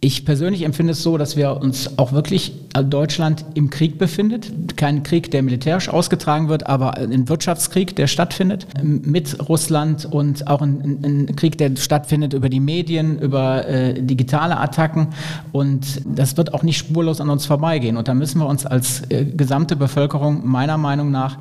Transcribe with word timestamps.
Ich 0.00 0.24
persönlich 0.24 0.62
empfinde 0.62 0.92
es 0.92 1.02
so, 1.02 1.18
dass 1.18 1.36
wir 1.36 1.56
uns 1.56 1.98
auch 1.98 2.12
wirklich 2.12 2.52
Deutschland 2.84 3.44
im 3.54 3.68
Krieg 3.68 3.98
befindet. 3.98 4.76
Kein 4.76 5.02
Krieg, 5.02 5.32
der 5.32 5.42
militärisch 5.42 5.88
ausgetragen 5.88 6.48
wird, 6.48 6.68
aber 6.68 6.96
ein 6.98 7.28
Wirtschaftskrieg, 7.28 7.96
der 7.96 8.06
stattfindet 8.06 8.68
mit 8.80 9.48
Russland 9.48 10.04
und 10.04 10.46
auch 10.46 10.62
ein, 10.62 11.00
ein 11.02 11.34
Krieg, 11.34 11.58
der 11.58 11.74
stattfindet 11.74 12.32
über 12.32 12.48
die 12.48 12.60
Medien, 12.60 13.18
über 13.18 13.66
äh, 13.66 14.00
digitale 14.00 14.58
Attacken. 14.58 15.08
Und 15.50 16.00
das 16.04 16.36
wird 16.36 16.54
auch 16.54 16.62
nicht 16.62 16.78
spurlos 16.78 17.20
an 17.20 17.28
uns 17.28 17.46
vorbeigehen. 17.46 17.96
Und 17.96 18.06
da 18.06 18.14
müssen 18.14 18.38
wir 18.38 18.46
uns 18.46 18.66
als 18.66 19.02
äh, 19.10 19.24
gesamte 19.24 19.74
Bevölkerung 19.74 20.46
meiner 20.46 20.78
Meinung 20.78 21.10
nach 21.10 21.38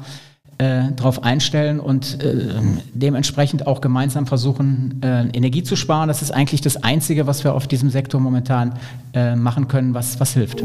äh, 0.58 0.92
darauf 0.96 1.24
einstellen 1.24 1.80
und 1.80 2.24
äh, 2.24 2.62
dementsprechend 2.94 3.68
auch 3.68 3.80
gemeinsam 3.80 4.26
versuchen, 4.26 5.00
äh, 5.04 5.28
Energie 5.30 5.64
zu 5.64 5.76
sparen. 5.76 6.08
Das 6.08 6.22
ist 6.22 6.32
eigentlich 6.32 6.62
das 6.62 6.78
Einzige, 6.84 7.28
was 7.28 7.44
wir 7.44 7.54
auf 7.54 7.68
diesem 7.68 7.90
Sektor 7.90 8.20
momentan 8.20 8.80
äh, 9.14 9.36
machen 9.36 9.68
können, 9.68 9.94
was, 9.94 10.20
was 10.20 10.34
hilft. 10.34 10.64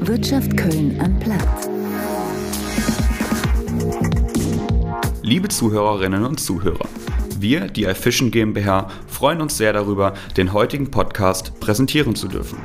Wirtschaft 0.00 0.56
Köln 0.56 1.00
am 1.00 1.18
Platz. 1.20 1.68
Liebe 5.22 5.48
Zuhörerinnen 5.48 6.24
und 6.24 6.38
Zuhörer, 6.40 6.86
wir, 7.38 7.68
die 7.68 7.84
iFishing 7.84 8.30
GmbH, 8.30 8.88
freuen 9.06 9.40
uns 9.40 9.56
sehr 9.56 9.72
darüber, 9.72 10.14
den 10.36 10.52
heutigen 10.52 10.90
Podcast 10.90 11.58
präsentieren 11.60 12.14
zu 12.14 12.28
dürfen. 12.28 12.58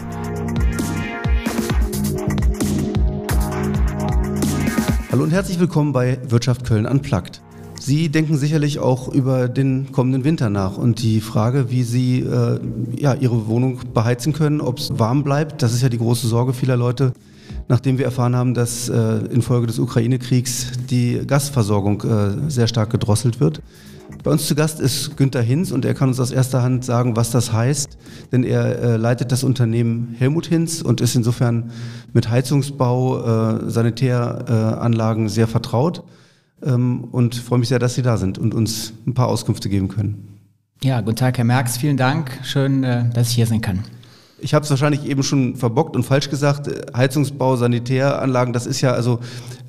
Hallo 5.12 5.24
und 5.24 5.32
herzlich 5.32 5.60
willkommen 5.60 5.92
bei 5.92 6.20
Wirtschaft 6.30 6.66
Köln 6.66 6.86
Unplugged. 6.86 7.42
Sie 7.80 8.10
denken 8.10 8.38
sicherlich 8.38 8.78
auch 8.78 9.08
über 9.08 9.50
den 9.50 9.92
kommenden 9.92 10.24
Winter 10.24 10.52
nach 10.52 10.78
und 10.78 11.02
die 11.02 11.20
Frage, 11.20 11.72
wie 11.72 11.82
Sie 11.82 12.20
äh, 12.20 12.60
ja, 12.96 13.16
Ihre 13.16 13.48
Wohnung 13.48 13.80
beheizen 13.92 14.34
können, 14.34 14.62
ob 14.62 14.78
es 14.78 15.00
warm 15.00 15.24
bleibt, 15.24 15.64
das 15.64 15.74
ist 15.74 15.82
ja 15.82 15.90
die 15.90 15.98
große 15.98 16.28
Sorge 16.28 16.54
vieler 16.54 16.78
Leute, 16.78 17.14
nachdem 17.68 17.98
wir 17.98 18.06
erfahren 18.06 18.36
haben, 18.36 18.54
dass 18.54 18.88
äh, 18.88 19.18
infolge 19.32 19.66
des 19.66 19.80
Ukraine-Kriegs 19.80 20.74
die 20.92 21.22
Gasversorgung 21.26 22.04
äh, 22.04 22.52
sehr 22.52 22.68
stark 22.68 22.92
gedrosselt 22.92 23.40
wird. 23.40 23.64
Bei 24.24 24.32
uns 24.32 24.48
zu 24.48 24.56
Gast 24.56 24.82
ist 24.82 25.16
Günter 25.16 25.42
Hinz 25.42 25.72
und 25.72 25.86
er 25.86 25.94
kann 25.94 26.10
uns 26.10 26.20
aus 26.20 26.32
erster 26.32 26.62
Hand 26.62 26.84
sagen, 26.84 27.16
was 27.16 27.32
das 27.32 27.54
heißt, 27.54 27.98
denn 28.32 28.44
er 28.44 28.80
äh, 28.80 28.98
leitet 28.98 29.32
das 29.32 29.44
Unternehmen 29.44 30.14
Helmut 30.18 30.48
Hinz 30.48 30.82
und 30.82 31.00
ist 31.00 31.16
insofern 31.16 31.72
mit 32.12 32.30
Heizungsbau, 32.30 33.60
äh, 33.66 33.70
Sanitäranlagen 33.70 35.30
sehr 35.30 35.48
vertraut 35.48 36.04
ähm, 36.62 37.06
und 37.06 37.36
freue 37.36 37.60
mich 37.60 37.70
sehr, 37.70 37.80
dass 37.80 37.96
Sie 37.96 38.02
da 38.02 38.18
sind 38.18 38.38
und 38.38 38.54
uns 38.54 38.92
ein 39.08 39.14
paar 39.14 39.28
Auskünfte 39.28 39.70
geben 39.70 39.88
können. 39.88 40.40
Ja, 40.84 41.00
guten 41.00 41.16
Tag, 41.16 41.38
Herr 41.38 41.46
Merx, 41.46 41.78
vielen 41.78 41.98
Dank. 41.98 42.32
Schön, 42.44 42.84
äh, 42.84 43.10
dass 43.14 43.30
ich 43.30 43.36
hier 43.36 43.48
sein 43.48 43.62
kann. 43.62 43.84
Ich 44.42 44.54
habe 44.54 44.64
es 44.64 44.70
wahrscheinlich 44.70 45.06
eben 45.06 45.24
schon 45.24 45.56
verbockt 45.56 45.96
und 45.96 46.04
falsch 46.04 46.30
gesagt. 46.30 46.70
Heizungsbau, 46.96 47.56
Sanitäranlagen, 47.56 48.54
das 48.54 48.66
ist 48.66 48.82
ja 48.82 48.92
also 48.92 49.20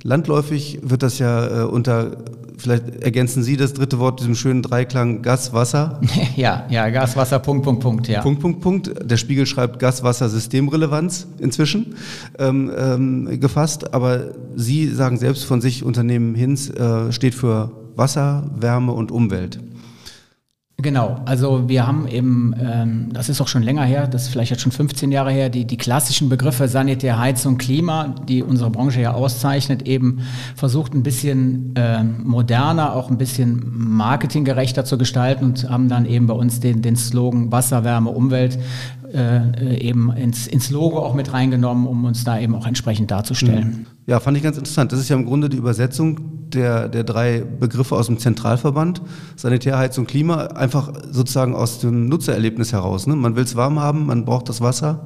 landläufig 0.02 0.80
wird 0.82 1.02
das 1.02 1.18
ja 1.18 1.62
äh, 1.62 1.64
unter 1.64 2.16
vielleicht 2.60 3.02
ergänzen 3.02 3.42
Sie 3.42 3.56
das 3.56 3.72
dritte 3.72 3.98
Wort, 3.98 4.20
diesem 4.20 4.34
schönen 4.34 4.62
Dreiklang 4.62 5.22
Gas, 5.22 5.52
Wasser. 5.52 6.00
Ja, 6.36 6.66
ja, 6.70 6.88
Gas, 6.90 7.16
Wasser, 7.16 7.38
Punkt, 7.38 7.64
Punkt, 7.64 7.82
Punkt, 7.82 8.08
ja. 8.08 8.20
Punkt, 8.22 8.40
Punkt, 8.40 8.60
Punkt. 8.60 8.92
Der 9.02 9.16
Spiegel 9.16 9.46
schreibt 9.46 9.78
Gas, 9.78 10.02
Wasser, 10.02 10.28
Systemrelevanz 10.28 11.26
inzwischen 11.38 11.96
ähm, 12.38 12.70
ähm, 12.76 13.40
gefasst. 13.40 13.92
Aber 13.94 14.32
Sie 14.54 14.88
sagen 14.88 15.18
selbst 15.18 15.44
von 15.44 15.60
sich, 15.60 15.84
Unternehmen 15.84 16.34
Hinz 16.34 16.70
äh, 16.70 17.12
steht 17.12 17.34
für 17.34 17.70
Wasser, 17.96 18.50
Wärme 18.58 18.92
und 18.92 19.10
Umwelt. 19.10 19.58
Genau, 20.82 21.20
also 21.26 21.68
wir 21.68 21.86
haben 21.86 22.06
eben, 22.06 22.54
ähm, 22.60 23.08
das 23.12 23.28
ist 23.28 23.40
auch 23.40 23.48
schon 23.48 23.62
länger 23.62 23.84
her, 23.84 24.06
das 24.06 24.22
ist 24.22 24.28
vielleicht 24.28 24.50
jetzt 24.50 24.62
schon 24.62 24.72
15 24.72 25.12
Jahre 25.12 25.30
her, 25.30 25.50
die, 25.50 25.64
die 25.64 25.76
klassischen 25.76 26.28
Begriffe 26.28 26.68
Sanitär, 26.68 27.18
Heizung, 27.18 27.58
Klima, 27.58 28.14
die 28.28 28.42
unsere 28.42 28.70
Branche 28.70 29.00
ja 29.00 29.12
auszeichnet, 29.12 29.82
eben 29.82 30.20
versucht 30.56 30.94
ein 30.94 31.02
bisschen 31.02 31.74
äh, 31.76 32.02
moderner, 32.02 32.94
auch 32.94 33.10
ein 33.10 33.18
bisschen 33.18 33.62
marketinggerechter 33.74 34.84
zu 34.84 34.96
gestalten 34.96 35.44
und 35.44 35.68
haben 35.68 35.88
dann 35.88 36.06
eben 36.06 36.26
bei 36.26 36.34
uns 36.34 36.60
den, 36.60 36.82
den 36.82 36.96
Slogan 36.96 37.52
Wasser, 37.52 37.84
Wärme, 37.84 38.10
Umwelt 38.10 38.58
äh, 39.12 39.76
eben 39.78 40.12
ins, 40.12 40.46
ins 40.46 40.70
Logo 40.70 41.00
auch 41.00 41.14
mit 41.14 41.32
reingenommen, 41.32 41.86
um 41.86 42.04
uns 42.04 42.24
da 42.24 42.38
eben 42.38 42.54
auch 42.54 42.66
entsprechend 42.66 43.10
darzustellen. 43.10 43.66
Mhm. 43.66 43.86
Ja, 44.06 44.20
fand 44.20 44.36
ich 44.36 44.42
ganz 44.42 44.56
interessant. 44.56 44.92
Das 44.92 45.00
ist 45.00 45.08
ja 45.08 45.16
im 45.16 45.26
Grunde 45.26 45.48
die 45.48 45.56
Übersetzung 45.56 46.39
der, 46.54 46.88
der 46.88 47.04
drei 47.04 47.40
Begriffe 47.40 47.96
aus 47.96 48.06
dem 48.06 48.18
Zentralverband, 48.18 49.02
Sanitär, 49.36 49.78
Heizung, 49.78 50.06
Klima, 50.06 50.46
einfach 50.46 50.92
sozusagen 51.10 51.54
aus 51.54 51.80
dem 51.80 52.08
Nutzererlebnis 52.08 52.72
heraus. 52.72 53.06
Ne? 53.06 53.16
Man 53.16 53.36
will 53.36 53.44
es 53.44 53.56
warm 53.56 53.80
haben, 53.80 54.06
man 54.06 54.24
braucht 54.24 54.48
das 54.48 54.60
Wasser 54.60 55.04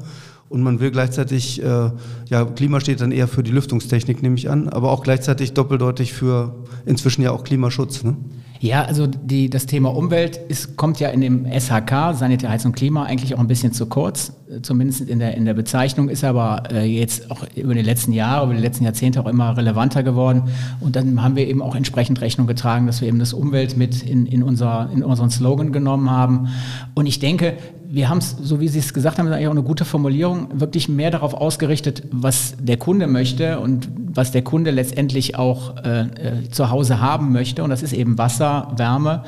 und 0.48 0.62
man 0.62 0.80
will 0.80 0.90
gleichzeitig, 0.90 1.62
äh, 1.62 1.90
ja, 2.28 2.44
Klima 2.44 2.80
steht 2.80 3.00
dann 3.00 3.12
eher 3.12 3.28
für 3.28 3.42
die 3.42 3.50
Lüftungstechnik, 3.50 4.22
nehme 4.22 4.36
ich 4.36 4.50
an, 4.50 4.68
aber 4.68 4.90
auch 4.90 5.02
gleichzeitig 5.02 5.52
doppeldeutig 5.52 6.12
für 6.12 6.54
inzwischen 6.86 7.22
ja 7.22 7.32
auch 7.32 7.44
Klimaschutz. 7.44 8.04
Ne? 8.04 8.16
Ja, 8.60 8.84
also 8.84 9.06
die, 9.06 9.50
das 9.50 9.66
Thema 9.66 9.94
Umwelt 9.94 10.36
ist, 10.36 10.76
kommt 10.76 11.00
ja 11.00 11.08
in 11.08 11.20
dem 11.20 11.44
SHK, 11.44 12.14
Sanitär, 12.14 12.50
Heizung, 12.50 12.72
Klima, 12.72 13.04
eigentlich 13.04 13.34
auch 13.34 13.40
ein 13.40 13.48
bisschen 13.48 13.72
zu 13.72 13.86
kurz. 13.86 14.32
Zumindest 14.60 15.00
in 15.00 15.20
der, 15.20 15.36
in 15.36 15.46
der 15.46 15.54
Bezeichnung 15.54 16.10
ist 16.10 16.22
aber 16.22 16.64
äh, 16.70 16.84
jetzt 16.84 17.30
auch 17.30 17.46
über 17.56 17.74
die 17.74 17.80
letzten 17.80 18.12
Jahre, 18.12 18.44
über 18.44 18.54
die 18.54 18.60
letzten 18.60 18.84
Jahrzehnte 18.84 19.20
auch 19.20 19.26
immer 19.26 19.56
relevanter 19.56 20.02
geworden. 20.02 20.42
Und 20.80 20.96
dann 20.96 21.22
haben 21.22 21.34
wir 21.34 21.48
eben 21.48 21.62
auch 21.62 21.74
entsprechend 21.74 22.20
Rechnung 22.20 22.46
getragen, 22.46 22.86
dass 22.86 23.00
wir 23.00 23.08
eben 23.08 23.18
das 23.18 23.32
Umwelt 23.32 23.78
mit 23.78 24.02
in, 24.02 24.26
in, 24.26 24.42
unser, 24.42 24.90
in 24.92 25.02
unseren 25.02 25.30
Slogan 25.30 25.72
genommen 25.72 26.10
haben. 26.10 26.48
Und 26.94 27.06
ich 27.06 27.20
denke, 27.20 27.54
wir 27.88 28.10
haben 28.10 28.18
es, 28.18 28.36
so 28.42 28.60
wie 28.60 28.68
Sie 28.68 28.80
es 28.80 28.92
gesagt 28.92 29.18
haben, 29.18 29.28
eigentlich 29.28 29.46
auch 29.46 29.52
eine 29.52 29.62
gute 29.62 29.86
Formulierung, 29.86 30.48
wirklich 30.60 30.90
mehr 30.90 31.10
darauf 31.10 31.32
ausgerichtet, 31.32 32.02
was 32.10 32.54
der 32.60 32.76
Kunde 32.76 33.06
möchte 33.06 33.60
und 33.60 33.88
was 33.96 34.30
der 34.30 34.42
Kunde 34.42 34.72
letztendlich 34.72 35.36
auch 35.36 35.76
äh, 35.84 36.00
äh, 36.00 36.50
zu 36.50 36.70
Hause 36.70 37.00
haben 37.00 37.32
möchte. 37.32 37.64
Und 37.64 37.70
das 37.70 37.82
ist 37.82 37.94
eben 37.94 38.18
Wasser, 38.18 38.72
Wärme 38.76 39.24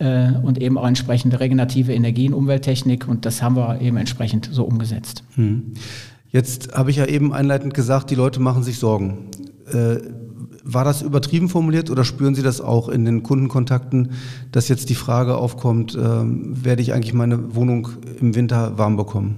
äh, 0.00 0.32
und 0.42 0.60
eben 0.60 0.76
auch 0.76 0.86
entsprechende 0.86 1.38
regenerative 1.38 1.92
Energien, 1.92 2.34
Umwelttechnik. 2.34 3.06
Und 3.06 3.24
das 3.26 3.42
haben 3.42 3.56
wir 3.56 3.80
eben 3.80 3.96
entsprechend 3.96 4.48
so 4.50 4.64
umgesetzt. 4.64 5.22
Hm. 5.36 5.74
Jetzt 6.28 6.74
habe 6.74 6.90
ich 6.90 6.96
ja 6.96 7.06
eben 7.06 7.32
einleitend 7.32 7.74
gesagt, 7.74 8.10
die 8.10 8.14
Leute 8.14 8.40
machen 8.40 8.62
sich 8.62 8.78
Sorgen. 8.78 9.28
Äh, 9.72 9.98
war 10.62 10.84
das 10.84 11.02
übertrieben 11.02 11.48
formuliert 11.48 11.90
oder 11.90 12.04
spüren 12.04 12.34
Sie 12.34 12.42
das 12.42 12.60
auch 12.60 12.88
in 12.88 13.04
den 13.04 13.22
Kundenkontakten, 13.22 14.12
dass 14.52 14.68
jetzt 14.68 14.88
die 14.90 14.94
Frage 14.94 15.36
aufkommt, 15.36 15.94
äh, 15.94 15.98
werde 15.98 16.82
ich 16.82 16.92
eigentlich 16.92 17.14
meine 17.14 17.54
Wohnung 17.54 17.88
im 18.20 18.34
Winter 18.34 18.78
warm 18.78 18.96
bekommen? 18.96 19.36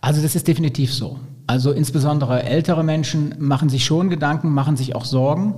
Also 0.00 0.22
das 0.22 0.36
ist 0.36 0.46
definitiv 0.46 0.92
so. 0.92 1.18
Also 1.46 1.72
insbesondere 1.72 2.42
ältere 2.42 2.84
Menschen 2.84 3.34
machen 3.38 3.70
sich 3.70 3.86
schon 3.86 4.10
Gedanken, 4.10 4.50
machen 4.50 4.76
sich 4.76 4.94
auch 4.94 5.06
Sorgen, 5.06 5.54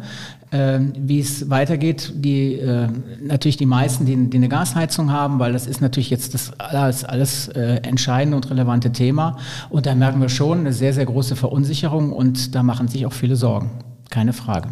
äh, 0.50 0.80
wie 0.96 1.20
es 1.20 1.50
weitergeht. 1.50 2.12
Die 2.16 2.54
äh, 2.54 2.88
natürlich 3.22 3.56
die 3.56 3.66
meisten, 3.66 4.06
die, 4.06 4.16
die, 4.16 4.36
eine 4.36 4.48
Gasheizung 4.48 5.12
haben, 5.12 5.38
weil 5.38 5.52
das 5.52 5.66
ist 5.66 5.80
natürlich 5.80 6.10
jetzt 6.10 6.34
das 6.34 6.52
alles, 6.58 7.04
alles 7.04 7.48
äh, 7.48 7.80
entscheidende 7.82 8.36
und 8.36 8.50
relevante 8.50 8.92
Thema. 8.92 9.38
Und 9.68 9.86
da 9.86 9.94
merken 9.94 10.20
wir 10.20 10.28
schon 10.28 10.60
eine 10.60 10.72
sehr, 10.72 10.92
sehr 10.92 11.06
große 11.06 11.36
Verunsicherung 11.36 12.12
und 12.12 12.54
da 12.54 12.62
machen 12.62 12.88
sich 12.88 13.06
auch 13.06 13.12
viele 13.12 13.36
Sorgen. 13.36 13.70
Keine 14.10 14.32
Frage. 14.32 14.70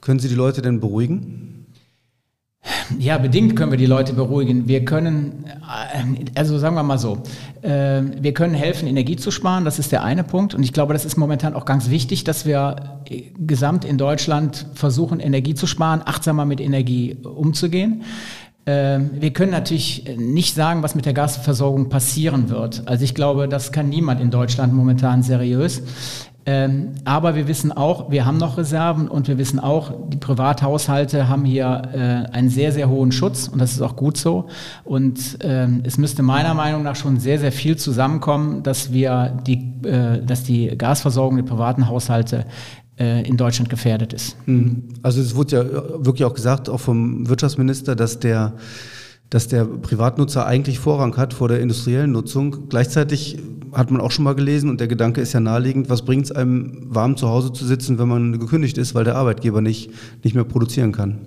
Können 0.00 0.20
Sie 0.20 0.28
die 0.28 0.34
Leute 0.34 0.62
denn 0.62 0.80
beruhigen? 0.80 1.57
Ja, 2.98 3.18
bedingt 3.18 3.54
können 3.56 3.70
wir 3.70 3.78
die 3.78 3.86
Leute 3.86 4.14
beruhigen. 4.14 4.66
Wir 4.66 4.84
können, 4.84 5.44
äh, 5.46 6.24
also 6.34 6.58
sagen 6.58 6.74
wir 6.74 6.82
mal 6.82 6.98
so, 6.98 7.22
äh, 7.62 8.02
wir 8.20 8.32
können 8.32 8.54
helfen, 8.54 8.88
Energie 8.88 9.16
zu 9.16 9.30
sparen. 9.30 9.64
Das 9.64 9.78
ist 9.78 9.92
der 9.92 10.02
eine 10.02 10.24
Punkt. 10.24 10.54
Und 10.54 10.62
ich 10.62 10.72
glaube, 10.72 10.92
das 10.92 11.04
ist 11.04 11.16
momentan 11.16 11.54
auch 11.54 11.64
ganz 11.64 11.90
wichtig, 11.90 12.24
dass 12.24 12.46
wir 12.46 13.00
äh, 13.08 13.24
gesamt 13.38 13.84
in 13.84 13.98
Deutschland 13.98 14.66
versuchen, 14.74 15.20
Energie 15.20 15.54
zu 15.54 15.66
sparen, 15.66 16.02
achtsamer 16.04 16.44
mit 16.44 16.60
Energie 16.60 17.16
umzugehen. 17.22 18.02
Wir 18.70 19.32
können 19.32 19.52
natürlich 19.52 20.04
nicht 20.18 20.54
sagen, 20.54 20.82
was 20.82 20.94
mit 20.94 21.06
der 21.06 21.14
Gasversorgung 21.14 21.88
passieren 21.88 22.50
wird. 22.50 22.82
Also 22.84 23.02
ich 23.02 23.14
glaube, 23.14 23.48
das 23.48 23.72
kann 23.72 23.88
niemand 23.88 24.20
in 24.20 24.30
Deutschland 24.30 24.74
momentan 24.74 25.22
seriös. 25.22 25.82
Ähm, 26.46 26.94
aber 27.04 27.34
wir 27.34 27.46
wissen 27.46 27.72
auch, 27.72 28.10
wir 28.10 28.24
haben 28.24 28.38
noch 28.38 28.56
Reserven 28.56 29.08
und 29.08 29.28
wir 29.28 29.36
wissen 29.36 29.58
auch, 29.58 29.92
die 30.08 30.16
Privathaushalte 30.16 31.28
haben 31.28 31.44
hier 31.44 31.82
äh, 31.92 32.34
einen 32.34 32.48
sehr, 32.48 32.72
sehr 32.72 32.88
hohen 32.88 33.12
Schutz 33.12 33.48
und 33.48 33.58
das 33.58 33.72
ist 33.72 33.82
auch 33.82 33.96
gut 33.96 34.16
so. 34.16 34.46
Und 34.84 35.38
ähm, 35.42 35.82
es 35.84 35.98
müsste 35.98 36.22
meiner 36.22 36.54
Meinung 36.54 36.82
nach 36.82 36.96
schon 36.96 37.20
sehr, 37.20 37.38
sehr 37.38 37.52
viel 37.52 37.76
zusammenkommen, 37.76 38.62
dass 38.62 38.92
wir 38.92 39.38
die, 39.46 39.74
äh, 39.84 40.24
dass 40.24 40.44
die 40.44 40.68
Gasversorgung 40.68 41.36
der 41.36 41.44
privaten 41.44 41.86
Haushalte 41.86 42.46
äh, 42.98 43.28
in 43.28 43.36
Deutschland 43.36 43.68
gefährdet 43.68 44.12
ist. 44.12 44.36
Hm. 44.46 44.84
Also 45.02 45.20
es 45.20 45.34
wurde 45.34 45.56
ja 45.56 45.64
wirklich 46.04 46.24
auch 46.24 46.34
gesagt, 46.34 46.68
auch 46.68 46.80
vom 46.80 47.28
Wirtschaftsminister, 47.28 47.94
dass 47.94 48.20
der 48.20 48.54
dass 49.30 49.48
der 49.48 49.64
Privatnutzer 49.64 50.46
eigentlich 50.46 50.78
Vorrang 50.78 51.16
hat 51.16 51.34
vor 51.34 51.48
der 51.48 51.60
industriellen 51.60 52.12
Nutzung. 52.12 52.68
Gleichzeitig 52.68 53.38
hat 53.72 53.90
man 53.90 54.00
auch 54.00 54.10
schon 54.10 54.24
mal 54.24 54.34
gelesen 54.34 54.70
und 54.70 54.80
der 54.80 54.88
Gedanke 54.88 55.20
ist 55.20 55.32
ja 55.32 55.40
naheliegend, 55.40 55.90
was 55.90 56.02
bringt 56.02 56.24
es 56.24 56.32
einem, 56.32 56.86
warm 56.88 57.16
zu 57.16 57.28
Hause 57.28 57.52
zu 57.52 57.66
sitzen, 57.66 57.98
wenn 57.98 58.08
man 58.08 58.38
gekündigt 58.38 58.78
ist, 58.78 58.94
weil 58.94 59.04
der 59.04 59.16
Arbeitgeber 59.16 59.60
nicht, 59.60 59.90
nicht 60.22 60.34
mehr 60.34 60.44
produzieren 60.44 60.92
kann? 60.92 61.18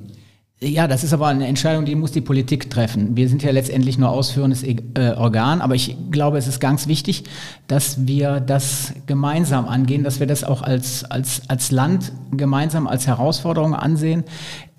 Ja, 0.63 0.87
das 0.87 1.03
ist 1.03 1.11
aber 1.11 1.25
eine 1.25 1.47
Entscheidung, 1.47 1.85
die 1.85 1.95
muss 1.95 2.11
die 2.11 2.21
Politik 2.21 2.69
treffen. 2.69 3.17
Wir 3.17 3.27
sind 3.27 3.41
ja 3.41 3.49
letztendlich 3.49 3.97
nur 3.97 4.09
ausführendes 4.09 4.61
äh, 4.61 4.77
Organ, 5.17 5.59
aber 5.59 5.73
ich 5.73 5.97
glaube, 6.11 6.37
es 6.37 6.45
ist 6.45 6.59
ganz 6.59 6.85
wichtig, 6.85 7.23
dass 7.65 8.05
wir 8.05 8.39
das 8.39 8.93
gemeinsam 9.07 9.67
angehen, 9.67 10.03
dass 10.03 10.19
wir 10.19 10.27
das 10.27 10.43
auch 10.43 10.61
als, 10.61 11.03
als, 11.03 11.41
als 11.49 11.71
Land 11.71 12.11
gemeinsam 12.31 12.85
als 12.85 13.07
Herausforderung 13.07 13.73
ansehen. 13.73 14.23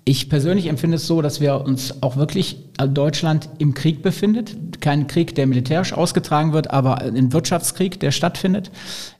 Ich 0.05 0.29
persönlich 0.29 0.67
empfinde 0.67 0.97
es 0.97 1.07
so, 1.07 1.21
dass 1.21 1.39
wir 1.39 1.61
uns 1.61 2.03
auch 2.03 2.17
wirklich 2.17 2.57
äh, 2.77 2.89
Deutschland 2.89 3.47
im 3.57 3.73
Krieg 3.73 4.01
befindet. 4.01 4.81
Kein 4.81 5.07
Krieg, 5.07 5.33
der 5.35 5.47
militärisch 5.47 5.93
ausgetragen 5.93 6.51
wird, 6.51 6.71
aber 6.71 6.97
ein 6.97 7.31
Wirtschaftskrieg, 7.31 8.01
der 8.01 8.11
stattfindet 8.11 8.69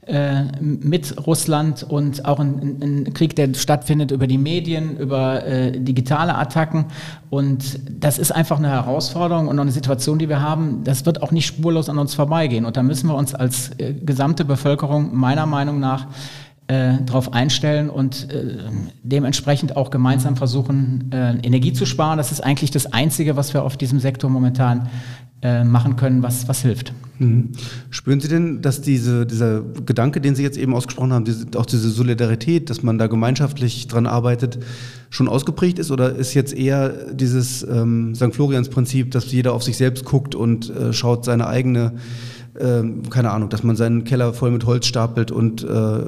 äh, 0.06 0.42
mit 0.60 1.26
Russland 1.26 1.84
und 1.84 2.26
auch 2.26 2.38
ein, 2.38 2.82
ein, 2.82 3.14
Krieg, 3.14 3.34
der 3.34 3.54
stattfindet 3.54 4.10
über 4.10 4.26
die 4.26 4.36
Medien, 4.36 4.98
über 4.98 5.46
äh, 5.46 5.72
digitale 5.72 6.34
Attacken. 6.34 6.84
Und 7.30 7.80
das 7.88 8.18
ist 8.18 8.32
einfach 8.32 8.58
eine 8.58 8.68
Herausforderung 8.68 9.48
und 9.48 9.58
eine 9.58 9.72
Situation, 9.72 10.18
die 10.18 10.28
wir 10.28 10.42
haben. 10.42 10.84
Das 10.84 11.06
wird 11.06 11.22
auch 11.22 11.30
nicht 11.30 11.46
spurlos 11.46 11.88
an 11.88 11.96
uns 11.96 12.14
vorbeigehen. 12.14 12.66
Und 12.66 12.76
da 12.76 12.82
müssen 12.82 13.08
wir 13.08 13.14
uns 13.14 13.34
als 13.34 13.70
äh, 13.78 13.94
gesamte 13.94 14.44
Bevölkerung 14.44 15.16
meiner 15.16 15.46
Meinung 15.46 15.80
nach 15.80 16.08
äh, 16.66 16.94
darauf 17.04 17.32
einstellen 17.32 17.90
und 17.90 18.30
äh, 18.30 18.56
dementsprechend 19.02 19.76
auch 19.76 19.90
gemeinsam 19.90 20.36
versuchen, 20.36 21.10
äh, 21.12 21.36
Energie 21.42 21.72
zu 21.72 21.84
sparen. 21.84 22.16
Das 22.16 22.32
ist 22.32 22.40
eigentlich 22.40 22.70
das 22.70 22.86
Einzige, 22.92 23.36
was 23.36 23.52
wir 23.52 23.64
auf 23.64 23.76
diesem 23.76 24.00
Sektor 24.00 24.30
momentan 24.30 24.88
äh, 25.42 25.62
machen 25.62 25.96
können, 25.96 26.22
was, 26.22 26.48
was 26.48 26.62
hilft. 26.62 26.94
Mhm. 27.18 27.50
Spüren 27.90 28.18
Sie 28.18 28.28
denn, 28.28 28.62
dass 28.62 28.80
diese, 28.80 29.26
dieser 29.26 29.60
Gedanke, 29.60 30.22
den 30.22 30.34
Sie 30.34 30.42
jetzt 30.42 30.56
eben 30.56 30.74
ausgesprochen 30.74 31.12
haben, 31.12 31.26
diese, 31.26 31.46
auch 31.56 31.66
diese 31.66 31.90
Solidarität, 31.90 32.70
dass 32.70 32.82
man 32.82 32.96
da 32.96 33.08
gemeinschaftlich 33.08 33.86
dran 33.86 34.06
arbeitet, 34.06 34.58
schon 35.10 35.28
ausgeprägt 35.28 35.78
ist? 35.78 35.90
Oder 35.90 36.14
ist 36.14 36.32
jetzt 36.32 36.54
eher 36.54 37.12
dieses 37.12 37.62
ähm, 37.62 38.14
St. 38.14 38.34
Florians-Prinzip, 38.34 39.10
dass 39.10 39.30
jeder 39.30 39.52
auf 39.52 39.62
sich 39.62 39.76
selbst 39.76 40.06
guckt 40.06 40.34
und 40.34 40.70
äh, 40.70 40.94
schaut 40.94 41.26
seine 41.26 41.46
eigene 41.46 41.92
ähm, 42.58 43.08
keine 43.10 43.30
Ahnung, 43.30 43.48
dass 43.48 43.62
man 43.62 43.76
seinen 43.76 44.04
Keller 44.04 44.32
voll 44.32 44.50
mit 44.50 44.66
Holz 44.66 44.86
stapelt 44.86 45.30
und 45.30 45.62
äh, 45.62 45.98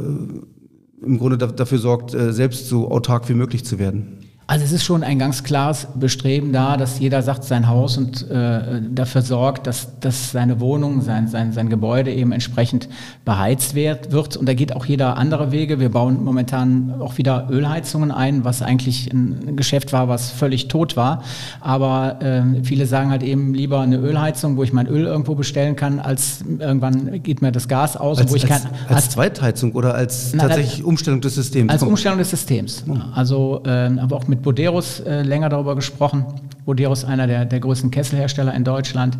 im 1.03 1.19
Grunde 1.19 1.39
dafür 1.39 1.79
sorgt, 1.79 2.15
äh, 2.15 2.33
selbst 2.33 2.69
so 2.69 2.91
autark 2.91 3.29
wie 3.29 3.35
möglich 3.35 3.65
zu 3.65 3.79
werden. 3.79 4.26
Also 4.57 4.65
es 4.65 4.73
ist 4.73 4.85
schon 4.85 5.03
ein 5.03 5.19
ganz 5.19 5.45
klares 5.45 5.87
Bestreben 5.97 6.51
da, 6.51 6.79
dass 6.79 6.99
jeder 6.99 7.21
sagt 7.21 7.45
sein 7.45 7.69
Haus 7.69 7.99
und 7.99 8.27
äh, 8.31 8.81
dafür 8.91 9.21
sorgt, 9.21 9.67
dass, 9.67 10.01
dass 10.01 10.33
seine 10.33 10.61
Wohnung, 10.61 11.03
sein, 11.03 11.29
sein, 11.29 11.53
sein 11.53 11.69
Gebäude 11.69 12.11
eben 12.11 12.33
entsprechend 12.33 12.89
beheizt 13.27 13.75
wird, 13.75 14.13
wird. 14.13 14.39
Und 14.39 14.49
da 14.49 14.55
geht 14.55 14.75
auch 14.75 14.87
jeder 14.87 15.19
andere 15.19 15.53
Wege. 15.53 15.79
Wir 15.79 15.91
bauen 15.91 16.25
momentan 16.25 16.95
auch 17.01 17.19
wieder 17.19 17.49
Ölheizungen 17.51 18.11
ein, 18.11 18.47
was 18.47 18.63
eigentlich 18.63 19.13
ein 19.13 19.57
Geschäft 19.57 19.93
war, 19.93 20.09
was 20.09 20.31
völlig 20.31 20.69
tot 20.69 20.97
war. 20.97 21.23
Aber 21.61 22.23
äh, 22.23 22.65
viele 22.65 22.87
sagen 22.87 23.11
halt 23.11 23.23
eben 23.23 23.53
lieber 23.53 23.83
eine 23.83 23.99
Ölheizung, 23.99 24.57
wo 24.57 24.63
ich 24.63 24.73
mein 24.73 24.87
Öl 24.87 25.05
irgendwo 25.05 25.35
bestellen 25.35 25.77
kann, 25.77 26.01
als 26.01 26.43
irgendwann 26.59 27.23
geht 27.23 27.43
mir 27.43 27.53
das 27.53 27.69
Gas 27.69 27.95
aus. 27.95 28.21
Als, 28.21 28.31
wo 28.31 28.37
ich 28.37 28.51
als, 28.51 28.63
kann, 28.63 28.73
als, 28.89 29.05
als 29.05 29.11
Zweitheizung 29.11 29.73
oder 29.73 29.95
als 29.95 30.33
na, 30.33 30.49
tatsächlich 30.49 30.83
Umstellung 30.83 31.21
des 31.21 31.35
Systems? 31.35 31.71
Als 31.71 31.83
Umstellung 31.83 32.17
des 32.17 32.31
Systems. 32.31 32.85
Also 33.15 33.61
äh, 33.67 33.91
aber 33.99 34.17
auch 34.17 34.27
mit 34.29 34.46
mit 34.47 34.55
Boderos 34.55 35.01
äh, 35.01 35.23
länger 35.23 35.49
darüber 35.49 35.75
gesprochen. 35.75 36.25
Boderos 36.65 37.03
ist 37.03 37.09
einer 37.09 37.27
der, 37.27 37.45
der 37.45 37.61
größten 37.61 37.91
Kesselhersteller 37.91 38.55
in 38.55 38.63
Deutschland. 38.63 39.19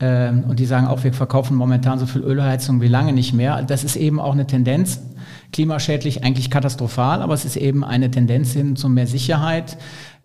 Ähm, 0.00 0.44
und 0.48 0.58
die 0.58 0.64
sagen 0.64 0.86
auch, 0.86 1.04
wir 1.04 1.12
verkaufen 1.12 1.56
momentan 1.56 1.98
so 1.98 2.06
viel 2.06 2.22
Ölheizung 2.22 2.80
wie 2.80 2.88
lange 2.88 3.12
nicht 3.12 3.34
mehr. 3.34 3.62
Das 3.62 3.84
ist 3.84 3.96
eben 3.96 4.18
auch 4.18 4.32
eine 4.32 4.46
Tendenz, 4.46 5.00
klimaschädlich 5.52 6.24
eigentlich 6.24 6.50
katastrophal, 6.50 7.22
aber 7.22 7.34
es 7.34 7.44
ist 7.44 7.56
eben 7.56 7.84
eine 7.84 8.10
Tendenz 8.10 8.52
hin 8.52 8.74
zu 8.74 8.88
mehr 8.88 9.06
Sicherheit. 9.06 9.76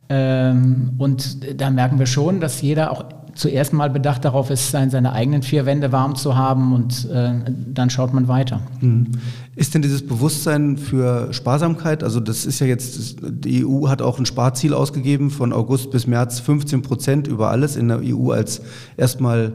Ähm, 0.07 0.94
und 0.97 1.62
da 1.62 1.69
merken 1.69 2.00
wir 2.00 2.07
schon, 2.07 2.39
dass 2.39 2.62
jeder 2.62 2.92
auch 2.92 3.06
zuerst 3.39 3.71
mal 3.71 3.89
bedacht 3.89 4.25
darauf 4.25 4.50
ist, 4.50 4.71
seine 4.71 5.13
eigenen 5.13 5.44
vier 5.44 5.65
Wände 5.65 5.94
warm 5.94 6.15
zu 6.15 6.36
haben 6.36 6.74
und 6.74 7.09
äh, 7.09 7.31
dann 7.74 7.89
schaut 7.89 8.13
man 8.13 8.27
weiter. 8.27 8.59
Mhm. 8.81 9.07
Ist 9.56 9.74
denn 9.74 9.81
dieses 9.81 10.06
Bewusstsein 10.06 10.77
für 10.77 11.31
Sparsamkeit, 11.31 12.03
also 12.03 12.19
das 12.19 12.45
ist 12.45 12.59
ja 12.59 12.68
jetzt, 12.68 13.15
die 13.21 13.65
EU 13.65 13.88
hat 13.88 14.01
auch 14.01 14.19
ein 14.19 14.25
Sparziel 14.25 14.74
ausgegeben 14.74 15.31
von 15.31 15.53
August 15.53 15.89
bis 15.91 16.06
März 16.06 16.41
15 16.41 16.81
Prozent 16.81 17.27
über 17.27 17.50
alles 17.50 17.77
in 17.77 17.88
der 17.88 18.01
EU 18.03 18.31
als 18.31 18.62
erstmal 18.97 19.53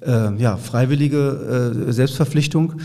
äh, 0.00 0.34
ja, 0.36 0.56
freiwillige 0.56 1.84
äh, 1.88 1.92
Selbstverpflichtung. 1.92 2.80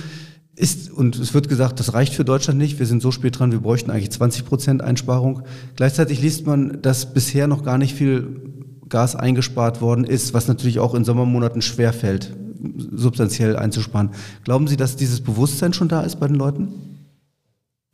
Ist, 0.58 0.90
und 0.90 1.18
es 1.18 1.34
wird 1.34 1.50
gesagt, 1.50 1.82
das 1.82 1.94
reicht 1.94 2.14
für 2.14 2.24
Deutschland 2.24 2.60
nicht, 2.60 2.80
wir 2.80 2.86
sind 2.86 3.02
so 3.02 3.12
spät 3.12 3.40
dran, 3.40 3.52
wir 3.52 3.60
bräuchten 3.60 3.92
eigentlich 3.92 4.12
20 4.12 4.46
Prozent 4.46 4.82
Einsparung. 4.82 5.44
Gleichzeitig 5.76 6.22
liest 6.22 6.46
man, 6.46 6.82
dass 6.82 7.14
bisher 7.14 7.48
noch 7.48 7.64
gar 7.64 7.78
nicht 7.78 7.94
viel 7.94 8.55
Gas 8.90 9.16
eingespart 9.16 9.82
worden 9.82 10.04
ist, 10.04 10.34
was 10.34 10.48
natürlich 10.48 10.80
auch 10.80 10.94
in 10.94 11.04
Sommermonaten 11.06 11.62
schwerfällt, 11.62 12.36
substanziell 12.78 13.58
einzusparen. 13.58 14.12
Glauben 14.44 14.68
Sie, 14.68 14.78
dass 14.78 14.96
dieses 14.96 15.22
Bewusstsein 15.22 15.74
schon 15.74 15.88
da 15.88 16.02
ist 16.02 16.20
bei 16.20 16.28
den 16.28 16.36
Leuten? 16.36 16.96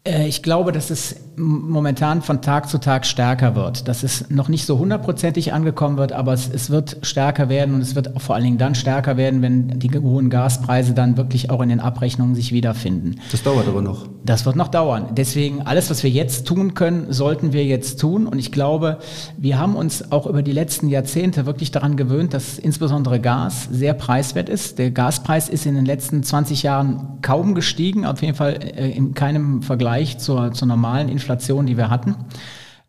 Äh, 0.04 0.28
ich 0.28 0.42
glaube, 0.42 0.72
dass 0.72 0.90
es 0.90 1.16
momentan 1.36 2.22
von 2.22 2.42
Tag 2.42 2.70
zu 2.70 2.80
Tag 2.80 3.06
stärker 3.06 3.56
wird, 3.56 3.88
dass 3.88 4.04
es 4.04 4.30
noch 4.30 4.50
nicht 4.50 4.66
so 4.66 4.78
hundertprozentig 4.80 5.54
angekommen 5.54 5.98
wird, 5.98 6.12
aber 6.12 6.34
es, 6.34 6.50
es, 6.52 6.70
wird 6.70 6.98
stärker 7.04 7.50
werden 7.50 7.76
und 7.76 7.82
es 7.82 7.96
wird 7.96 8.12
vor 8.22 8.36
allen 8.36 8.44
Dingen 8.44 8.58
dann 8.58 8.76
stärker 8.76 9.18
werden, 9.18 9.42
wenn 9.42 9.80
die 9.80 9.92
hohen 9.92 10.30
Gaspreise 10.30 10.94
dann 10.94 11.18
wirklich 11.18 11.50
auch 11.50 11.62
in 11.62 11.70
den 11.70 11.80
Abrechnungen 11.80 12.36
sich 12.36 12.52
wiederfinden. 12.52 13.20
Das 13.32 13.44
dauert 13.44 13.68
aber 13.68 13.82
noch. 13.82 14.08
Das 14.24 14.46
wird 14.46 14.56
noch 14.56 14.68
dauern. 14.68 15.10
Deswegen 15.12 15.64
alles, 15.64 15.90
was 15.90 16.04
wir 16.04 16.10
jetzt 16.10 16.46
tun 16.46 16.76
können, 16.76 17.12
sollten 17.12 17.54
wir 17.54 17.66
jetzt 17.66 18.00
tun. 18.00 18.28
Und 18.28 18.38
ich 18.38 18.52
glaube, 18.52 19.00
wir 19.38 19.58
haben 19.58 19.76
uns 19.76 20.12
auch 20.12 20.28
über 20.28 20.44
die 20.44 20.52
letzten 20.52 20.90
Jahrzehnte 20.90 21.48
wirklich 21.48 21.72
daran 21.72 21.96
gewöhnt, 21.96 22.36
dass 22.36 22.60
insbesondere 22.60 23.20
Gas 23.20 23.68
sehr 23.72 23.96
preiswert 23.96 24.48
ist. 24.48 24.78
Der 24.78 24.92
Gaspreis 24.92 25.50
ist 25.50 25.66
in 25.66 25.74
den 25.74 25.86
letzten 25.86 26.22
20 26.22 26.62
Jahren 26.62 27.18
kaum 27.24 27.56
gestiegen, 27.56 28.06
auf 28.06 28.22
jeden 28.22 28.36
Fall 28.36 28.60
äh, 28.62 28.92
in 28.92 29.16
keinem 29.16 29.64
Vergleich 29.64 30.20
zur, 30.20 30.52
zur 30.52 30.68
normalen 30.68 31.10
Inflation, 31.10 31.66
die 31.66 31.78
wir 31.78 31.90
hatten. 31.90 32.16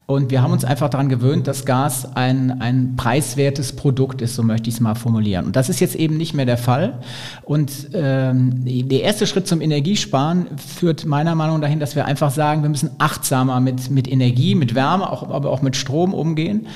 Und 0.07 0.31
wir 0.31 0.43
haben 0.43 0.53
uns 0.53 0.65
einfach 0.65 0.91
daran 0.91 1.09
gewöhnt, 1.09 1.47
dass 1.47 1.65
Gas 1.65 2.17
ein, 2.17 2.61
ein 2.61 2.97
preiswertes 2.97 3.75
Produkt 3.75 4.21
ist, 4.21 4.35
so 4.35 4.43
möchte 4.43 4.69
ich 4.69 4.75
es 4.75 4.81
mal 4.81 4.95
formulieren. 4.95 5.47
Und 5.47 5.57
das 5.57 5.69
ist 5.69 5.81
jetzt 5.81 5.95
eben 5.95 6.17
nicht 6.17 6.35
mehr 6.35 6.45
der 6.45 6.59
Fall. 6.59 7.01
Und 7.45 7.89
ähm, 7.95 8.65
der 8.65 9.03
erste 9.03 9.27
Schritt 9.27 9.47
zum 9.47 9.61
Energiesparen 9.61 10.47
führt 10.59 11.07
meiner 11.07 11.35
Meinung 11.35 11.61
nach 11.61 11.73
dahin, 11.73 11.81
dass 11.81 11.97
wir 11.97 12.05
einfach 12.05 12.31
sagen, 12.31 12.63
wir 12.63 12.69
müssen 12.69 12.91
achtsamer 12.99 13.61
mit, 13.61 13.91
mit 13.91 14.07
Energie, 14.07 14.55
mit 14.55 14.75
Wärme, 14.75 15.11
auch, 15.11 15.31
aber 15.31 15.51
auch 15.51 15.63
mit 15.63 15.77
Strom 15.77 16.13
umgehen. 16.13 16.67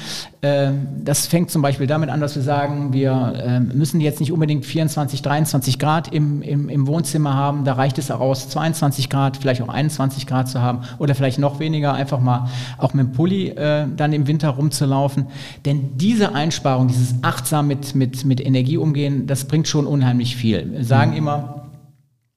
Ähm, 0.43 0.87
das 1.05 1.27
fängt 1.27 1.51
zum 1.51 1.61
Beispiel 1.61 1.87
damit 1.87 2.09
an, 2.09 2.21
dass 2.21 2.35
wir 2.35 2.43
sagen, 2.43 2.93
wir 2.93 3.35
ähm, 3.45 3.73
müssen 3.75 4.01
jetzt 4.01 4.21
nicht 4.21 4.33
unbedingt 4.33 4.65
24, 4.65 5.21
23 5.21 5.79
Grad 5.79 6.13
im, 6.15 6.41
im, 6.41 6.69
im 6.69 6.87
Wohnzimmer 6.87 7.35
haben. 7.35 7.65
Da 7.65 7.75
reicht 7.75 7.99
es 7.99 8.11
auch 8.11 8.21
aus, 8.21 8.49
22 8.49 9.11
Grad, 9.11 9.37
vielleicht 9.37 9.61
auch 9.61 9.69
21 9.69 10.27
Grad 10.27 10.49
zu 10.49 10.63
haben 10.63 10.81
oder 10.99 11.15
vielleicht 11.15 11.39
noch 11.39 11.59
weniger, 11.59 11.93
einfach 11.93 12.21
mal 12.21 12.49
auch 12.79 12.95
mit 12.95 13.16
Pulli 13.17 13.49
äh, 13.49 13.87
dann 13.97 14.13
im 14.13 14.27
Winter 14.27 14.51
rumzulaufen. 14.51 15.29
Denn 15.65 15.97
diese 15.97 16.35
Einsparung, 16.35 16.89
dieses 16.89 17.15
achtsam 17.23 17.67
mit, 17.67 17.95
mit, 17.95 18.27
mit 18.27 18.45
Energie 18.45 18.77
umgehen, 18.77 19.27
das 19.27 19.47
bringt 19.47 19.69
schon 19.69 19.87
unheimlich 19.87 20.37
viel. 20.37 20.71
Wir 20.71 20.85
sagen 20.85 21.13
mhm. 21.13 21.17
immer, 21.17 21.56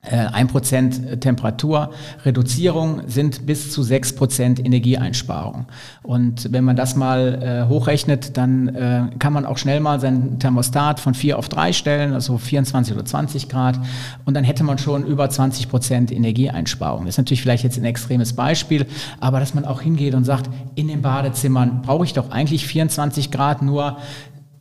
1% 0.07 1.07
äh, 1.07 1.17
Temperaturreduzierung 1.17 3.01
sind 3.07 3.45
bis 3.45 3.69
zu 3.71 3.81
6% 3.81 4.63
Energieeinsparung. 4.63 5.65
Und 6.03 6.53
wenn 6.53 6.63
man 6.63 6.77
das 6.77 6.95
mal 6.95 7.65
äh, 7.67 7.69
hochrechnet, 7.69 8.37
dann 8.37 8.69
äh, 8.69 9.09
kann 9.19 9.33
man 9.33 9.45
auch 9.45 9.57
schnell 9.57 9.81
mal 9.81 9.99
seinen 9.99 10.39
Thermostat 10.39 11.01
von 11.01 11.13
4 11.13 11.37
auf 11.37 11.49
3 11.49 11.73
stellen, 11.73 12.13
also 12.13 12.37
24 12.37 12.93
oder 12.93 13.03
20 13.03 13.49
Grad. 13.49 13.77
Und 14.23 14.35
dann 14.35 14.45
hätte 14.45 14.63
man 14.63 14.77
schon 14.77 15.05
über 15.05 15.25
20% 15.25 16.13
Energieeinsparung. 16.13 17.05
Das 17.05 17.15
ist 17.15 17.17
natürlich 17.17 17.41
vielleicht 17.41 17.65
jetzt 17.65 17.77
ein 17.77 17.85
extremes 17.85 18.31
Beispiel, 18.31 18.85
aber 19.19 19.41
dass 19.41 19.53
man 19.53 19.65
auch 19.65 19.81
hingeht 19.81 20.15
und 20.15 20.23
sagt, 20.23 20.49
in 20.75 20.87
den 20.87 21.01
Badezimmern 21.01 21.81
brauche 21.81 22.05
ich 22.05 22.13
doch 22.13 22.31
eigentlich 22.31 22.65
24 22.65 23.31
Grad 23.31 23.61
nur 23.61 23.97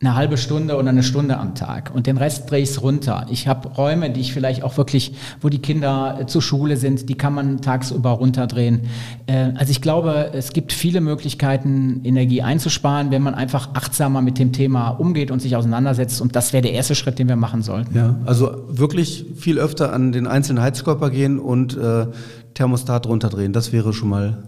eine 0.01 0.15
halbe 0.15 0.37
Stunde 0.37 0.77
oder 0.77 0.89
eine 0.89 1.03
Stunde 1.03 1.37
am 1.37 1.55
Tag 1.55 1.91
und 1.93 2.07
den 2.07 2.17
Rest 2.17 2.49
drehe 2.49 2.61
ich 2.61 2.81
runter. 2.81 3.25
Ich 3.29 3.49
habe 3.49 3.67
Räume, 3.69 4.09
die 4.09 4.21
ich 4.21 4.31
vielleicht 4.31 4.63
auch 4.63 4.77
wirklich, 4.77 5.13
wo 5.41 5.49
die 5.49 5.59
Kinder 5.59 6.19
äh, 6.21 6.25
zur 6.25 6.41
Schule 6.41 6.77
sind, 6.77 7.09
die 7.09 7.15
kann 7.15 7.33
man 7.33 7.61
tagsüber 7.61 8.11
runterdrehen. 8.11 8.83
Äh, 9.27 9.51
also 9.55 9.71
ich 9.71 9.81
glaube, 9.81 10.31
es 10.33 10.53
gibt 10.53 10.71
viele 10.71 11.01
Möglichkeiten, 11.01 11.99
Energie 12.05 12.41
einzusparen, 12.41 13.11
wenn 13.11 13.21
man 13.21 13.35
einfach 13.35 13.73
achtsamer 13.73 14.21
mit 14.21 14.39
dem 14.39 14.53
Thema 14.53 14.89
umgeht 14.89 15.31
und 15.31 15.41
sich 15.41 15.57
auseinandersetzt. 15.57 16.21
Und 16.21 16.33
das 16.33 16.53
wäre 16.53 16.61
der 16.61 16.71
erste 16.71 16.95
Schritt, 16.95 17.19
den 17.19 17.27
wir 17.27 17.35
machen 17.35 17.61
sollten. 17.61 17.93
Ja, 17.95 18.15
also 18.25 18.51
wirklich 18.69 19.25
viel 19.35 19.59
öfter 19.59 19.91
an 19.91 20.13
den 20.13 20.27
einzelnen 20.27 20.63
Heizkörper 20.63 21.09
gehen 21.09 21.39
und 21.39 21.75
äh, 21.75 22.07
Thermostat 22.53 23.05
runterdrehen. 23.05 23.51
Das 23.51 23.73
wäre 23.73 23.91
schon 23.91 24.09
mal 24.09 24.43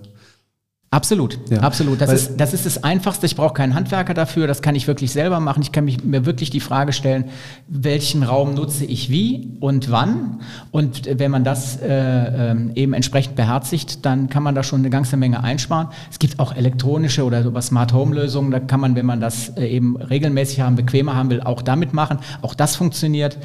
Absolut, 0.93 1.39
ja. 1.50 1.62
absolut. 1.62 2.01
Das 2.01 2.12
ist, 2.12 2.36
das 2.36 2.53
ist 2.53 2.65
das 2.65 2.83
Einfachste. 2.83 3.25
Ich 3.25 3.38
brauche 3.38 3.53
keinen 3.53 3.75
Handwerker 3.75 4.13
dafür. 4.13 4.45
Das 4.45 4.62
kann 4.62 4.75
ich 4.75 4.88
wirklich 4.88 5.13
selber 5.13 5.39
machen. 5.39 5.62
Ich 5.62 5.71
kann 5.71 5.86
mich, 5.86 6.03
mir 6.03 6.25
wirklich 6.25 6.50
die 6.50 6.60
Frage 6.60 6.91
stellen, 6.91 7.29
welchen 7.69 8.24
Raum 8.24 8.55
nutze 8.55 8.83
ich 8.83 9.10
wie 9.10 9.55
und 9.62 9.89
wann. 9.89 10.41
Und 10.71 11.07
wenn 11.17 11.31
man 11.31 11.45
das 11.45 11.77
äh, 11.77 12.51
ähm, 12.51 12.71
eben 12.75 12.91
entsprechend 12.91 13.38
beherzigt, 13.38 14.05
dann 14.05 14.29
kann 14.29 14.43
man 14.43 14.53
da 14.53 14.63
schon 14.63 14.81
eine 14.81 14.89
ganze 14.89 15.15
Menge 15.15 15.41
einsparen. 15.41 15.88
Es 16.12 16.19
gibt 16.19 16.39
auch 16.39 16.53
elektronische 16.53 17.24
oder 17.24 17.41
über 17.41 17.62
Smart 17.62 17.93
Home 17.93 18.13
Lösungen. 18.13 18.51
Da 18.51 18.60
kann 18.60 18.81
man, 18.81 18.93
wenn 18.98 19.05
man 19.05 19.21
das 19.21 19.48
äh, 19.55 19.65
eben 19.67 19.95
regelmäßig 19.95 20.60
haben, 20.60 20.75
bequemer 20.75 21.15
haben 21.15 21.29
will, 21.29 21.39
auch 21.39 21.62
damit 21.62 21.93
machen. 21.93 22.19
Auch 22.41 22.53
das 22.53 22.75
funktioniert. 22.75 23.38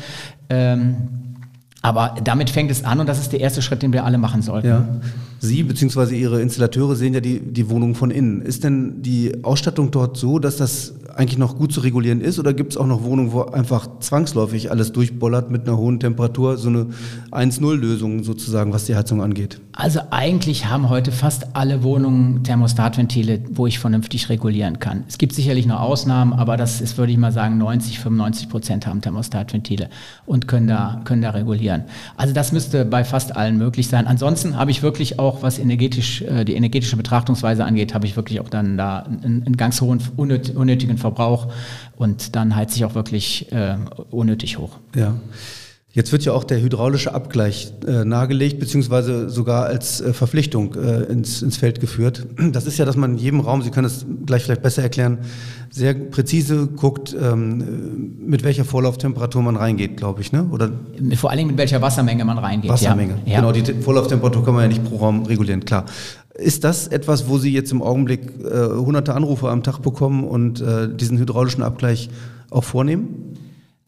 Ähm, 0.50 0.96
aber 1.80 2.16
damit 2.24 2.50
fängt 2.50 2.72
es 2.72 2.82
an 2.82 2.98
und 2.98 3.08
das 3.08 3.20
ist 3.20 3.32
der 3.32 3.38
erste 3.38 3.62
Schritt, 3.62 3.80
den 3.82 3.92
wir 3.92 4.04
alle 4.04 4.18
machen 4.18 4.42
sollten. 4.42 4.66
Ja. 4.66 4.88
Sie 5.38 5.62
bzw. 5.62 6.16
Ihre 6.16 6.40
Installateure 6.40 6.96
sehen 6.96 7.14
ja 7.14 7.20
die, 7.20 7.40
die 7.40 7.68
Wohnung 7.68 7.94
von 7.94 8.10
innen. 8.10 8.42
Ist 8.42 8.64
denn 8.64 9.02
die 9.02 9.44
Ausstattung 9.44 9.90
dort 9.90 10.16
so, 10.16 10.38
dass 10.38 10.56
das 10.56 10.94
eigentlich 11.16 11.38
noch 11.38 11.56
gut 11.56 11.72
zu 11.72 11.80
regulieren 11.80 12.20
ist? 12.20 12.38
Oder 12.38 12.52
gibt 12.52 12.72
es 12.72 12.76
auch 12.76 12.86
noch 12.86 13.02
Wohnungen, 13.02 13.32
wo 13.32 13.42
einfach 13.42 13.88
zwangsläufig 14.00 14.70
alles 14.70 14.92
durchbollert 14.92 15.50
mit 15.50 15.66
einer 15.66 15.76
hohen 15.76 15.98
Temperatur, 15.98 16.56
so 16.58 16.68
eine 16.68 16.86
1-0-Lösung 17.32 18.22
sozusagen, 18.22 18.72
was 18.72 18.84
die 18.84 18.94
Heizung 18.94 19.22
angeht? 19.22 19.60
Also 19.72 20.00
eigentlich 20.10 20.66
haben 20.66 20.88
heute 20.88 21.12
fast 21.12 21.54
alle 21.54 21.82
Wohnungen 21.82 22.42
Thermostatventile, 22.44 23.42
wo 23.50 23.66
ich 23.66 23.78
vernünftig 23.78 24.28
regulieren 24.28 24.78
kann. 24.78 25.04
Es 25.08 25.18
gibt 25.18 25.34
sicherlich 25.34 25.66
noch 25.66 25.80
Ausnahmen, 25.80 26.32
aber 26.32 26.56
das 26.56 26.80
ist, 26.80 26.98
würde 26.98 27.12
ich 27.12 27.18
mal 27.18 27.32
sagen, 27.32 27.58
90, 27.58 27.98
95 27.98 28.48
Prozent 28.48 28.86
haben 28.86 29.00
Thermostatventile 29.00 29.88
und 30.24 30.48
können 30.48 30.66
da, 30.66 31.00
können 31.04 31.22
da 31.22 31.30
regulieren. 31.30 31.84
Also 32.16 32.32
das 32.32 32.52
müsste 32.52 32.84
bei 32.84 33.04
fast 33.04 33.36
allen 33.36 33.58
möglich 33.58 33.88
sein. 33.88 34.06
Ansonsten 34.06 34.56
habe 34.56 34.70
ich 34.70 34.82
wirklich 34.82 35.18
auch, 35.18 35.25
was 35.42 35.58
energetisch, 35.58 36.22
äh, 36.22 36.44
die 36.44 36.54
energetische 36.54 36.96
Betrachtungsweise 36.96 37.64
angeht, 37.64 37.94
habe 37.94 38.06
ich 38.06 38.16
wirklich 38.16 38.40
auch 38.40 38.48
dann 38.48 38.76
da 38.76 39.00
einen, 39.00 39.42
einen 39.44 39.56
ganz 39.56 39.80
hohen 39.80 40.02
unnötigen 40.16 40.98
Verbrauch 40.98 41.48
und 41.96 42.36
dann 42.36 42.56
heizt 42.56 42.74
sich 42.74 42.84
auch 42.84 42.94
wirklich 42.94 43.50
äh, 43.52 43.76
unnötig 44.10 44.58
hoch. 44.58 44.78
Ja. 44.94 45.14
Jetzt 45.96 46.12
wird 46.12 46.26
ja 46.26 46.32
auch 46.32 46.44
der 46.44 46.60
hydraulische 46.60 47.14
Abgleich 47.14 47.72
äh, 47.86 48.04
nahegelegt, 48.04 48.60
beziehungsweise 48.60 49.30
sogar 49.30 49.64
als 49.64 50.02
äh, 50.02 50.12
Verpflichtung 50.12 50.74
äh, 50.74 51.04
ins, 51.04 51.40
ins 51.40 51.56
Feld 51.56 51.80
geführt. 51.80 52.26
Das 52.52 52.66
ist 52.66 52.76
ja, 52.76 52.84
dass 52.84 52.96
man 52.96 53.12
in 53.12 53.18
jedem 53.18 53.40
Raum, 53.40 53.62
Sie 53.62 53.70
können 53.70 53.84
das 53.84 54.04
gleich 54.26 54.44
vielleicht 54.44 54.60
besser 54.60 54.82
erklären, 54.82 55.20
sehr 55.70 55.94
präzise 55.94 56.66
guckt, 56.66 57.16
ähm, 57.18 58.14
mit 58.18 58.44
welcher 58.44 58.66
Vorlauftemperatur 58.66 59.40
man 59.40 59.56
reingeht, 59.56 59.96
glaube 59.96 60.20
ich, 60.20 60.32
ne? 60.32 60.46
Oder 60.52 60.70
Vor 61.14 61.30
allem 61.30 61.46
mit 61.46 61.56
welcher 61.56 61.80
Wassermenge 61.80 62.26
man 62.26 62.36
reingeht. 62.36 62.70
Wassermenge, 62.70 63.14
ja. 63.24 63.40
genau. 63.40 63.52
Die 63.52 63.62
Vorlauftemperatur 63.72 64.44
kann 64.44 64.52
man 64.52 64.64
ja 64.64 64.68
nicht 64.68 64.84
pro 64.84 64.96
Raum 64.96 65.24
regulieren, 65.24 65.64
klar. 65.64 65.86
Ist 66.34 66.64
das 66.64 66.88
etwas, 66.88 67.26
wo 67.30 67.38
Sie 67.38 67.54
jetzt 67.54 67.72
im 67.72 67.80
Augenblick 67.80 68.32
äh, 68.44 68.68
hunderte 68.68 69.14
Anrufe 69.14 69.48
am 69.48 69.62
Tag 69.62 69.78
bekommen 69.78 70.24
und 70.24 70.60
äh, 70.60 70.94
diesen 70.94 71.16
hydraulischen 71.16 71.62
Abgleich 71.62 72.10
auch 72.50 72.64
vornehmen? 72.64 73.36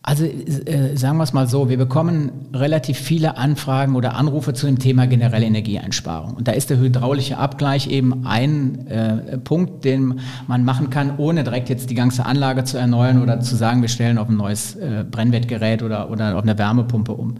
Also 0.08 0.24
äh, 0.24 0.96
sagen 0.96 1.18
wir 1.18 1.24
es 1.24 1.34
mal 1.34 1.46
so, 1.46 1.68
wir 1.68 1.76
bekommen 1.76 2.32
relativ 2.54 2.96
viele 2.96 3.36
Anfragen 3.36 3.94
oder 3.94 4.14
Anrufe 4.14 4.54
zu 4.54 4.64
dem 4.64 4.78
Thema 4.78 5.06
generelle 5.06 5.44
Energieeinsparung. 5.44 6.32
Und 6.32 6.48
da 6.48 6.52
ist 6.52 6.70
der 6.70 6.78
hydraulische 6.78 7.36
Abgleich 7.36 7.88
eben 7.88 8.26
ein 8.26 8.86
äh, 8.86 9.36
Punkt, 9.36 9.84
den 9.84 10.20
man 10.46 10.64
machen 10.64 10.88
kann, 10.88 11.18
ohne 11.18 11.44
direkt 11.44 11.68
jetzt 11.68 11.90
die 11.90 11.94
ganze 11.94 12.24
Anlage 12.24 12.64
zu 12.64 12.78
erneuern 12.78 13.22
oder 13.22 13.40
zu 13.40 13.54
sagen, 13.54 13.82
wir 13.82 13.90
stellen 13.90 14.16
auf 14.16 14.30
ein 14.30 14.38
neues 14.38 14.76
äh, 14.76 15.04
Brennwertgerät 15.04 15.82
oder, 15.82 16.10
oder 16.10 16.38
auf 16.38 16.42
eine 16.42 16.56
Wärmepumpe 16.56 17.12
um. 17.12 17.34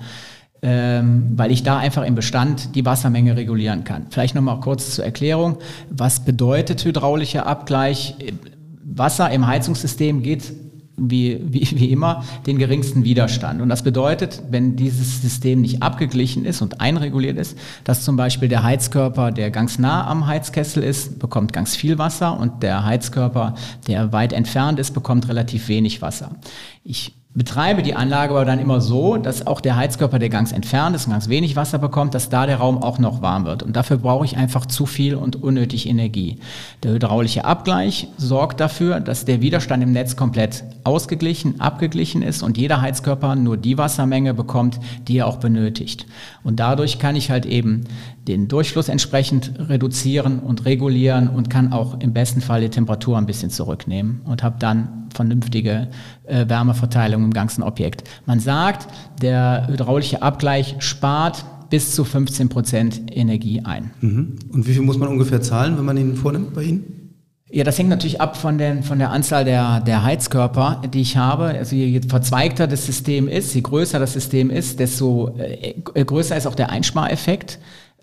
Ähm, 0.60 1.32
weil 1.37 1.50
ich 1.50 1.62
da 1.62 1.78
einfach 1.78 2.04
im 2.04 2.16
Bestand 2.16 2.75
die 2.75 2.84
Wassermenge 2.84 3.34
regulieren 3.34 3.84
kann. 3.84 4.08
Vielleicht 4.10 4.34
nochmal 4.34 4.60
kurz 4.60 4.94
zur 4.94 5.06
Erklärung. 5.06 5.56
Was 5.88 6.20
bedeutet 6.20 6.84
hydraulischer 6.84 7.46
Abgleich? 7.46 8.16
Wasser 8.84 9.30
im 9.30 9.46
Heizungssystem 9.46 10.22
geht 10.22 10.67
wie, 10.99 11.40
wie, 11.45 11.69
wie 11.78 11.90
immer 11.90 12.25
den 12.47 12.59
geringsten 12.59 13.05
Widerstand. 13.05 13.61
Und 13.61 13.69
das 13.69 13.83
bedeutet, 13.83 14.43
wenn 14.50 14.76
dieses 14.76 15.23
System 15.23 15.61
nicht 15.61 15.83
abgeglichen 15.83 16.45
ist 16.45 16.62
und 16.62 16.81
einreguliert 16.81 17.38
ist, 17.38 17.57
dass 17.85 18.05
zum 18.05 18.17
Beispiel 18.17 18.49
der 18.49 18.62
Heizkörper, 18.62 19.31
der 19.31 19.50
ganz 19.50 19.78
nah 19.78 20.07
am 20.07 20.26
Heizkessel 20.26 20.83
ist, 20.83 21.19
bekommt 21.19 21.52
ganz 21.52 21.76
viel 21.76 21.99
Wasser 21.99 22.38
und 22.38 22.62
der 22.62 22.85
Heizkörper, 22.85 23.55
der 23.87 24.12
weit 24.12 24.33
entfernt 24.33 24.78
ist, 24.78 24.93
bekommt 24.93 25.28
relativ 25.28 25.69
wenig 25.69 26.02
Wasser. 26.02 26.33
Ich 26.85 27.17
betreibe 27.38 27.85
die 27.85 27.95
Anlage 27.95 28.35
aber 28.35 28.45
dann 28.45 28.59
immer 28.59 28.80
so, 28.80 29.16
dass 29.16 29.47
auch 29.47 29.61
der 29.61 29.76
Heizkörper, 29.76 30.18
der 30.18 30.28
ganz 30.28 30.50
entfernt 30.50 30.97
ist 30.97 31.07
und 31.07 31.12
ganz 31.12 31.28
wenig 31.28 31.54
Wasser 31.54 31.78
bekommt, 31.78 32.14
dass 32.14 32.28
da 32.28 32.47
der 32.47 32.57
Raum 32.57 32.83
auch 32.83 32.99
noch 32.99 33.23
warm 33.23 33.45
wird. 33.45 33.62
Und 33.62 33.76
dafür 33.76 33.99
brauche 33.99 34.25
ich 34.25 34.37
einfach 34.37 34.66
zu 34.66 34.87
viel 34.87 35.14
und 35.14 35.40
unnötig 35.40 35.88
Energie. 35.88 36.40
Der 36.83 36.92
hydraulische 36.92 37.45
Abgleich 37.45 38.09
sorgt 38.16 38.59
dafür, 38.59 38.99
dass 38.99 39.25
der 39.25 39.40
Widerstand 39.40 39.85
im 39.85 39.92
Netz 39.92 40.16
komplett 40.16 40.64
ausgeglichen, 40.83 41.61
abgeglichen 41.61 42.23
ist 42.23 42.42
und 42.42 42.59
jeder 42.59 42.80
Heizkörper 42.80 43.37
nur 43.37 43.57
die 43.57 43.78
Wassermenge 43.78 44.35
bekommt, 44.35 44.80
die 45.07 45.18
er 45.18 45.28
auch 45.28 45.37
benötigt. 45.37 46.07
Und 46.42 46.59
dadurch 46.59 46.99
kann 46.99 47.14
ich 47.14 47.30
halt 47.30 47.47
eben 47.47 47.85
den 48.26 48.49
Durchfluss 48.49 48.88
entsprechend 48.88 49.52
reduzieren 49.59 50.40
und 50.40 50.64
regulieren 50.64 51.28
und 51.28 51.49
kann 51.49 51.73
auch 51.73 52.00
im 52.00 52.12
besten 52.12 52.40
Fall 52.40 52.61
die 52.61 52.68
Temperatur 52.68 53.16
ein 53.16 53.26
bisschen 53.26 53.50
zurücknehmen 53.50 54.23
und 54.25 54.42
habe 54.42 54.57
dann 54.59 55.09
vernünftige 55.14 55.88
äh, 56.28 56.49
Wärmeverteilung 56.49 57.25
im 57.25 57.32
ganzen 57.32 57.62
Objekt. 57.62 58.04
Man 58.26 58.40
sagt, 58.40 58.88
der 59.20 59.66
hydraulische 59.68 60.23
Abgleich 60.23 60.76
spart 60.78 61.44
bis 61.70 61.94
zu 61.94 62.04
15 62.04 62.49
Prozent 62.49 63.02
Energie 63.11 63.62
ein. 63.64 63.90
Mhm. 64.00 64.37
Und 64.52 64.66
wie 64.66 64.73
viel 64.73 64.82
muss 64.82 64.99
man 64.99 65.08
ungefähr 65.08 65.42
zahlen, 65.42 65.76
wenn 65.76 65.85
man 65.85 65.97
ihn 65.97 66.16
vornimmt 66.16 66.54
bei 66.54 66.62
Ihnen? 66.62 66.99
Ja, 67.50 67.64
das 67.64 67.78
hängt 67.78 67.88
natürlich 67.88 68.20
ab 68.20 68.37
von, 68.37 68.58
den, 68.58 68.82
von 68.82 68.99
der 68.99 69.11
Anzahl 69.11 69.44
der, 69.44 69.80
der 69.80 70.04
Heizkörper, 70.04 70.82
die 70.92 71.00
ich 71.00 71.16
habe. 71.16 71.44
Also 71.44 71.76
je 71.76 72.00
verzweigter 72.06 72.66
das 72.66 72.85
System 72.85 73.26
ist, 73.26 73.54
je 73.54 73.62
größer 73.62 73.99
das 73.99 74.12
System 74.12 74.50
ist, 74.50 74.78
desto 74.80 75.35
äh, 75.38 76.04
größer 76.04 76.37
ist 76.37 76.47
auch 76.47 76.54
der 76.54 76.68
Einspareffekt. 76.68 77.58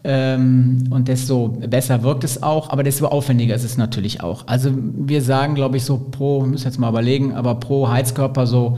Ähm, 0.07 0.83
und 0.91 1.07
desto 1.07 1.47
besser 1.47 2.03
wirkt 2.03 2.23
es 2.23 2.43
auch, 2.43 2.69
aber 2.69 2.83
desto 2.83 3.07
aufwendiger 3.07 3.55
ist 3.55 3.63
es 3.63 3.75
natürlich 3.75 4.21
auch. 4.21 4.45
Also 4.45 4.69
wir 4.71 5.23
sagen, 5.23 5.55
glaube 5.55 5.77
ich, 5.77 5.83
so 5.83 5.97
pro, 5.97 6.45
müssen 6.45 6.65
jetzt 6.65 6.77
mal 6.77 6.89
überlegen, 6.89 7.33
aber 7.33 7.55
pro 7.55 7.89
Heizkörper 7.89 8.45
so 8.45 8.77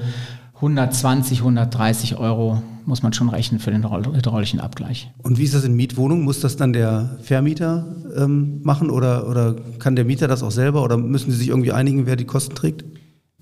120, 0.56 1.40
130 1.40 2.18
Euro 2.18 2.62
muss 2.86 3.04
man 3.04 3.12
schon 3.12 3.28
rechnen 3.28 3.60
für 3.60 3.72
den 3.72 3.84
hydraulischen 3.84 4.62
Abgleich. 4.62 5.12
Und 5.22 5.38
wie 5.38 5.44
ist 5.44 5.54
das 5.54 5.66
in 5.66 5.76
Mietwohnungen? 5.76 6.24
Muss 6.24 6.40
das 6.40 6.56
dann 6.56 6.72
der 6.72 7.18
Vermieter 7.22 7.86
ähm, 8.16 8.62
machen 8.64 8.90
oder, 8.90 9.28
oder 9.28 9.58
kann 9.80 9.98
der 9.98 10.06
Mieter 10.06 10.30
das 10.30 10.44
auch 10.44 10.52
selber 10.52 10.82
oder 10.82 10.96
müssen 10.96 11.30
Sie 11.32 11.38
sich 11.38 11.50
irgendwie 11.50 11.74
einigen, 11.74 12.06
wer 12.06 12.16
die 12.16 12.24
Kosten 12.24 12.56
trägt? 12.56 12.86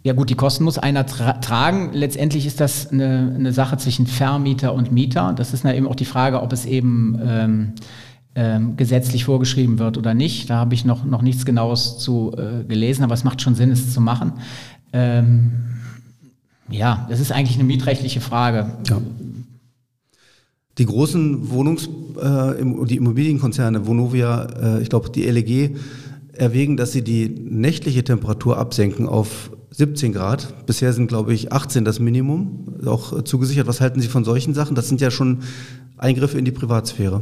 Ja 0.06 0.14
gut, 0.14 0.30
die 0.30 0.36
Kosten 0.36 0.64
muss 0.64 0.78
einer 0.78 1.08
tra 1.08 1.34
tragen. 1.34 1.90
Letztendlich 1.92 2.46
ist 2.46 2.60
das 2.60 2.92
eine, 2.92 3.34
eine, 3.34 3.52
Sache 3.52 3.78
zwischen 3.78 4.06
Vermieter 4.06 4.72
und 4.76 4.92
Mieter. 4.92 5.34
Das 5.36 5.52
ist 5.52 5.66
eben 5.66 5.88
auch 5.88 5.96
die 5.96 6.06
Frage, 6.06 6.44
ob 6.44 6.54
es 6.54 6.68
eben 6.68 7.20
ähm, 7.26 7.74
ähm, 8.36 8.78
gesetzlich 8.78 9.26
vorgeschrieben 9.26 9.80
wird 9.80 9.98
oder 9.98 10.14
nicht. 10.14 10.48
Da 10.52 10.58
habe 10.58 10.76
ich 10.76 10.86
noch, 10.86 11.06
noch 11.06 11.24
nichts 11.24 11.44
Genaues 11.44 11.98
zu 11.98 12.32
äh, 12.38 12.64
gelesen, 12.66 13.04
aber 13.04 13.16
es 13.16 13.24
macht 13.24 13.42
schon 13.42 13.56
Sinn, 13.56 13.72
es 13.72 13.94
zu 13.94 14.00
machen. 14.00 14.34
Ähm, 14.94 15.54
ja, 16.70 17.08
das 17.10 17.20
ist 17.20 17.32
eigentlich 17.32 17.58
eine 17.58 17.64
mietrechtliche 17.64 18.22
Frage. 18.22 18.74
Ja. 18.88 19.02
Die 20.78 20.86
großen 20.86 21.50
Wohnungs-, 21.50 21.90
äh, 22.22 22.86
die 22.86 22.98
Immobilienkonzerne, 22.98 23.88
Vonovia, 23.88 24.44
äh, 24.44 24.82
ich 24.84 24.90
glaube 24.90 25.10
die 25.10 25.24
LEG, 25.24 25.78
erwägen, 26.34 26.78
dass 26.78 26.92
sie 26.92 27.02
die 27.02 27.28
nächtliche 27.28 28.04
Temperatur 28.04 28.60
absenken 28.60 29.08
auf 29.08 29.50
17 29.78 30.14
Grad. 30.14 30.66
Bisher 30.66 30.94
sind, 30.94 31.08
glaube 31.08 31.34
ich, 31.34 31.52
18 31.52 31.86
das 31.86 32.00
Minimum, 32.00 32.76
auch 32.86 33.24
zugesichert. 33.24 33.68
Was 33.68 33.82
halten 33.82 34.00
Sie 34.00 34.08
von 34.08 34.24
solchen 34.24 34.54
Sachen? 34.54 34.76
Das 34.76 34.88
sind 34.88 35.02
ja 35.02 35.12
schon 35.12 35.40
Eingriffe 35.98 36.38
in 36.38 36.46
die 36.46 36.52
Privatsphäre. 36.52 37.22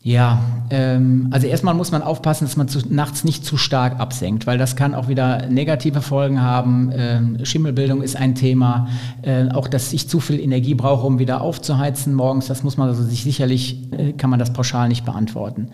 Ja, 0.00 0.40
ähm, 0.70 1.28
also 1.32 1.46
erstmal 1.48 1.74
muss 1.74 1.90
man 1.90 2.02
aufpassen, 2.02 2.44
dass 2.44 2.56
man 2.56 2.68
zu, 2.68 2.80
nachts 2.88 3.24
nicht 3.24 3.44
zu 3.44 3.56
stark 3.56 3.98
absenkt, 3.98 4.46
weil 4.46 4.56
das 4.56 4.76
kann 4.76 4.94
auch 4.94 5.08
wieder 5.08 5.46
negative 5.46 6.02
Folgen 6.02 6.40
haben. 6.40 6.90
Ähm, 6.94 7.44
Schimmelbildung 7.44 8.02
ist 8.02 8.16
ein 8.16 8.34
Thema. 8.34 8.88
Äh, 9.22 9.48
auch, 9.48 9.68
dass 9.68 9.92
ich 9.92 10.08
zu 10.08 10.20
viel 10.20 10.38
Energie 10.38 10.74
brauche, 10.74 11.06
um 11.06 11.18
wieder 11.18 11.40
aufzuheizen 11.40 12.14
morgens, 12.14 12.46
das 12.46 12.62
muss 12.62 12.76
man 12.76 12.88
also 12.88 13.02
sich 13.02 13.24
sicherlich, 13.24 13.92
äh, 13.92 14.12
kann 14.12 14.30
man 14.30 14.38
das 14.38 14.52
pauschal 14.52 14.88
nicht 14.88 15.04
beantworten. 15.04 15.70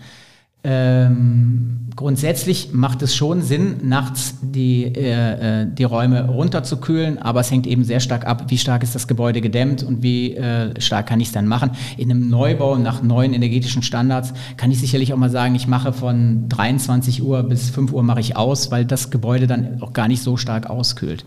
Ähm, 0.67 1.91
grundsätzlich 1.95 2.69
macht 2.73 3.03
es 3.03 3.15
schon 3.15 3.43
Sinn, 3.43 3.81
nachts 3.83 4.39
die, 4.41 4.85
äh, 4.85 5.61
äh, 5.61 5.67
die 5.71 5.83
Räume 5.83 6.27
runterzukühlen, 6.27 7.19
aber 7.19 7.41
es 7.41 7.51
hängt 7.51 7.67
eben 7.67 7.83
sehr 7.83 7.99
stark 7.99 8.25
ab, 8.25 8.45
wie 8.47 8.57
stark 8.57 8.81
ist 8.81 8.95
das 8.95 9.07
Gebäude 9.07 9.41
gedämmt 9.41 9.83
und 9.83 10.01
wie 10.01 10.35
äh, 10.35 10.81
stark 10.81 11.05
kann 11.05 11.19
ich 11.19 11.27
es 11.27 11.33
dann 11.33 11.45
machen. 11.45 11.69
In 11.97 12.09
einem 12.09 12.31
Neubau 12.31 12.77
nach 12.77 13.03
neuen 13.03 13.35
energetischen 13.35 13.83
Standards 13.83 14.33
kann 14.57 14.71
ich 14.71 14.79
sicherlich 14.79 15.13
auch 15.13 15.17
mal 15.17 15.29
sagen, 15.29 15.53
ich 15.53 15.67
mache 15.67 15.93
von 15.93 16.49
23 16.49 17.21
Uhr 17.21 17.43
bis 17.43 17.69
5 17.69 17.93
Uhr 17.93 18.01
mache 18.01 18.21
ich 18.21 18.35
aus, 18.35 18.71
weil 18.71 18.85
das 18.85 19.11
Gebäude 19.11 19.45
dann 19.45 19.83
auch 19.83 19.93
gar 19.93 20.07
nicht 20.07 20.23
so 20.23 20.35
stark 20.35 20.67
auskühlt. 20.67 21.25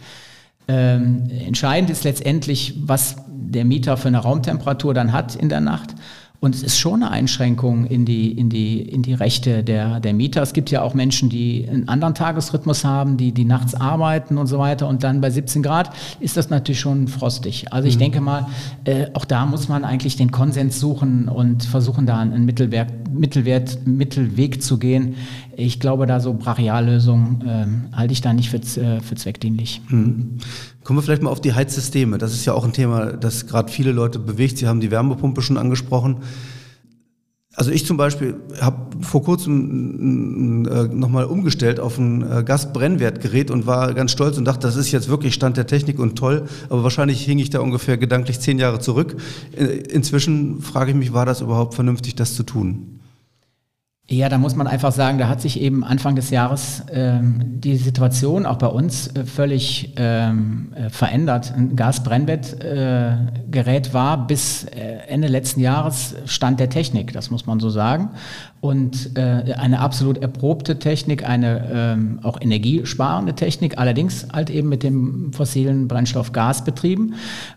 Ähm, 0.67 1.31
entscheidend 1.47 1.91
ist 1.91 2.03
letztendlich, 2.03 2.75
was 2.81 3.19
der 3.29 3.65
Mieter 3.65 3.97
für 3.97 4.09
eine 4.09 4.19
Raumtemperatur 4.19 4.95
dann 4.95 5.13
hat 5.13 5.37
in 5.37 5.49
der 5.49 5.61
Nacht 5.61 5.95
Und 6.41 6.55
es 6.55 6.63
ist 6.63 6.79
schon 6.79 7.03
eine 7.03 7.11
Einschränkung 7.11 7.85
in 7.87 8.05
die, 8.05 8.31
in 8.31 8.49
die, 8.49 8.81
in 8.81 9.03
die 9.03 9.15
Rechte 9.15 9.65
der, 9.65 9.99
der 9.99 10.15
Mieter. 10.15 10.41
Es 10.41 10.53
gibt 10.53 10.71
ja 10.71 10.83
auch 10.83 10.95
Menschen, 10.95 11.29
die 11.29 11.67
einen 11.69 11.89
anderen 11.89 12.15
Tagesrhythmus 12.15 12.85
haben, 12.85 13.17
die, 13.17 13.33
die 13.33 13.45
nachts 13.45 13.75
arbeiten 13.75 14.39
und 14.39 14.47
so 14.47 14.61
weiter. 14.61 14.87
Und 14.87 15.03
dann 15.03 15.21
bei 15.21 15.31
17 15.31 15.65
Grad 15.65 15.91
ist 16.21 16.37
das 16.37 16.49
natürlich 16.49 16.79
schon 16.79 17.09
frostig. 17.09 17.73
Also 17.73 17.89
ich 17.89 17.97
mhm. 17.97 18.01
denke 18.01 18.21
mal, 18.21 18.47
äh, 18.85 19.07
auch 19.15 19.25
da 19.25 19.47
muss 19.47 19.69
man 19.69 19.85
eigentlich 19.85 20.17
den 20.17 20.31
Konsens 20.31 20.79
suchen 20.79 21.29
und 21.29 21.65
versuchen, 21.65 22.07
da 22.07 22.19
einen 22.21 22.45
Mittelwert, 22.45 22.93
Mittelwert, 23.13 23.85
Mittelweg 23.85 24.63
zu 24.63 24.79
gehen. 24.79 25.17
Ich 25.61 25.81
glaube, 25.81 26.07
da 26.07 26.21
so 26.21 26.35
Brachiallösungen 26.35 27.91
äh, 27.93 27.97
halte 27.97 28.13
ich 28.13 28.21
da 28.21 28.33
nicht 28.33 28.49
für, 28.49 28.59
äh, 28.59 29.01
für 29.01 29.17
zweckdienlich. 29.17 29.83
Mhm. 29.89 30.39
Kommen 30.85 30.99
wir 31.01 31.03
vielleicht 31.03 31.23
mal 31.23 31.31
auf 31.31 31.41
die 31.41 31.53
Heizsysteme. 31.53 32.17
Das 32.17 32.33
ist 32.33 32.45
ja 32.45 32.53
auch 32.53 32.65
ein 32.65 32.73
Thema, 32.73 33.07
das 33.07 33.49
gerade 33.49 33.73
viele 33.73 33.91
Leute 33.91 34.21
bewegt. 34.21 34.59
Sie 34.59 34.69
haben 34.69 34.79
die 34.79 34.93
Wärmepumpe 34.93 35.43
schon 35.43 35.59
angesprochen. 35.59 36.19
Also 37.57 37.73
ich 37.73 37.85
zum 37.85 37.97
Beispiel 37.97 38.37
habe 38.61 39.03
vor 39.03 39.25
kurzem 39.25 40.65
äh, 40.65 40.95
nochmal 40.95 41.25
umgestellt 41.25 41.81
auf 41.81 41.99
ein 41.99 42.23
äh, 42.23 42.45
Gasbrennwertgerät 42.45 43.51
und 43.51 43.67
war 43.67 43.95
ganz 43.95 44.13
stolz 44.13 44.39
und 44.39 44.45
dachte, 44.45 44.61
das 44.61 44.77
ist 44.77 44.93
jetzt 44.93 45.09
wirklich 45.09 45.35
Stand 45.35 45.57
der 45.57 45.67
Technik 45.67 45.99
und 45.99 46.15
toll. 46.15 46.45
Aber 46.69 46.85
wahrscheinlich 46.85 47.25
hing 47.25 47.41
ich 47.41 47.51
da 47.51 47.59
ungefähr 47.59 47.99
gedanklich 47.99 48.39
zehn 48.39 48.61
Jahre 48.61 48.79
zurück. 48.79 49.17
Äh, 49.57 49.65
inzwischen 49.65 50.61
frage 50.61 50.93
ich 50.93 50.97
mich, 50.97 51.13
war 51.13 51.27
das 51.27 51.41
überhaupt 51.41 51.75
vernünftig, 51.75 52.15
das 52.15 52.37
zu 52.37 52.45
tun? 52.45 52.98
Ja, 54.11 54.31
da 54.31 54.39
muss 54.39 54.57
man 54.57 54.67
einfach 54.67 54.93
sagen, 54.93 55.19
da 55.19 55.29
hat 55.29 55.43
sich 55.43 55.61
eben 55.61 55.85
Anfang 55.85 56.17
des 56.17 56.31
Jahres 56.31 56.83
ähm, 56.91 57.61
die 57.61 57.77
Situation 57.77 58.47
auch 58.47 58.57
bei 58.57 58.69
uns 58.69 59.09
äh, 59.09 59.27
völlig 59.27 59.93
ähm, 59.97 60.73
äh, 60.75 60.89
verändert. 60.89 61.53
Ein 61.55 61.77
Gasbrennbettgerät 61.77 63.89
äh, 63.89 63.93
war 63.93 64.27
bis 64.27 64.65
äh, 64.65 65.01
Ende 65.09 65.29
letzten 65.29 65.61
Jahres 65.61 66.15
Stand 66.25 66.59
der 66.59 66.71
Technik, 66.71 67.13
das 67.13 67.31
muss 67.31 67.45
man 67.45 67.61
so 67.61 67.69
sagen 67.69 68.09
und 68.61 69.17
äh, 69.17 69.55
eine 69.57 69.79
absolut 69.79 70.19
erprobte 70.19 70.79
Technik, 70.79 71.29
eine 71.29 71.71
ähm, 71.73 72.19
auch 72.23 72.41
energiesparende 72.41 73.35
Technik, 73.35 73.79
allerdings 73.79 74.27
halt 74.33 74.51
eben 74.51 74.69
mit 74.69 74.83
dem 74.83 75.33
fossilen 75.33 75.87
Brennstoff 75.87 76.33
Gas 76.33 76.65
betrieben. 76.65 77.15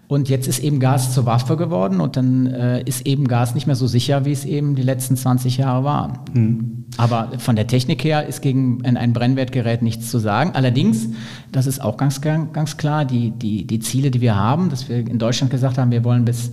Und 0.08 0.30
jetzt 0.30 0.48
ist 0.48 0.60
eben 0.60 0.80
Gas 0.80 1.14
zur 1.14 1.26
Waffe 1.26 1.58
geworden 1.58 2.02
und 2.02 2.18
dann 2.18 2.46
äh, 2.46 2.84
ist 2.84 3.08
eben 3.08 3.28
Gas 3.28 3.56
nicht 3.56 3.66
mehr 3.66 3.78
so 3.78 3.88
sicher, 3.88 4.26
wie 4.26 4.32
es 4.34 4.46
eben 4.46 4.76
die 4.76 4.84
letzten 4.84 5.16
20 5.16 5.58
Jahre 5.58 5.84
war. 5.84 6.26
Mhm. 6.34 6.86
Aber 6.98 7.30
von 7.38 7.56
der 7.56 7.66
Technik 7.66 8.04
her 8.04 8.28
ist 8.28 8.42
gegen 8.42 8.86
ein 8.86 9.14
Brennwertgerät 9.14 9.82
nichts 9.82 10.12
zu 10.12 10.20
sagen. 10.20 10.52
Allerdings, 10.54 11.08
das 11.52 11.66
ist 11.66 11.82
auch 11.82 11.96
ganz, 11.96 12.20
ganz 12.20 12.76
klar, 12.76 13.06
die, 13.06 13.32
die, 13.32 13.66
die 13.66 13.80
Ziele, 13.80 14.12
die 14.12 14.20
wir 14.20 14.36
haben, 14.36 14.70
dass 14.70 14.90
wir 14.90 14.98
in 14.98 15.18
Deutschland 15.18 15.50
gesagt 15.50 15.78
haben, 15.78 15.92
wir 15.92 16.04
wollen 16.04 16.26
bis 16.26 16.52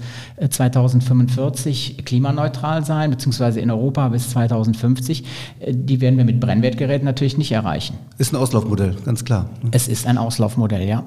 2045 0.49 1.99
äh, 1.99 2.03
klimaneutral 2.03 2.85
sein, 2.85 3.11
beziehungsweise 3.11 3.61
in 3.61 3.71
Europa 3.71 4.09
bis 4.09 4.31
2050, 4.47 5.25
äh, 5.61 5.75
die 5.75 6.01
werden 6.01 6.17
wir 6.17 6.25
mit 6.25 6.41
Brennwertgeräten 6.41 7.05
natürlich 7.05 7.39
nicht 7.39 7.53
erreichen. 7.53 7.97
Ist 8.19 8.33
ein 8.33 8.37
Auslaufmodell, 8.37 8.97
ganz 9.05 9.25
klar. 9.25 9.51
Es 9.73 9.89
ist 9.89 10.07
ein 10.07 10.19
Auslaufmodell, 10.19 10.87
ja. 10.87 11.05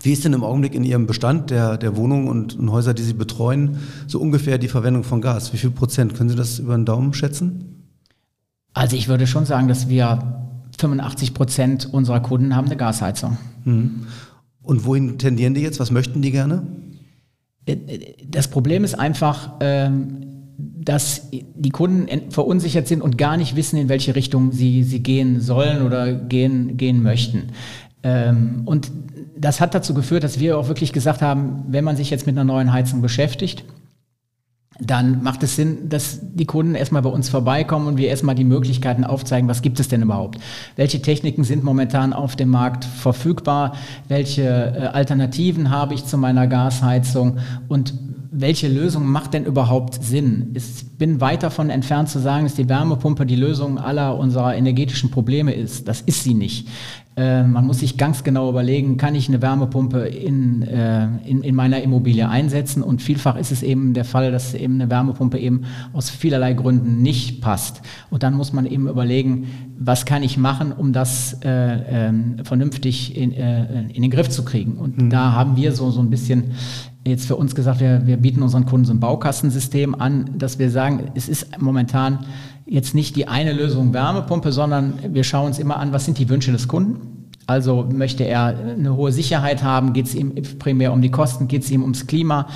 Wie 0.00 0.12
ist 0.12 0.24
denn 0.24 0.32
im 0.32 0.42
Augenblick 0.42 0.74
in 0.74 0.82
Ihrem 0.82 1.06
Bestand 1.06 1.50
der, 1.50 1.76
der 1.76 1.96
Wohnungen 1.96 2.28
und, 2.28 2.58
und 2.58 2.72
Häuser, 2.72 2.94
die 2.94 3.02
Sie 3.02 3.14
betreuen, 3.14 3.78
so 4.08 4.20
ungefähr 4.20 4.58
die 4.58 4.68
Verwendung 4.68 5.04
von 5.04 5.20
Gas? 5.20 5.52
Wie 5.52 5.56
viel 5.56 5.70
Prozent? 5.70 6.14
Können 6.14 6.30
Sie 6.30 6.36
das 6.36 6.58
über 6.58 6.76
den 6.76 6.84
Daumen 6.84 7.14
schätzen? 7.14 7.84
Also 8.72 8.96
ich 8.96 9.06
würde 9.06 9.28
schon 9.28 9.46
sagen, 9.46 9.68
dass 9.68 9.88
wir 9.88 10.48
85 10.78 11.32
Prozent 11.32 11.88
unserer 11.92 12.20
Kunden 12.20 12.56
haben 12.56 12.66
eine 12.66 12.76
Gasheizung. 12.76 13.38
Mhm. 13.64 14.06
Und 14.62 14.84
wohin 14.84 15.18
tendieren 15.18 15.54
die 15.54 15.60
jetzt? 15.60 15.78
Was 15.78 15.92
möchten 15.92 16.22
die 16.22 16.32
gerne? 16.32 16.66
Äh, 17.66 17.72
äh, 17.72 18.14
das 18.28 18.48
Problem 18.48 18.82
ist 18.82 18.98
einfach, 18.98 19.52
ähm, 19.60 20.33
dass 20.84 21.28
die 21.30 21.70
Kunden 21.70 22.30
verunsichert 22.30 22.86
sind 22.86 23.02
und 23.02 23.16
gar 23.18 23.36
nicht 23.36 23.56
wissen, 23.56 23.78
in 23.78 23.88
welche 23.88 24.14
Richtung 24.14 24.52
sie, 24.52 24.82
sie 24.82 25.02
gehen 25.02 25.40
sollen 25.40 25.82
oder 25.82 26.12
gehen, 26.12 26.76
gehen 26.76 27.02
möchten. 27.02 27.50
Ähm, 28.02 28.62
und 28.64 28.90
das 29.36 29.60
hat 29.60 29.74
dazu 29.74 29.94
geführt, 29.94 30.24
dass 30.24 30.38
wir 30.38 30.58
auch 30.58 30.68
wirklich 30.68 30.92
gesagt 30.92 31.22
haben, 31.22 31.64
wenn 31.68 31.84
man 31.84 31.96
sich 31.96 32.10
jetzt 32.10 32.26
mit 32.26 32.36
einer 32.36 32.44
neuen 32.44 32.72
Heizung 32.72 33.00
beschäftigt, 33.00 33.64
dann 34.80 35.22
macht 35.22 35.42
es 35.44 35.54
Sinn, 35.54 35.88
dass 35.88 36.18
die 36.20 36.46
Kunden 36.46 36.74
erstmal 36.74 37.02
bei 37.02 37.10
uns 37.10 37.28
vorbeikommen 37.28 37.86
und 37.86 37.96
wir 37.96 38.08
erstmal 38.08 38.34
die 38.34 38.44
Möglichkeiten 38.44 39.04
aufzeigen, 39.04 39.48
was 39.48 39.62
gibt 39.62 39.78
es 39.78 39.88
denn 39.88 40.02
überhaupt? 40.02 40.38
Welche 40.74 41.00
Techniken 41.00 41.44
sind 41.44 41.62
momentan 41.62 42.12
auf 42.12 42.34
dem 42.34 42.48
Markt 42.48 42.84
verfügbar? 42.84 43.76
Welche 44.08 44.42
äh, 44.42 44.86
Alternativen 44.86 45.70
habe 45.70 45.94
ich 45.94 46.04
zu 46.04 46.18
meiner 46.18 46.48
Gasheizung? 46.48 47.38
Und 47.68 47.94
welche 48.36 48.66
Lösung 48.66 49.06
macht 49.06 49.34
denn 49.34 49.44
überhaupt 49.44 50.02
Sinn? 50.02 50.50
Ich 50.54 50.84
bin 50.98 51.20
weit 51.20 51.44
davon 51.44 51.70
entfernt 51.70 52.08
zu 52.08 52.18
sagen, 52.18 52.44
dass 52.44 52.54
die 52.54 52.68
Wärmepumpe 52.68 53.26
die 53.26 53.36
Lösung 53.36 53.78
aller 53.78 54.18
unserer 54.18 54.56
energetischen 54.56 55.10
Probleme 55.12 55.54
ist. 55.54 55.86
Das 55.86 56.00
ist 56.00 56.24
sie 56.24 56.34
nicht. 56.34 56.66
Äh, 57.16 57.44
man 57.44 57.64
muss 57.64 57.78
sich 57.78 57.96
ganz 57.96 58.24
genau 58.24 58.50
überlegen, 58.50 58.96
kann 58.96 59.14
ich 59.14 59.28
eine 59.28 59.40
Wärmepumpe 59.40 60.00
in, 60.00 60.62
äh, 60.62 61.06
in, 61.24 61.42
in, 61.42 61.54
meiner 61.54 61.80
Immobilie 61.80 62.28
einsetzen? 62.28 62.82
Und 62.82 63.02
vielfach 63.02 63.36
ist 63.36 63.52
es 63.52 63.62
eben 63.62 63.94
der 63.94 64.04
Fall, 64.04 64.32
dass 64.32 64.52
eben 64.54 64.74
eine 64.74 64.90
Wärmepumpe 64.90 65.38
eben 65.38 65.62
aus 65.92 66.10
vielerlei 66.10 66.54
Gründen 66.54 67.02
nicht 67.02 67.40
passt. 67.40 67.82
Und 68.10 68.24
dann 68.24 68.34
muss 68.34 68.52
man 68.52 68.66
eben 68.66 68.88
überlegen, 68.88 69.46
was 69.78 70.06
kann 70.06 70.24
ich 70.24 70.38
machen, 70.38 70.72
um 70.72 70.92
das 70.92 71.38
äh, 71.44 72.08
ähm, 72.08 72.36
vernünftig 72.42 73.16
in, 73.16 73.32
äh, 73.32 73.82
in 73.92 74.02
den 74.02 74.10
Griff 74.10 74.28
zu 74.28 74.44
kriegen. 74.44 74.72
Und 74.72 75.00
mhm. 75.00 75.10
da 75.10 75.32
haben 75.32 75.56
wir 75.56 75.70
so, 75.70 75.90
so 75.92 76.00
ein 76.00 76.10
bisschen 76.10 76.52
jetzt 77.06 77.26
für 77.26 77.36
uns 77.36 77.54
gesagt, 77.54 77.80
wir, 77.80 78.06
wir 78.06 78.16
bieten 78.16 78.42
unseren 78.42 78.64
Kunden 78.66 78.86
so 78.86 78.92
ein 78.92 79.00
Baukastensystem 79.00 79.94
an, 79.94 80.30
dass 80.38 80.58
wir 80.58 80.70
sagen, 80.70 81.12
es 81.14 81.28
ist 81.28 81.60
momentan 81.60 82.20
jetzt 82.66 82.94
nicht 82.94 83.16
die 83.16 83.28
eine 83.28 83.52
Lösung 83.52 83.92
Wärmepumpe, 83.92 84.52
sondern 84.52 84.98
wir 85.08 85.24
schauen 85.24 85.46
uns 85.46 85.58
immer 85.58 85.78
an, 85.78 85.92
was 85.92 86.04
sind 86.04 86.18
die 86.18 86.28
Wünsche 86.28 86.52
des 86.52 86.68
Kunden. 86.68 87.30
Also 87.46 87.86
möchte 87.92 88.24
er 88.24 88.56
eine 88.56 88.96
hohe 88.96 89.12
Sicherheit 89.12 89.62
haben, 89.62 89.92
geht 89.92 90.06
es 90.06 90.14
ihm 90.14 90.34
primär 90.58 90.92
um 90.94 91.02
die 91.02 91.10
Kosten, 91.10 91.46
geht 91.46 91.62
es 91.62 91.70
ihm 91.70 91.82
ums 91.82 92.06
Klima. 92.06 92.48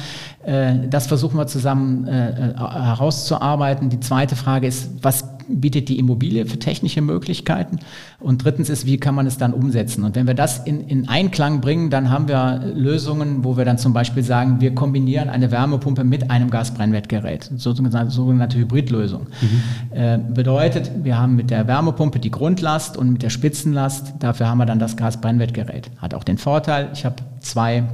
Äh, 0.44 0.88
das 0.88 1.07
versuchen 1.07 1.37
wir 1.37 1.47
zusammen 1.47 2.07
äh, 2.07 2.55
herauszuarbeiten. 2.57 3.90
Die 3.90 4.01
zweite 4.01 4.35
Frage 4.35 4.66
ist, 4.66 4.90
was 5.03 5.38
bietet 5.48 5.88
die 5.88 5.98
Immobilie 5.98 6.46
für 6.46 6.58
technische 6.58 7.00
Möglichkeiten? 7.00 7.78
Und 8.20 8.44
drittens 8.44 8.68
ist, 8.68 8.87
wie 8.87 8.98
kann 8.98 9.14
man 9.14 9.26
es 9.26 9.38
dann 9.38 9.52
umsetzen? 9.52 10.04
Und 10.04 10.14
wenn 10.14 10.26
wir 10.26 10.34
das 10.34 10.58
in, 10.58 10.80
in 10.80 11.08
Einklang 11.08 11.61
bringen, 11.61 11.90
dann 11.90 12.11
haben 12.11 12.28
wir 12.28 12.62
Lösungen, 12.74 13.44
wo 13.44 13.56
wir 13.56 13.64
dann 13.64 13.78
zum 13.78 13.92
Beispiel 13.92 14.22
sagen, 14.22 14.61
wir 14.61 14.74
kombinieren 14.74 15.28
eine 15.28 15.50
Wärmepumpe 15.50 16.04
mit 16.04 16.30
einem 16.30 16.50
Gasbrennwertgerät, 16.50 17.50
sogenannte, 17.56 18.11
sogenannte 18.11 18.58
Hybridlösung. 18.58 19.26
Mhm. 19.40 19.96
Äh, 19.96 20.18
bedeutet, 20.34 20.90
wir 21.02 21.18
haben 21.18 21.37
mit 21.37 21.50
der 21.50 21.66
Wärmepumpe 21.66 22.18
die 22.18 22.30
Grundlast 22.30 22.96
und 22.96 23.12
mit 23.12 23.22
der 23.22 23.30
Spitzenlast, 23.30 24.14
dafür 24.20 24.48
haben 24.48 24.58
wir 24.58 24.66
dann 24.66 24.78
das 24.78 24.96
Gasbrennwertgerät. 24.96 25.90
Hat 25.98 26.14
auch 26.14 26.24
den 26.24 26.38
Vorteil, 26.38 26.90
ich 26.92 27.04
habe 27.04 27.16
zwei 27.40 27.84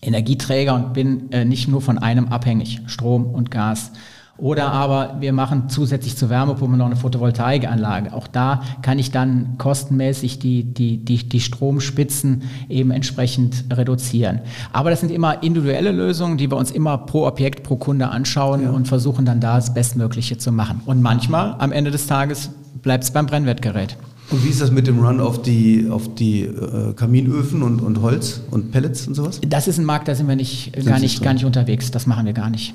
Energieträger 0.00 0.74
und 0.74 0.92
bin 0.92 1.32
äh, 1.32 1.44
nicht 1.44 1.68
nur 1.68 1.80
von 1.80 1.98
einem 1.98 2.28
abhängig, 2.28 2.82
Strom 2.86 3.26
und 3.26 3.50
Gas. 3.50 3.92
Oder 4.38 4.70
aber 4.70 5.16
wir 5.18 5.32
machen 5.32 5.68
zusätzlich 5.68 6.16
zur 6.16 6.30
Wärmepumpe 6.30 6.76
noch 6.76 6.86
eine 6.86 6.94
Photovoltaikanlage. 6.94 8.12
Auch 8.12 8.28
da 8.28 8.62
kann 8.82 9.00
ich 9.00 9.10
dann 9.10 9.58
kostenmäßig 9.58 10.38
die, 10.38 10.62
die, 10.62 11.04
die, 11.04 11.28
die 11.28 11.40
Stromspitzen 11.40 12.44
eben 12.68 12.92
entsprechend 12.92 13.64
reduzieren. 13.72 14.38
Aber 14.72 14.90
das 14.90 15.00
sind 15.00 15.10
immer 15.10 15.42
individuelle 15.42 15.90
Lösungen, 15.90 16.38
die 16.38 16.48
wir 16.48 16.56
uns 16.56 16.70
immer 16.70 16.98
pro 16.98 17.26
Objekt, 17.26 17.64
pro 17.64 17.74
Kunde 17.74 18.10
anschauen 18.10 18.62
ja. 18.62 18.70
und 18.70 18.86
versuchen 18.86 19.24
dann 19.24 19.40
da 19.40 19.56
das 19.56 19.74
Bestmögliche 19.74 20.38
zu 20.38 20.52
machen. 20.52 20.82
Und 20.86 21.02
manchmal 21.02 21.56
am 21.58 21.72
Ende 21.72 21.90
des 21.90 22.06
Tages 22.06 22.50
bleibt 22.80 23.02
es 23.02 23.10
beim 23.10 23.26
Brennwertgerät. 23.26 23.96
Und 24.30 24.44
wie 24.44 24.50
ist 24.50 24.60
das 24.60 24.70
mit 24.70 24.86
dem 24.86 25.00
Run 25.04 25.20
auf 25.20 25.42
die, 25.42 25.88
auf 25.90 26.14
die 26.14 26.42
äh, 26.42 26.92
Kaminöfen 26.94 27.62
und, 27.62 27.80
und 27.80 28.02
Holz 28.02 28.42
und 28.52 28.70
Pellets 28.70 29.08
und 29.08 29.14
sowas? 29.14 29.40
Das 29.48 29.66
ist 29.66 29.78
ein 29.78 29.84
Markt, 29.84 30.06
da 30.06 30.14
sind 30.14 30.28
wir 30.28 30.36
nicht, 30.36 30.72
gar, 30.84 31.00
nicht, 31.00 31.22
gar 31.22 31.32
nicht 31.32 31.44
unterwegs. 31.44 31.90
Das 31.90 32.06
machen 32.06 32.24
wir 32.24 32.34
gar 32.34 32.50
nicht. 32.50 32.74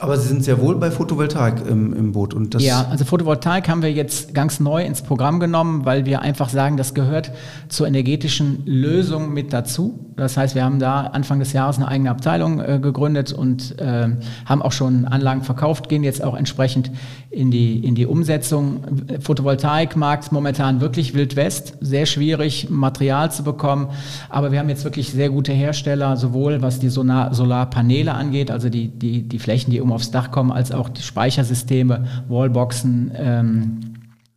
Aber 0.00 0.16
Sie 0.16 0.26
sind 0.26 0.42
sehr 0.42 0.58
wohl 0.58 0.76
bei 0.76 0.90
Photovoltaik 0.90 1.66
im, 1.68 1.92
im 1.92 2.12
Boot. 2.12 2.32
Und 2.32 2.54
das 2.54 2.62
ja, 2.62 2.86
also 2.88 3.04
Photovoltaik 3.04 3.68
haben 3.68 3.82
wir 3.82 3.92
jetzt 3.92 4.32
ganz 4.32 4.58
neu 4.58 4.82
ins 4.82 5.02
Programm 5.02 5.38
genommen, 5.38 5.84
weil 5.84 6.06
wir 6.06 6.22
einfach 6.22 6.48
sagen, 6.48 6.78
das 6.78 6.94
gehört 6.94 7.30
zur 7.68 7.86
energetischen 7.86 8.62
Lösung 8.64 9.34
mit 9.34 9.52
dazu. 9.52 10.06
Das 10.16 10.38
heißt, 10.38 10.54
wir 10.54 10.64
haben 10.64 10.78
da 10.78 11.02
Anfang 11.02 11.40
des 11.40 11.52
Jahres 11.52 11.76
eine 11.76 11.88
eigene 11.88 12.10
Abteilung 12.10 12.60
äh, 12.60 12.78
gegründet 12.80 13.34
und 13.34 13.78
äh, 13.80 14.08
haben 14.46 14.62
auch 14.62 14.72
schon 14.72 15.04
Anlagen 15.04 15.42
verkauft, 15.42 15.90
gehen 15.90 16.04
jetzt 16.04 16.24
auch 16.24 16.36
entsprechend 16.36 16.90
in 17.32 17.50
die, 17.50 17.78
in 17.78 17.94
die 17.94 18.06
Umsetzung. 18.06 18.80
Photovoltaikmarkt 19.20 20.32
momentan 20.32 20.80
wirklich 20.80 21.14
Wild 21.14 21.34
West, 21.34 21.78
sehr 21.80 22.04
schwierig, 22.04 22.68
Material 22.68 23.32
zu 23.32 23.42
bekommen. 23.42 23.88
Aber 24.28 24.52
wir 24.52 24.58
haben 24.58 24.68
jetzt 24.68 24.84
wirklich 24.84 25.10
sehr 25.10 25.30
gute 25.30 25.52
Hersteller, 25.52 26.16
sowohl 26.16 26.60
was 26.60 26.78
die 26.78 26.90
Solar 26.90 27.34
Solarpaneele 27.34 28.12
angeht, 28.12 28.50
also 28.50 28.68
die, 28.68 28.88
die, 28.88 29.22
die 29.22 29.38
Flächen, 29.38 29.70
die 29.70 29.80
um 29.80 29.92
aufs 29.92 30.10
Dach 30.10 30.30
kommen, 30.30 30.52
als 30.52 30.72
auch 30.72 30.90
die 30.90 31.02
Speichersysteme, 31.02 32.04
Wallboxen, 32.28 33.12
ähm, 33.16 33.80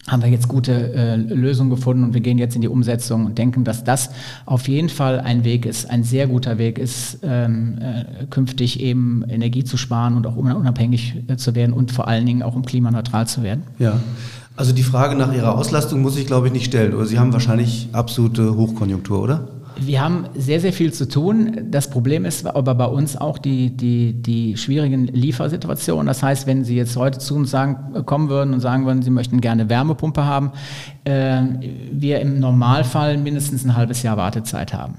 haben 0.07 0.21
wir 0.21 0.29
jetzt 0.29 0.47
gute 0.47 0.93
äh, 0.93 1.15
Lösungen 1.15 1.71
gefunden 1.71 2.03
und 2.03 2.13
wir 2.13 2.21
gehen 2.21 2.37
jetzt 2.37 2.55
in 2.55 2.61
die 2.61 2.67
Umsetzung 2.67 3.25
und 3.25 3.37
denken, 3.37 3.63
dass 3.63 3.83
das 3.83 4.11
auf 4.45 4.67
jeden 4.67 4.89
Fall 4.89 5.19
ein 5.19 5.43
Weg 5.43 5.65
ist, 5.65 5.89
ein 5.89 6.03
sehr 6.03 6.27
guter 6.27 6.57
Weg 6.57 6.77
ist, 6.77 7.19
ähm, 7.23 7.79
äh, 7.79 8.25
künftig 8.29 8.79
eben 8.79 9.23
Energie 9.27 9.63
zu 9.63 9.77
sparen 9.77 10.15
und 10.15 10.27
auch 10.27 10.35
unabhängig 10.35 11.23
äh, 11.27 11.37
zu 11.37 11.55
werden 11.55 11.73
und 11.73 11.91
vor 11.91 12.07
allen 12.07 12.25
Dingen 12.25 12.43
auch 12.43 12.55
um 12.55 12.65
klimaneutral 12.65 13.27
zu 13.27 13.41
werden. 13.41 13.63
Ja. 13.79 13.99
Also 14.57 14.73
die 14.73 14.83
Frage 14.83 15.15
nach 15.15 15.33
Ihrer 15.33 15.57
Auslastung 15.57 16.01
muss 16.01 16.15
ich, 16.17 16.27
glaube 16.27 16.47
ich, 16.47 16.53
nicht 16.53 16.65
stellen. 16.65 16.93
Oder 16.93 17.05
Sie 17.05 17.19
haben 17.19 17.33
wahrscheinlich 17.33 17.89
absolute 17.91 18.55
Hochkonjunktur, 18.55 19.21
oder? 19.21 19.47
Wir 19.77 20.01
haben 20.01 20.25
sehr, 20.35 20.59
sehr 20.59 20.73
viel 20.73 20.93
zu 20.93 21.07
tun. 21.07 21.67
Das 21.71 21.89
Problem 21.89 22.25
ist 22.25 22.45
aber 22.45 22.75
bei 22.75 22.85
uns 22.85 23.17
auch 23.17 23.37
die, 23.37 23.75
die, 23.75 24.13
die 24.21 24.57
schwierigen 24.57 25.07
Liefersituationen. 25.07 26.07
Das 26.07 26.23
heißt, 26.23 26.47
wenn 26.47 26.63
Sie 26.63 26.75
jetzt 26.75 26.95
heute 26.95 27.19
zu 27.19 27.35
uns 27.35 27.51
sagen, 27.51 28.03
kommen 28.05 28.29
würden 28.29 28.53
und 28.53 28.59
sagen 28.59 28.85
würden, 28.85 29.01
Sie 29.01 29.09
möchten 29.09 29.41
gerne 29.41 29.69
Wärmepumpe 29.69 30.25
haben, 30.25 30.51
äh, 31.03 31.41
wir 31.91 32.21
im 32.21 32.39
Normalfall 32.39 33.17
mindestens 33.17 33.65
ein 33.65 33.75
halbes 33.75 34.03
Jahr 34.03 34.17
Wartezeit 34.17 34.73
haben. 34.73 34.95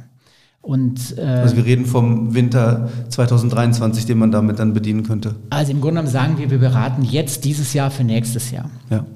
Und, 0.66 1.16
äh, 1.16 1.22
also 1.22 1.56
wir 1.56 1.64
reden 1.64 1.86
vom 1.86 2.34
Winter 2.34 2.88
2023, 3.08 4.04
den 4.04 4.18
man 4.18 4.32
damit 4.32 4.58
dann 4.58 4.74
bedienen 4.74 5.04
könnte. 5.04 5.36
Also 5.50 5.70
im 5.70 5.80
Grunde 5.80 6.00
genommen 6.00 6.12
sagen 6.12 6.38
wir, 6.38 6.50
wir 6.50 6.58
beraten 6.58 7.02
jetzt 7.02 7.44
dieses 7.44 7.72
Jahr 7.72 7.90
für 7.92 8.02
nächstes 8.02 8.50
Jahr. 8.50 8.68
Ja. 8.90 9.06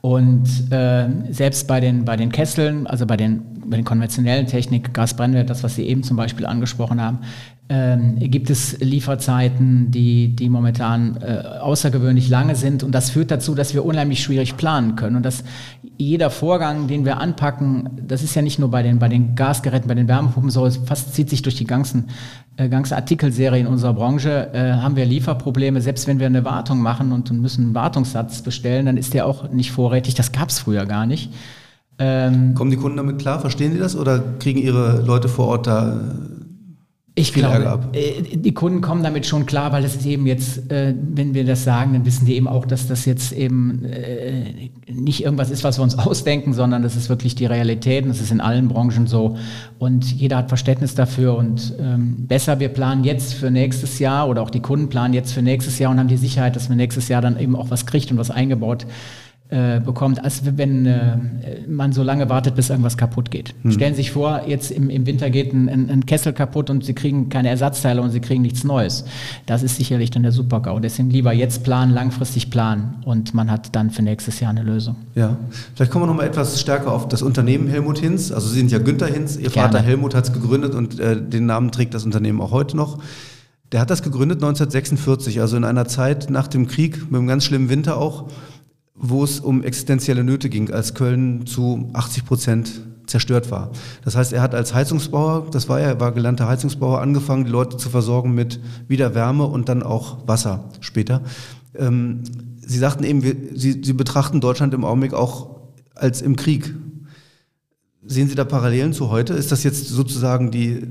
Und 0.00 0.48
äh, 0.70 1.08
selbst 1.30 1.66
bei 1.66 1.80
den, 1.80 2.04
bei 2.04 2.16
den 2.16 2.32
Kesseln, 2.32 2.86
also 2.86 3.06
bei 3.06 3.16
den, 3.16 3.42
bei 3.66 3.76
den 3.76 3.84
konventionellen 3.84 4.46
Technik, 4.46 4.94
Gasbrennwert, 4.94 5.50
das, 5.50 5.62
was 5.62 5.74
Sie 5.74 5.86
eben 5.86 6.02
zum 6.02 6.16
Beispiel 6.16 6.46
angesprochen 6.46 7.00
haben, 7.00 7.18
ähm, 7.72 8.16
gibt 8.18 8.50
es 8.50 8.80
Lieferzeiten, 8.80 9.92
die, 9.92 10.34
die 10.34 10.48
momentan 10.48 11.18
äh, 11.22 11.60
außergewöhnlich 11.60 12.28
lange 12.28 12.56
sind. 12.56 12.82
Und 12.82 12.92
das 12.92 13.10
führt 13.10 13.30
dazu, 13.30 13.54
dass 13.54 13.74
wir 13.74 13.84
unheimlich 13.84 14.24
schwierig 14.24 14.56
planen 14.56 14.96
können. 14.96 15.14
Und 15.14 15.22
dass 15.22 15.44
jeder 15.96 16.30
Vorgang, 16.30 16.88
den 16.88 17.04
wir 17.04 17.18
anpacken, 17.18 17.88
das 18.08 18.24
ist 18.24 18.34
ja 18.34 18.42
nicht 18.42 18.58
nur 18.58 18.72
bei 18.72 18.82
den, 18.82 18.98
bei 18.98 19.08
den 19.08 19.36
Gasgeräten, 19.36 19.86
bei 19.86 19.94
den 19.94 20.08
Wärmepumpen 20.08 20.50
so, 20.50 20.66
es 20.66 20.78
fast 20.78 21.14
zieht 21.14 21.30
sich 21.30 21.42
durch 21.42 21.54
die 21.54 21.64
ganzen, 21.64 22.08
äh, 22.56 22.68
ganze 22.68 22.96
Artikelserie 22.96 23.60
in 23.60 23.68
unserer 23.68 23.94
Branche, 23.94 24.52
äh, 24.52 24.72
haben 24.72 24.96
wir 24.96 25.06
Lieferprobleme. 25.06 25.80
Selbst 25.80 26.08
wenn 26.08 26.18
wir 26.18 26.26
eine 26.26 26.44
Wartung 26.44 26.82
machen 26.82 27.12
und, 27.12 27.30
und 27.30 27.40
müssen 27.40 27.66
einen 27.66 27.74
Wartungssatz 27.76 28.42
bestellen, 28.42 28.86
dann 28.86 28.96
ist 28.96 29.14
der 29.14 29.26
auch 29.26 29.48
nicht 29.48 29.70
vorrätig. 29.70 30.14
Das 30.16 30.32
gab 30.32 30.48
es 30.48 30.58
früher 30.58 30.86
gar 30.86 31.06
nicht. 31.06 31.32
Ähm, 32.00 32.54
Kommen 32.56 32.72
die 32.72 32.78
Kunden 32.78 32.96
damit 32.96 33.20
klar? 33.20 33.38
Verstehen 33.38 33.74
die 33.74 33.78
das? 33.78 33.94
Oder 33.94 34.18
kriegen 34.40 34.58
ihre 34.58 35.02
Leute 35.02 35.28
vor 35.28 35.46
Ort 35.46 35.68
da 35.68 36.00
ich 37.16 37.32
glaube, 37.34 37.80
äh, 37.92 38.36
die 38.36 38.54
Kunden 38.54 38.80
kommen 38.80 39.02
damit 39.02 39.26
schon 39.26 39.44
klar, 39.44 39.72
weil 39.72 39.84
es 39.84 39.96
ist 39.96 40.06
eben 40.06 40.26
jetzt, 40.26 40.70
äh, 40.70 40.94
wenn 40.96 41.34
wir 41.34 41.44
das 41.44 41.64
sagen, 41.64 41.92
dann 41.92 42.04
wissen 42.04 42.24
die 42.24 42.36
eben 42.36 42.46
auch, 42.46 42.64
dass 42.64 42.86
das 42.86 43.04
jetzt 43.04 43.32
eben 43.32 43.84
äh, 43.84 44.70
nicht 44.88 45.24
irgendwas 45.24 45.50
ist, 45.50 45.64
was 45.64 45.78
wir 45.78 45.82
uns 45.82 45.98
ausdenken, 45.98 46.52
sondern 46.52 46.82
das 46.82 46.94
ist 46.94 47.08
wirklich 47.08 47.34
die 47.34 47.46
Realität 47.46 48.04
und 48.04 48.10
das 48.10 48.20
ist 48.20 48.30
in 48.30 48.40
allen 48.40 48.68
Branchen 48.68 49.06
so. 49.06 49.36
Und 49.78 50.10
jeder 50.12 50.36
hat 50.36 50.48
Verständnis 50.48 50.94
dafür 50.94 51.36
und 51.36 51.74
ähm, 51.80 52.26
besser, 52.28 52.60
wir 52.60 52.68
planen 52.68 53.02
jetzt 53.02 53.34
für 53.34 53.50
nächstes 53.50 53.98
Jahr 53.98 54.28
oder 54.28 54.42
auch 54.42 54.50
die 54.50 54.60
Kunden 54.60 54.88
planen 54.88 55.12
jetzt 55.12 55.32
für 55.32 55.42
nächstes 55.42 55.78
Jahr 55.80 55.90
und 55.90 55.98
haben 55.98 56.08
die 56.08 56.16
Sicherheit, 56.16 56.54
dass 56.54 56.68
man 56.68 56.78
nächstes 56.78 57.08
Jahr 57.08 57.22
dann 57.22 57.38
eben 57.38 57.56
auch 57.56 57.70
was 57.70 57.86
kriegt 57.86 58.12
und 58.12 58.18
was 58.18 58.30
eingebaut 58.30 58.86
äh, 59.50 59.80
bekommt, 59.80 60.22
als 60.22 60.42
wenn 60.56 60.86
äh, 60.86 61.16
man 61.66 61.92
so 61.92 62.04
lange 62.04 62.28
wartet, 62.28 62.54
bis 62.54 62.70
irgendwas 62.70 62.96
kaputt 62.96 63.32
geht. 63.32 63.52
Hm. 63.62 63.72
Stellen 63.72 63.94
Sie 63.94 64.02
sich 64.02 64.12
vor, 64.12 64.42
jetzt 64.46 64.70
im, 64.70 64.88
im 64.90 65.06
Winter 65.06 65.28
geht 65.28 65.52
ein, 65.52 65.68
ein, 65.68 66.06
Kessel 66.06 66.32
kaputt 66.32 66.70
und 66.70 66.84
Sie 66.84 66.94
kriegen 66.94 67.30
keine 67.30 67.48
Ersatzteile 67.48 68.00
und 68.00 68.10
Sie 68.10 68.20
kriegen 68.20 68.42
nichts 68.42 68.62
Neues. 68.62 69.04
Das 69.46 69.64
ist 69.64 69.74
sicherlich 69.74 70.10
dann 70.12 70.22
der 70.22 70.30
Super-GAU. 70.30 70.78
Deswegen 70.78 71.10
lieber 71.10 71.32
jetzt 71.32 71.64
planen, 71.64 71.92
langfristig 71.92 72.50
planen 72.50 73.02
und 73.04 73.34
man 73.34 73.50
hat 73.50 73.74
dann 73.74 73.90
für 73.90 74.02
nächstes 74.02 74.38
Jahr 74.38 74.50
eine 74.50 74.62
Lösung. 74.62 74.94
Ja, 75.16 75.36
vielleicht 75.74 75.90
kommen 75.90 76.04
wir 76.04 76.06
noch 76.06 76.16
mal 76.16 76.26
etwas 76.26 76.60
stärker 76.60 76.92
auf 76.92 77.08
das 77.08 77.20
Unternehmen 77.20 77.66
Helmut 77.66 77.98
Hinz. 77.98 78.30
Also 78.30 78.46
Sie 78.46 78.58
sind 78.58 78.70
ja 78.70 78.78
Günther 78.78 79.08
Hinz, 79.08 79.36
Ihr 79.36 79.50
Gerne. 79.50 79.72
Vater 79.72 79.82
Helmut 79.82 80.14
hat 80.14 80.26
es 80.26 80.32
gegründet 80.32 80.76
und 80.76 81.00
äh, 81.00 81.20
den 81.20 81.46
Namen 81.46 81.72
trägt 81.72 81.94
das 81.94 82.04
Unternehmen 82.04 82.40
auch 82.40 82.52
heute 82.52 82.76
noch. 82.76 82.98
Der 83.72 83.80
hat 83.80 83.90
das 83.90 84.02
gegründet 84.02 84.38
1946, 84.38 85.40
also 85.40 85.56
in 85.56 85.64
einer 85.64 85.86
Zeit 85.86 86.28
nach 86.30 86.48
dem 86.48 86.66
Krieg, 86.66 87.10
mit 87.10 87.18
einem 87.18 87.28
ganz 87.28 87.44
schlimmen 87.44 87.68
Winter 87.68 87.98
auch 87.98 88.26
wo 89.00 89.24
es 89.24 89.40
um 89.40 89.62
existenzielle 89.62 90.22
Nöte 90.22 90.48
ging, 90.50 90.70
als 90.70 90.94
Köln 90.94 91.46
zu 91.46 91.90
80 91.94 92.24
Prozent 92.24 92.82
zerstört 93.06 93.50
war. 93.50 93.70
Das 94.04 94.14
heißt, 94.14 94.32
er 94.32 94.42
hat 94.42 94.54
als 94.54 94.72
Heizungsbauer, 94.72 95.48
das 95.50 95.68
war 95.68 95.80
er, 95.80 95.98
war 95.98 96.12
gelernter 96.12 96.46
Heizungsbauer, 96.46 97.00
angefangen, 97.00 97.44
die 97.44 97.50
Leute 97.50 97.76
zu 97.76 97.88
versorgen 97.90 98.34
mit 98.34 98.60
wieder 98.88 99.14
Wärme 99.14 99.46
und 99.46 99.68
dann 99.68 99.82
auch 99.82 100.28
Wasser 100.28 100.68
später. 100.80 101.22
Ähm, 101.74 102.22
Sie 102.60 102.78
sagten 102.78 103.02
eben, 103.02 103.24
wir, 103.24 103.34
Sie, 103.54 103.80
Sie 103.82 103.94
betrachten 103.94 104.40
Deutschland 104.40 104.74
im 104.74 104.84
Augenblick 104.84 105.12
auch 105.12 105.60
als 105.96 106.22
im 106.22 106.36
Krieg. 106.36 106.72
Sehen 108.06 108.28
Sie 108.28 108.36
da 108.36 108.44
Parallelen 108.44 108.92
zu 108.92 109.10
heute? 109.10 109.34
Ist 109.34 109.50
das 109.50 109.64
jetzt 109.64 109.88
sozusagen 109.88 110.52
die, 110.52 110.86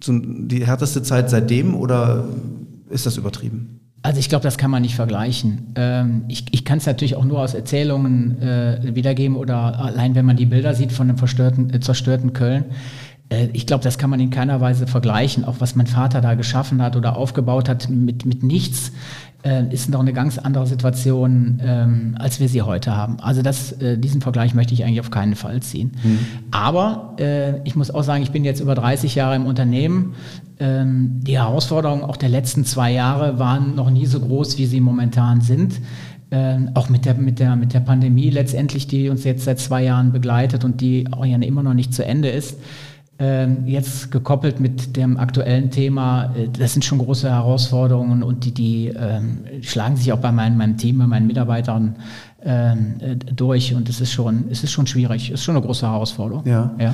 die 0.00 0.66
härteste 0.66 1.02
Zeit 1.02 1.28
seitdem 1.28 1.74
oder 1.74 2.24
ist 2.88 3.04
das 3.06 3.18
übertrieben? 3.18 3.83
Also 4.04 4.18
ich 4.18 4.28
glaube, 4.28 4.42
das 4.42 4.58
kann 4.58 4.70
man 4.70 4.82
nicht 4.82 4.96
vergleichen. 4.96 5.72
Ähm, 5.76 6.24
ich 6.28 6.44
ich 6.50 6.66
kann 6.66 6.76
es 6.76 6.84
natürlich 6.84 7.16
auch 7.16 7.24
nur 7.24 7.40
aus 7.40 7.54
Erzählungen 7.54 8.40
äh, 8.42 8.94
wiedergeben 8.94 9.34
oder 9.34 9.80
allein 9.80 10.14
wenn 10.14 10.26
man 10.26 10.36
die 10.36 10.44
Bilder 10.44 10.74
sieht 10.74 10.92
von 10.92 11.08
dem 11.08 11.16
verstörten, 11.16 11.72
äh, 11.72 11.80
zerstörten 11.80 12.34
Köln. 12.34 12.66
Äh, 13.30 13.48
ich 13.54 13.66
glaube, 13.66 13.82
das 13.82 13.96
kann 13.96 14.10
man 14.10 14.20
in 14.20 14.28
keiner 14.28 14.60
Weise 14.60 14.86
vergleichen. 14.86 15.46
Auch 15.46 15.56
was 15.60 15.74
mein 15.74 15.86
Vater 15.86 16.20
da 16.20 16.34
geschaffen 16.34 16.82
hat 16.82 16.96
oder 16.96 17.16
aufgebaut 17.16 17.66
hat 17.66 17.88
mit, 17.88 18.26
mit 18.26 18.42
nichts, 18.42 18.92
äh, 19.44 19.72
ist 19.72 19.90
noch 19.90 20.00
eine 20.00 20.12
ganz 20.12 20.38
andere 20.38 20.66
Situation, 20.66 21.60
ähm, 21.62 22.16
als 22.18 22.40
wir 22.40 22.48
sie 22.48 22.62
heute 22.62 22.96
haben. 22.96 23.20
Also 23.20 23.42
das, 23.42 23.72
äh, 23.72 23.98
diesen 23.98 24.20
Vergleich 24.20 24.54
möchte 24.54 24.74
ich 24.74 24.84
eigentlich 24.84 25.00
auf 25.00 25.10
keinen 25.10 25.36
Fall 25.36 25.62
ziehen. 25.62 25.92
Mhm. 26.02 26.18
Aber 26.50 27.14
äh, 27.18 27.60
ich 27.64 27.76
muss 27.76 27.90
auch 27.90 28.02
sagen, 28.02 28.22
ich 28.22 28.30
bin 28.30 28.44
jetzt 28.44 28.60
über 28.60 28.74
30 28.74 29.14
Jahre 29.14 29.36
im 29.36 29.46
Unternehmen 29.46 30.14
ähm, 30.60 31.20
die 31.22 31.38
Herausforderungen 31.38 32.02
auch 32.02 32.16
der 32.16 32.28
letzten 32.28 32.64
zwei 32.64 32.92
Jahre 32.92 33.38
waren 33.38 33.74
noch 33.74 33.90
nie 33.90 34.06
so 34.06 34.20
groß, 34.20 34.56
wie 34.58 34.66
sie 34.66 34.80
momentan 34.80 35.40
sind. 35.40 35.80
Ähm, 36.30 36.70
auch 36.74 36.88
mit 36.88 37.04
der, 37.04 37.14
mit, 37.14 37.38
der, 37.38 37.54
mit 37.56 37.74
der 37.74 37.80
Pandemie 37.80 38.30
letztendlich, 38.30 38.86
die 38.86 39.08
uns 39.08 39.24
jetzt 39.24 39.44
seit 39.44 39.58
zwei 39.58 39.84
Jahren 39.84 40.12
begleitet 40.12 40.64
und 40.64 40.80
die 40.80 41.06
auch 41.12 41.24
ja 41.24 41.36
immer 41.38 41.62
noch 41.62 41.74
nicht 41.74 41.92
zu 41.92 42.04
Ende 42.04 42.28
ist. 42.28 42.58
Ähm, 43.16 43.66
jetzt 43.66 44.10
gekoppelt 44.10 44.58
mit 44.58 44.96
dem 44.96 45.18
aktuellen 45.18 45.70
Thema, 45.70 46.34
äh, 46.34 46.48
das 46.48 46.72
sind 46.72 46.84
schon 46.84 46.98
große 46.98 47.30
Herausforderungen 47.30 48.24
und 48.24 48.44
die, 48.44 48.52
die 48.52 48.88
ähm, 48.88 49.44
schlagen 49.62 49.96
sich 49.96 50.12
auch 50.12 50.18
bei 50.18 50.32
mein, 50.32 50.56
meinem 50.56 50.78
Team, 50.78 50.98
bei 50.98 51.06
meinen 51.06 51.28
Mitarbeitern 51.28 51.94
ähm, 52.42 52.94
äh, 52.98 53.14
durch 53.14 53.72
und 53.72 53.88
es 53.88 54.00
ist 54.00 54.12
schon, 54.12 54.46
es 54.50 54.64
ist 54.64 54.72
schon 54.72 54.88
schwierig, 54.88 55.28
es 55.28 55.34
ist 55.34 55.44
schon 55.44 55.54
eine 55.56 55.64
große 55.64 55.86
Herausforderung. 55.86 56.44
Ja. 56.44 56.74
ja. 56.76 56.92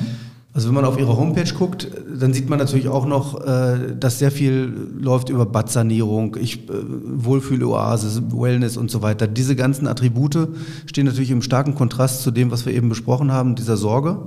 Also 0.53 0.67
wenn 0.67 0.75
man 0.75 0.85
auf 0.85 0.99
Ihre 0.99 1.17
Homepage 1.17 1.51
guckt, 1.57 1.87
dann 2.19 2.33
sieht 2.33 2.49
man 2.49 2.59
natürlich 2.59 2.87
auch 2.87 3.07
noch, 3.07 3.41
äh, 3.43 3.95
dass 3.99 4.19
sehr 4.19 4.31
viel 4.31 4.91
läuft 4.99 5.29
über 5.29 5.47
Badsanierung, 5.47 6.37
ich, 6.39 6.67
Wohlfühloase, 6.69 8.31
Wellness 8.31 8.77
und 8.77 8.91
so 8.91 9.01
weiter. 9.01 9.25
Diese 9.27 9.55
ganzen 9.55 9.87
Attribute 9.87 10.49
stehen 10.85 11.07
natürlich 11.07 11.31
im 11.31 11.41
starken 11.41 11.73
Kontrast 11.73 12.21
zu 12.21 12.29
dem, 12.29 12.51
was 12.51 12.67
wir 12.67 12.73
eben 12.75 12.89
besprochen 12.89 13.31
haben, 13.31 13.55
dieser 13.55 13.75
Sorge. 13.75 14.19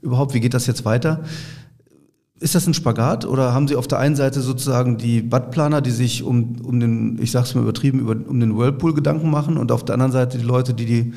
Überhaupt, 0.00 0.34
wie 0.34 0.40
geht 0.40 0.54
das 0.54 0.66
jetzt 0.66 0.84
weiter? 0.84 1.24
Ist 2.40 2.54
das 2.54 2.66
ein 2.66 2.74
Spagat 2.74 3.24
oder 3.24 3.52
haben 3.52 3.66
Sie 3.66 3.74
auf 3.74 3.88
der 3.88 3.98
einen 3.98 4.14
Seite 4.14 4.40
sozusagen 4.40 4.96
die 4.96 5.22
Badplaner, 5.22 5.80
die 5.80 5.90
sich 5.90 6.22
um, 6.22 6.56
um 6.62 6.78
den, 6.78 7.18
ich 7.20 7.32
sag's 7.32 7.54
mal 7.54 7.62
übertrieben, 7.62 7.98
über, 7.98 8.12
um 8.12 8.38
den 8.38 8.56
Whirlpool 8.56 8.94
Gedanken 8.94 9.30
machen 9.30 9.56
und 9.56 9.72
auf 9.72 9.84
der 9.84 9.94
anderen 9.94 10.12
Seite 10.12 10.38
die 10.38 10.44
Leute, 10.44 10.72
die 10.72 10.86
die, 10.86 11.12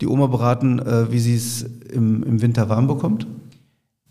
die 0.00 0.06
Oma 0.08 0.26
beraten, 0.26 0.80
äh, 0.80 1.12
wie 1.12 1.20
sie 1.20 1.36
es 1.36 1.62
im, 1.92 2.24
im 2.24 2.42
Winter 2.42 2.68
warm 2.68 2.88
bekommt? 2.88 3.26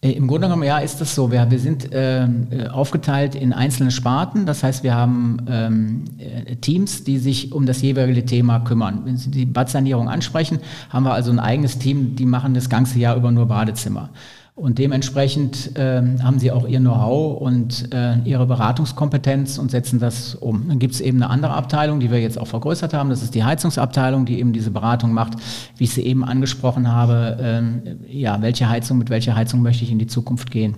Äh, 0.07 0.11
Im 0.13 0.27
Grunde 0.27 0.47
genommen, 0.47 0.63
ja, 0.63 0.79
ist 0.79 1.01
das 1.01 1.13
so. 1.13 1.31
Wir, 1.31 1.49
wir 1.49 1.59
sind 1.59 1.89
ähm, 1.91 2.47
äh, 2.51 2.67
aufgeteilt 2.67 3.35
in 3.35 3.53
einzelne 3.53 3.91
Sparten. 3.91 4.45
Das 4.45 4.63
heißt, 4.63 4.83
wir 4.83 4.95
haben 4.95 5.37
ähm, 5.49 6.05
äh, 6.17 6.55
Teams, 6.55 7.03
die 7.03 7.17
sich 7.17 7.51
um 7.51 7.65
das 7.65 7.81
jeweilige 7.81 8.25
Thema 8.25 8.59
kümmern. 8.59 9.01
Wenn 9.05 9.17
Sie 9.17 9.31
die 9.31 9.45
Badsanierung 9.45 10.09
ansprechen, 10.09 10.59
haben 10.89 11.03
wir 11.03 11.13
also 11.13 11.31
ein 11.31 11.39
eigenes 11.39 11.79
Team, 11.79 12.15
die 12.15 12.25
machen 12.25 12.53
das 12.53 12.69
ganze 12.69 12.99
Jahr 12.99 13.15
über 13.15 13.31
nur 13.31 13.47
Badezimmer. 13.47 14.09
Und 14.57 14.79
dementsprechend 14.79 15.77
äh, 15.77 16.01
haben 16.23 16.39
sie 16.39 16.51
auch 16.51 16.67
ihr 16.67 16.79
Know-how 16.79 17.39
und 17.39 17.93
äh, 17.93 18.17
ihre 18.23 18.47
Beratungskompetenz 18.47 19.59
und 19.59 19.69
setzen 19.69 19.99
das 19.99 20.33
um. 20.33 20.67
Dann 20.67 20.79
gibt 20.79 20.95
es 20.95 20.99
eben 20.99 21.21
eine 21.21 21.29
andere 21.29 21.53
Abteilung, 21.53 21.99
die 21.99 22.09
wir 22.09 22.19
jetzt 22.19 22.39
auch 22.39 22.47
vergrößert 22.47 22.91
haben. 22.91 23.11
Das 23.11 23.21
ist 23.21 23.35
die 23.35 23.43
Heizungsabteilung, 23.43 24.25
die 24.25 24.39
eben 24.39 24.53
diese 24.53 24.71
Beratung 24.71 25.13
macht, 25.13 25.33
wie 25.77 25.83
ich 25.83 25.91
sie 25.91 26.01
eben 26.01 26.25
angesprochen 26.25 26.91
habe. 26.91 27.37
Ähm, 27.39 27.99
ja, 28.07 28.41
welche 28.41 28.67
Heizung, 28.67 28.97
mit 28.97 29.11
welcher 29.11 29.35
Heizung 29.35 29.61
möchte 29.61 29.83
ich 29.83 29.91
in 29.91 29.99
die 29.99 30.07
Zukunft 30.07 30.49
gehen? 30.49 30.75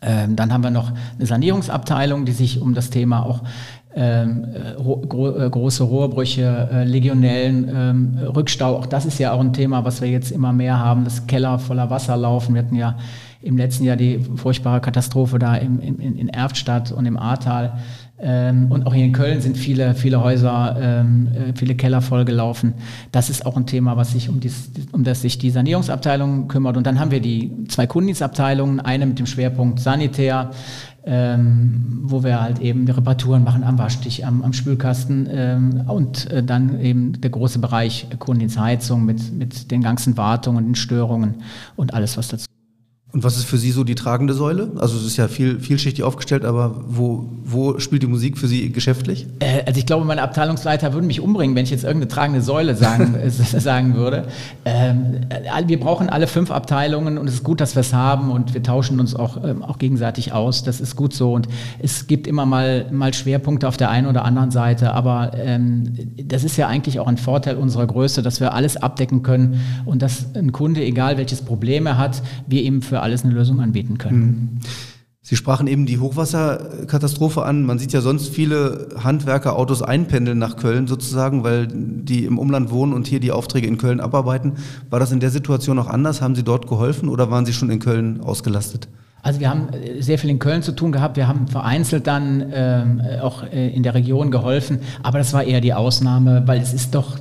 Ähm, 0.00 0.34
dann 0.34 0.50
haben 0.50 0.64
wir 0.64 0.70
noch 0.70 0.92
eine 1.18 1.26
Sanierungsabteilung, 1.26 2.24
die 2.24 2.32
sich 2.32 2.62
um 2.62 2.72
das 2.72 2.88
Thema 2.88 3.26
auch 3.26 3.42
ähm, 3.94 4.46
äh, 4.54 4.80
gro 4.80 5.36
äh, 5.36 5.50
große 5.50 5.82
Rohrbrüche, 5.84 6.68
äh, 6.72 6.84
Legionellen, 6.84 7.70
ähm, 7.74 8.18
Rückstau. 8.34 8.76
Auch 8.76 8.86
das 8.86 9.04
ist 9.04 9.18
ja 9.18 9.32
auch 9.32 9.40
ein 9.40 9.52
Thema, 9.52 9.84
was 9.84 10.00
wir 10.00 10.08
jetzt 10.08 10.30
immer 10.30 10.52
mehr 10.52 10.78
haben, 10.78 11.04
dass 11.04 11.26
Keller 11.26 11.58
voller 11.58 11.90
Wasser 11.90 12.16
laufen. 12.16 12.54
Wir 12.54 12.62
hatten 12.62 12.76
ja 12.76 12.96
im 13.42 13.56
letzten 13.56 13.84
Jahr 13.84 13.96
die 13.96 14.20
furchtbare 14.36 14.80
Katastrophe 14.80 15.38
da 15.38 15.56
im, 15.56 15.80
in, 15.80 15.98
in 15.98 16.28
Erftstadt 16.28 16.92
und 16.92 17.06
im 17.06 17.16
Ahrtal. 17.16 17.78
Ähm, 18.24 18.70
und 18.70 18.86
auch 18.86 18.94
hier 18.94 19.04
in 19.04 19.12
Köln 19.12 19.40
sind 19.40 19.56
viele, 19.56 19.94
viele 19.94 20.22
Häuser, 20.22 20.76
ähm, 20.80 21.28
äh, 21.34 21.52
viele 21.56 21.74
Keller 21.74 22.00
vollgelaufen. 22.00 22.74
Das 23.10 23.28
ist 23.28 23.44
auch 23.44 23.56
ein 23.56 23.66
Thema, 23.66 23.96
was 23.96 24.12
sich 24.12 24.28
um, 24.28 24.38
dies, 24.38 24.70
um 24.92 25.02
das 25.02 25.22
sich 25.22 25.38
die 25.38 25.50
Sanierungsabteilung 25.50 26.46
kümmert. 26.46 26.76
Und 26.76 26.86
dann 26.86 27.00
haben 27.00 27.10
wir 27.10 27.20
die 27.20 27.50
zwei 27.66 27.88
Kundendienstabteilungen, 27.88 28.78
eine 28.78 29.06
mit 29.06 29.18
dem 29.18 29.26
Schwerpunkt 29.26 29.80
Sanitär, 29.80 30.52
ähm, 31.04 32.00
wo 32.02 32.22
wir 32.22 32.40
halt 32.40 32.60
eben 32.60 32.88
Reparaturen 32.88 33.44
machen 33.44 33.64
am 33.64 33.78
Waschtisch, 33.78 34.22
am, 34.22 34.42
am 34.42 34.52
Spülkasten 34.52 35.28
ähm, 35.30 35.84
und 35.88 36.30
äh, 36.30 36.42
dann 36.42 36.80
eben 36.80 37.20
der 37.20 37.30
große 37.30 37.58
Bereich 37.58 38.06
Kundendienstheizung 38.18 39.04
mit, 39.04 39.32
mit 39.32 39.70
den 39.70 39.82
ganzen 39.82 40.16
Wartungen, 40.16 40.64
den 40.64 40.74
Störungen 40.74 41.42
und 41.76 41.94
alles, 41.94 42.16
was 42.16 42.28
dazu 42.28 42.51
und 43.12 43.24
was 43.24 43.36
ist 43.36 43.44
für 43.44 43.58
Sie 43.58 43.72
so 43.72 43.84
die 43.84 43.94
tragende 43.94 44.32
Säule? 44.32 44.70
Also 44.78 44.96
es 44.96 45.04
ist 45.04 45.18
ja 45.18 45.28
viel, 45.28 45.60
vielschichtig 45.60 46.02
aufgestellt, 46.02 46.46
aber 46.46 46.82
wo, 46.86 47.28
wo 47.44 47.78
spielt 47.78 48.02
die 48.02 48.06
Musik 48.06 48.38
für 48.38 48.48
Sie 48.48 48.72
geschäftlich? 48.72 49.26
Äh, 49.40 49.64
also 49.66 49.78
ich 49.78 49.84
glaube, 49.84 50.06
meine 50.06 50.22
Abteilungsleiter 50.22 50.94
würden 50.94 51.08
mich 51.08 51.20
umbringen, 51.20 51.54
wenn 51.54 51.64
ich 51.64 51.70
jetzt 51.70 51.84
irgendeine 51.84 52.08
tragende 52.08 52.40
Säule 52.40 52.74
sagen, 52.74 53.14
äh, 53.22 53.28
sagen 53.60 53.96
würde. 53.96 54.28
Ähm, 54.64 55.20
äh, 55.28 55.68
wir 55.68 55.78
brauchen 55.78 56.08
alle 56.08 56.26
fünf 56.26 56.50
Abteilungen 56.50 57.18
und 57.18 57.28
es 57.28 57.34
ist 57.34 57.44
gut, 57.44 57.60
dass 57.60 57.76
wir 57.76 57.80
es 57.80 57.92
haben 57.92 58.30
und 58.30 58.54
wir 58.54 58.62
tauschen 58.62 58.98
uns 58.98 59.14
auch, 59.14 59.44
ähm, 59.44 59.62
auch 59.62 59.76
gegenseitig 59.76 60.32
aus. 60.32 60.64
Das 60.64 60.80
ist 60.80 60.96
gut 60.96 61.12
so 61.12 61.34
und 61.34 61.48
es 61.80 62.06
gibt 62.06 62.26
immer 62.26 62.46
mal, 62.46 62.86
mal 62.90 63.12
Schwerpunkte 63.12 63.68
auf 63.68 63.76
der 63.76 63.90
einen 63.90 64.06
oder 64.06 64.24
anderen 64.24 64.50
Seite, 64.50 64.94
aber 64.94 65.32
ähm, 65.36 65.92
das 66.16 66.44
ist 66.44 66.56
ja 66.56 66.66
eigentlich 66.66 66.98
auch 66.98 67.08
ein 67.08 67.18
Vorteil 67.18 67.56
unserer 67.56 67.86
Größe, 67.86 68.22
dass 68.22 68.40
wir 68.40 68.54
alles 68.54 68.78
abdecken 68.78 69.22
können 69.22 69.60
und 69.84 70.00
dass 70.00 70.34
ein 70.34 70.52
Kunde, 70.52 70.82
egal 70.82 71.18
welches 71.18 71.42
Problem 71.42 71.84
er 71.84 71.98
hat, 71.98 72.22
wir 72.46 72.62
ihm 72.62 72.80
für 72.80 73.01
alles 73.02 73.24
eine 73.24 73.34
Lösung 73.34 73.60
anbieten 73.60 73.98
können. 73.98 74.20
Mhm. 74.20 74.60
Sie 75.24 75.36
sprachen 75.36 75.68
eben 75.68 75.86
die 75.86 76.00
Hochwasserkatastrophe 76.00 77.44
an. 77.44 77.64
Man 77.64 77.78
sieht 77.78 77.92
ja 77.92 78.00
sonst 78.00 78.30
viele 78.30 78.88
Handwerkerautos 79.02 79.80
einpendeln 79.80 80.36
nach 80.38 80.56
Köln 80.56 80.88
sozusagen, 80.88 81.44
weil 81.44 81.68
die 81.70 82.24
im 82.24 82.38
Umland 82.38 82.70
wohnen 82.70 82.92
und 82.92 83.06
hier 83.06 83.20
die 83.20 83.30
Aufträge 83.30 83.68
in 83.68 83.78
Köln 83.78 84.00
abarbeiten. 84.00 84.54
War 84.90 84.98
das 84.98 85.12
in 85.12 85.20
der 85.20 85.30
Situation 85.30 85.78
auch 85.78 85.86
anders? 85.86 86.20
Haben 86.20 86.34
Sie 86.34 86.42
dort 86.42 86.66
geholfen 86.66 87.08
oder 87.08 87.30
waren 87.30 87.46
Sie 87.46 87.52
schon 87.52 87.70
in 87.70 87.78
Köln 87.78 88.20
ausgelastet? 88.20 88.88
Also 89.22 89.38
wir 89.38 89.48
haben 89.48 89.68
sehr 90.00 90.18
viel 90.18 90.30
in 90.30 90.40
Köln 90.40 90.64
zu 90.64 90.72
tun 90.72 90.90
gehabt. 90.90 91.16
Wir 91.16 91.28
haben 91.28 91.46
vereinzelt 91.46 92.08
dann 92.08 92.44
ähm, 92.52 93.00
auch 93.22 93.44
äh, 93.44 93.68
in 93.68 93.84
der 93.84 93.94
Region 93.94 94.32
geholfen, 94.32 94.80
aber 95.04 95.18
das 95.18 95.32
war 95.32 95.44
eher 95.44 95.60
die 95.60 95.72
Ausnahme, 95.72 96.42
weil 96.46 96.60
es 96.60 96.74
ist 96.74 96.96
doch 96.96 97.20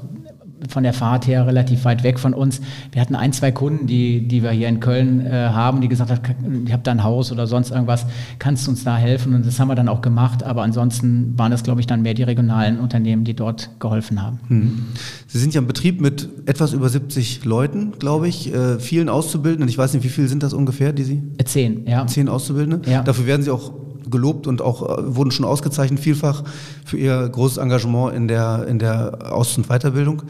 von 0.69 0.83
der 0.83 0.93
Fahrt 0.93 1.27
her 1.27 1.45
relativ 1.47 1.85
weit 1.85 2.03
weg 2.03 2.19
von 2.19 2.33
uns. 2.33 2.61
Wir 2.91 3.01
hatten 3.01 3.15
ein, 3.15 3.33
zwei 3.33 3.51
Kunden, 3.51 3.87
die, 3.87 4.27
die 4.27 4.43
wir 4.43 4.51
hier 4.51 4.67
in 4.67 4.79
Köln 4.79 5.25
äh, 5.25 5.31
haben, 5.31 5.81
die 5.81 5.87
gesagt 5.87 6.11
haben, 6.11 6.65
ich 6.65 6.73
habe 6.73 6.83
da 6.83 6.91
ein 6.91 7.03
Haus 7.03 7.31
oder 7.31 7.47
sonst 7.47 7.71
irgendwas, 7.71 8.05
kannst 8.39 8.67
du 8.67 8.71
uns 8.71 8.83
da 8.83 8.97
helfen? 8.97 9.33
Und 9.33 9.45
das 9.45 9.59
haben 9.59 9.67
wir 9.67 9.75
dann 9.75 9.89
auch 9.89 10.01
gemacht. 10.01 10.43
Aber 10.43 10.63
ansonsten 10.63 11.33
waren 11.37 11.51
das, 11.51 11.63
glaube 11.63 11.81
ich, 11.81 11.87
dann 11.87 12.01
mehr 12.01 12.13
die 12.13 12.23
regionalen 12.23 12.79
Unternehmen, 12.79 13.23
die 13.23 13.33
dort 13.33 13.69
geholfen 13.79 14.21
haben. 14.21 14.39
Hm. 14.47 14.85
Sie 15.27 15.39
sind 15.39 15.53
ja 15.53 15.61
im 15.61 15.67
Betrieb 15.67 16.01
mit 16.01 16.29
etwas 16.45 16.73
über 16.73 16.89
70 16.89 17.45
Leuten, 17.45 17.93
glaube 17.99 18.27
ich, 18.27 18.53
äh, 18.53 18.79
vielen 18.79 19.09
Auszubildenden. 19.09 19.69
Ich 19.69 19.77
weiß 19.77 19.93
nicht, 19.93 20.03
wie 20.03 20.09
viele 20.09 20.27
sind 20.27 20.43
das 20.43 20.53
ungefähr, 20.53 20.93
die 20.93 21.03
Sie? 21.03 21.21
Zehn, 21.43 21.87
ja. 21.87 22.05
Zehn 22.07 22.29
Auszubildende? 22.29 22.89
Ja. 22.89 23.03
Dafür 23.03 23.25
werden 23.25 23.41
Sie 23.41 23.51
auch 23.51 23.80
gelobt 24.09 24.47
und 24.47 24.61
auch 24.61 24.97
äh, 24.97 25.15
wurden 25.15 25.31
schon 25.31 25.45
ausgezeichnet 25.45 25.99
vielfach 25.99 26.43
für 26.85 26.97
ihr 26.97 27.27
großes 27.29 27.57
Engagement 27.57 28.15
in 28.15 28.27
der, 28.27 28.65
in 28.67 28.79
der 28.79 29.33
Aus- 29.33 29.57
und 29.57 29.67
Weiterbildung. 29.67 30.23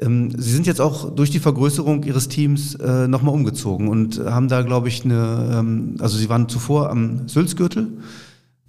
Ähm, 0.00 0.30
Sie 0.36 0.50
sind 0.50 0.66
jetzt 0.66 0.80
auch 0.80 1.14
durch 1.14 1.30
die 1.30 1.38
Vergrößerung 1.38 2.02
Ihres 2.02 2.28
Teams 2.28 2.74
äh, 2.76 3.06
nochmal 3.08 3.34
umgezogen 3.34 3.88
und 3.88 4.18
haben 4.18 4.48
da, 4.48 4.62
glaube 4.62 4.88
ich, 4.88 5.04
eine, 5.04 5.58
ähm, 5.60 5.96
also 6.00 6.18
Sie 6.18 6.28
waren 6.28 6.48
zuvor 6.48 6.90
am 6.90 7.28
Sülzgürtel. 7.28 7.88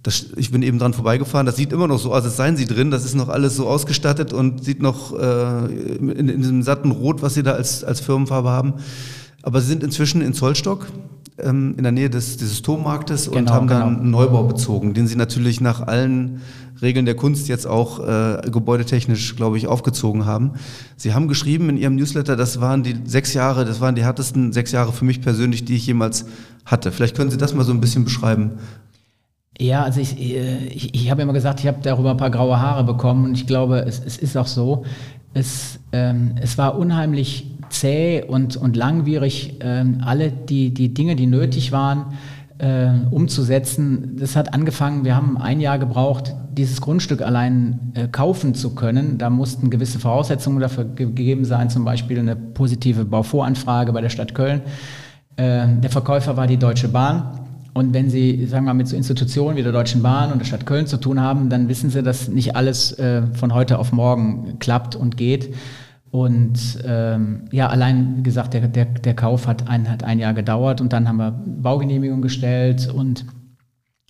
Das, 0.02 0.26
ich 0.36 0.52
bin 0.52 0.62
eben 0.62 0.78
dran 0.78 0.94
vorbeigefahren. 0.94 1.46
Das 1.46 1.56
sieht 1.56 1.72
immer 1.72 1.88
noch 1.88 1.98
so 1.98 2.14
aus, 2.14 2.24
als 2.24 2.36
seien 2.36 2.56
Sie 2.56 2.66
drin. 2.66 2.92
Das 2.92 3.04
ist 3.04 3.16
noch 3.16 3.28
alles 3.28 3.56
so 3.56 3.66
ausgestattet 3.66 4.32
und 4.32 4.62
sieht 4.62 4.80
noch 4.80 5.18
äh, 5.18 5.66
in, 5.66 6.28
in 6.28 6.40
diesem 6.42 6.62
satten 6.62 6.92
Rot, 6.92 7.22
was 7.22 7.34
Sie 7.34 7.42
da 7.42 7.52
als, 7.52 7.82
als 7.82 8.00
Firmenfarbe 8.00 8.48
haben. 8.48 8.74
Aber 9.42 9.60
Sie 9.60 9.66
sind 9.66 9.82
inzwischen 9.82 10.20
in 10.22 10.32
Zollstock 10.32 10.86
ähm, 11.38 11.74
in 11.76 11.82
der 11.82 11.92
Nähe 11.92 12.10
des, 12.10 12.36
des 12.36 12.62
Turmmarktes 12.62 13.28
und 13.28 13.36
genau, 13.36 13.52
haben 13.52 13.68
dann 13.68 13.88
genau. 13.88 14.00
einen 14.00 14.10
Neubau 14.10 14.44
bezogen, 14.44 14.94
den 14.94 15.06
sie 15.06 15.16
natürlich 15.16 15.60
nach 15.60 15.86
allen 15.86 16.40
Regeln 16.82 17.06
der 17.06 17.16
Kunst 17.16 17.48
jetzt 17.48 17.66
auch 17.66 18.00
äh, 18.00 18.42
gebäudetechnisch, 18.50 19.36
glaube 19.36 19.56
ich, 19.56 19.66
aufgezogen 19.66 20.26
haben. 20.26 20.52
Sie 20.96 21.14
haben 21.14 21.28
geschrieben 21.28 21.70
in 21.70 21.76
Ihrem 21.76 21.96
Newsletter, 21.96 22.36
das 22.36 22.60
waren 22.60 22.82
die 22.82 22.96
sechs 23.04 23.34
Jahre, 23.34 23.64
das 23.64 23.80
waren 23.80 23.94
die 23.94 24.04
härtesten 24.04 24.52
sechs 24.52 24.72
Jahre 24.72 24.92
für 24.92 25.04
mich 25.04 25.20
persönlich, 25.20 25.64
die 25.64 25.76
ich 25.76 25.86
jemals 25.86 26.26
hatte. 26.64 26.92
Vielleicht 26.92 27.16
können 27.16 27.30
Sie 27.30 27.38
das 27.38 27.54
mal 27.54 27.64
so 27.64 27.72
ein 27.72 27.80
bisschen 27.80 28.04
beschreiben. 28.04 28.52
Ja, 29.58 29.84
also 29.84 30.00
ich, 30.00 30.18
äh, 30.18 30.66
ich, 30.66 30.94
ich 30.94 31.10
habe 31.10 31.22
immer 31.22 31.32
gesagt, 31.32 31.60
ich 31.60 31.66
habe 31.66 31.78
darüber 31.82 32.10
ein 32.10 32.18
paar 32.18 32.30
graue 32.30 32.60
Haare 32.60 32.84
bekommen 32.84 33.24
und 33.24 33.34
ich 33.34 33.46
glaube, 33.46 33.78
es, 33.86 34.02
es 34.04 34.18
ist 34.18 34.36
auch 34.36 34.46
so. 34.46 34.84
Es, 35.32 35.80
ähm, 35.92 36.34
es 36.40 36.58
war 36.58 36.78
unheimlich 36.78 37.55
zäh 37.70 38.22
und, 38.22 38.56
und 38.56 38.76
langwierig, 38.76 39.58
ähm, 39.60 40.00
alle 40.04 40.30
die, 40.30 40.72
die 40.72 40.94
Dinge, 40.94 41.16
die 41.16 41.26
nötig 41.26 41.72
waren, 41.72 42.14
äh, 42.58 42.88
umzusetzen. 43.10 44.16
Das 44.18 44.36
hat 44.36 44.54
angefangen, 44.54 45.04
wir 45.04 45.14
haben 45.14 45.36
ein 45.36 45.60
Jahr 45.60 45.78
gebraucht, 45.78 46.34
dieses 46.56 46.80
Grundstück 46.80 47.20
allein 47.22 47.92
äh, 47.94 48.08
kaufen 48.08 48.54
zu 48.54 48.74
können. 48.74 49.18
Da 49.18 49.28
mussten 49.30 49.68
gewisse 49.68 49.98
Voraussetzungen 49.98 50.60
dafür 50.60 50.84
gegeben 50.84 51.44
sein, 51.44 51.68
zum 51.68 51.84
Beispiel 51.84 52.18
eine 52.18 52.34
positive 52.34 53.04
Bauvoranfrage 53.04 53.92
bei 53.92 54.00
der 54.00 54.08
Stadt 54.08 54.34
Köln. 54.34 54.62
Äh, 55.36 55.66
der 55.82 55.90
Verkäufer 55.90 56.36
war 56.36 56.46
die 56.46 56.56
Deutsche 56.56 56.88
Bahn. 56.88 57.40
Und 57.74 57.92
wenn 57.92 58.08
Sie, 58.08 58.46
sagen 58.46 58.64
wir 58.64 58.72
mal, 58.72 58.78
mit 58.78 58.88
so 58.88 58.96
Institutionen 58.96 59.58
wie 59.58 59.62
der 59.62 59.72
Deutschen 59.72 60.02
Bahn 60.02 60.32
und 60.32 60.38
der 60.38 60.46
Stadt 60.46 60.64
Köln 60.64 60.86
zu 60.86 60.96
tun 60.96 61.20
haben, 61.20 61.50
dann 61.50 61.68
wissen 61.68 61.90
Sie, 61.90 62.02
dass 62.02 62.28
nicht 62.28 62.56
alles 62.56 62.98
äh, 62.98 63.20
von 63.34 63.52
heute 63.52 63.78
auf 63.78 63.92
morgen 63.92 64.58
klappt 64.60 64.96
und 64.96 65.18
geht. 65.18 65.54
Und 66.16 66.78
ähm, 66.86 67.42
ja, 67.52 67.68
allein 67.68 68.22
gesagt, 68.22 68.54
der, 68.54 68.68
der, 68.68 68.86
der 68.86 69.12
Kauf 69.12 69.46
hat 69.46 69.68
ein, 69.68 69.86
hat 69.90 70.02
ein 70.02 70.18
Jahr 70.18 70.32
gedauert 70.32 70.80
und 70.80 70.94
dann 70.94 71.06
haben 71.06 71.18
wir 71.18 71.30
Baugenehmigung 71.30 72.22
gestellt 72.22 72.88
und 72.88 73.26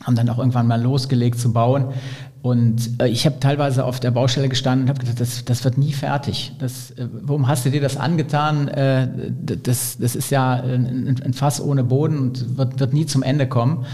haben 0.05 0.14
dann 0.14 0.29
auch 0.29 0.38
irgendwann 0.38 0.69
mal 0.69 0.81
losgelegt 0.81 1.40
zu 1.40 1.53
bauen. 1.53 1.87
Und 2.42 3.03
äh, 3.03 3.09
ich 3.09 3.27
habe 3.27 3.40
teilweise 3.40 3.85
auf 3.85 3.99
der 3.99 4.12
Baustelle 4.12 4.49
gestanden 4.49 4.85
und 4.85 4.90
habe 4.90 5.01
gedacht, 5.01 5.21
das, 5.21 5.45
das 5.45 5.64
wird 5.64 5.79
nie 5.79 5.92
fertig. 5.92 6.53
Das, 6.61 6.92
äh, 6.92 7.09
warum 7.23 7.49
hast 7.49 7.66
du 7.66 7.73
dir 7.73 7.81
das 7.81 7.97
angetan? 7.97 8.69
Äh, 8.69 9.33
das, 9.40 9.99
das 9.99 10.14
ist 10.14 10.31
ja 10.31 10.53
ein, 10.53 11.21
ein, 11.25 11.33
Fass 11.33 11.61
ohne 11.61 11.83
Boden 11.83 12.21
und 12.21 12.57
wird, 12.57 12.79
wird 12.79 12.92
nie 12.92 13.07
zum 13.07 13.25
Ende 13.25 13.49
kommen. 13.49 13.85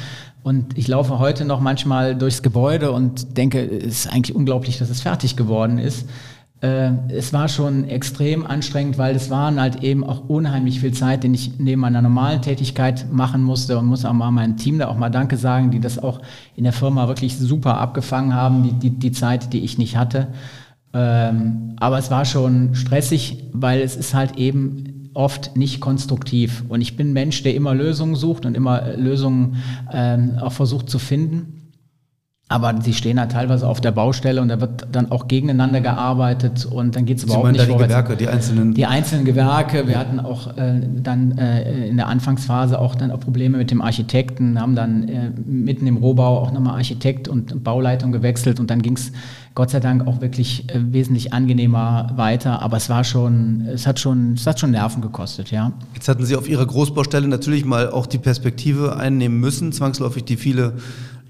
Und 0.42 0.77
ich 0.77 0.87
laufe 0.87 1.18
heute 1.18 1.46
noch 1.46 1.61
manchmal 1.61 2.14
durchs 2.14 2.42
Gebäude 2.42 2.92
und 2.92 3.38
denke, 3.38 3.64
es 3.64 4.05
ist 4.05 4.12
eigentlich 4.12 4.37
unglaublich, 4.37 4.77
dass 4.77 4.90
es 4.90 5.01
fertig 5.01 5.35
geworden 5.35 5.79
ist. 5.79 6.07
Äh, 6.62 6.92
es 7.09 7.33
war 7.33 7.48
schon 7.48 7.88
extrem 7.88 8.46
anstrengend, 8.46 8.96
weil 8.96 9.16
es 9.16 9.31
waren 9.31 9.61
halt 9.61 9.83
eben 9.83 10.05
auch 10.05 10.29
unheimlich 10.29 10.79
viel 10.81 10.92
Zeit, 10.92 11.25
den 11.25 11.35
ich 11.35 11.59
neben 11.59 11.81
meiner 11.81 12.01
normalen 12.01 12.40
Tätigkeit 12.40 13.12
machen 13.12 13.42
musste 13.42 13.79
und 13.79 13.87
muss 13.87 14.05
auch 14.05 14.12
mal 14.12 14.31
meinem 14.31 14.57
Team 14.57 14.79
da 14.79 14.87
auch 14.87 14.96
mal 14.96 15.11
Danke 15.11 15.37
sagen, 15.37 15.72
die 15.72 15.81
das 15.81 15.98
auch 15.98 16.20
in 16.55 16.62
der 16.62 16.72
Firma 16.72 17.09
wirklich 17.09 17.37
super 17.37 17.79
abgefangen 17.79 18.35
haben, 18.35 18.62
die, 18.62 18.72
die, 18.75 18.90
die 18.90 19.11
Zeit, 19.11 19.53
die 19.53 19.64
ich 19.64 19.77
nicht 19.77 19.96
hatte. 19.96 20.29
Ähm, 20.94 21.75
aber 21.81 21.98
es 21.98 22.12
war 22.12 22.25
schon 22.25 22.77
stressig, 22.77 23.44
weil 23.53 23.81
es 23.81 23.96
ist 23.96 24.14
halt 24.14 24.37
eben 24.38 25.11
oft 25.14 25.57
nicht 25.57 25.81
konstruktiv. 25.81 26.62
Und 26.68 26.81
ich 26.81 26.96
bin 26.96 27.11
ein 27.11 27.12
Mensch, 27.12 27.42
der 27.42 27.57
immer 27.57 27.75
Lösungen 27.75 28.14
sucht 28.14 28.46
und 28.46 28.57
immer 28.57 28.96
Lösungen 28.96 29.57
ähm, 29.92 30.38
auch 30.40 30.53
versucht 30.53 30.88
zu 30.88 31.01
finden. 31.01 31.62
Aber 32.53 32.75
sie 32.83 32.93
stehen 32.93 33.17
da 33.17 33.27
teilweise 33.27 33.67
auf 33.67 33.81
der 33.81 33.93
Baustelle 33.93 34.43
und 34.43 34.49
da 34.49 34.61
wird 34.61 34.87
dann 34.93 35.11
auch 35.11 35.27
gegeneinander 35.27 35.81
gearbeitet 35.81 36.67
und 36.67 36.95
dann 36.95 37.07
geht 37.07 37.19
es 37.19 37.25
überhaupt 37.25 37.53
nicht 37.53 37.61
da 37.61 37.65
die 37.65 37.79
Gewerke, 37.79 38.15
die 38.15 38.29
einzelnen? 38.29 38.75
Die 38.75 38.85
einzelnen 38.85 39.25
Gewerke. 39.25 39.88
Wir 39.88 39.99
hatten 39.99 40.21
auch 40.21 40.57
äh, 40.59 40.81
dann 41.03 41.38
äh, 41.38 41.88
in 41.88 41.97
der 41.97 42.09
Anfangsphase 42.09 42.79
auch 42.79 42.95
dann 42.95 43.11
auch 43.11 43.21
Probleme 43.21 43.57
mit 43.57 43.71
dem 43.71 43.81
Architekten, 43.81 44.61
haben 44.61 44.77
dann 44.77 45.09
äh, 45.09 45.31
mitten 45.47 45.87
im 45.87 45.97
Rohbau 45.97 46.41
auch 46.41 46.53
nochmal 46.53 46.77
Architekt 46.77 47.27
und 47.27 47.65
Bauleitung 47.65 48.12
gewechselt 48.12 48.61
und 48.61 48.71
dann 48.71 48.83
ging 48.83 48.97
es 48.97 49.12
Gott 49.55 49.71
sei 49.71 49.81
Dank 49.81 50.07
auch 50.07 50.21
wirklich 50.21 50.69
äh, 50.71 50.81
wesentlich 50.93 51.33
angenehmer 51.33 52.11
weiter. 52.17 52.62
Aber 52.62 52.77
es 52.77 52.88
war 52.88 53.05
schon, 53.05 53.67
es 53.73 53.87
hat 53.87 54.01
schon, 54.01 54.35
es 54.35 54.47
hat 54.47 54.61
schon 54.61 54.71
Nerven 54.71 55.03
gekostet, 55.03 55.51
ja. 55.51 55.73
Jetzt 55.95 56.09
hatten 56.09 56.25
Sie 56.25 56.37
auf 56.37 56.49
Ihrer 56.49 56.65
Großbaustelle 56.65 57.29
natürlich 57.29 57.65
mal 57.65 57.91
auch 57.91 58.07
die 58.07 58.19
Perspektive 58.19 58.97
einnehmen 58.97 59.41
müssen, 59.41 59.73
zwangsläufig 59.73 60.25
die 60.25 60.37
viele 60.37 60.75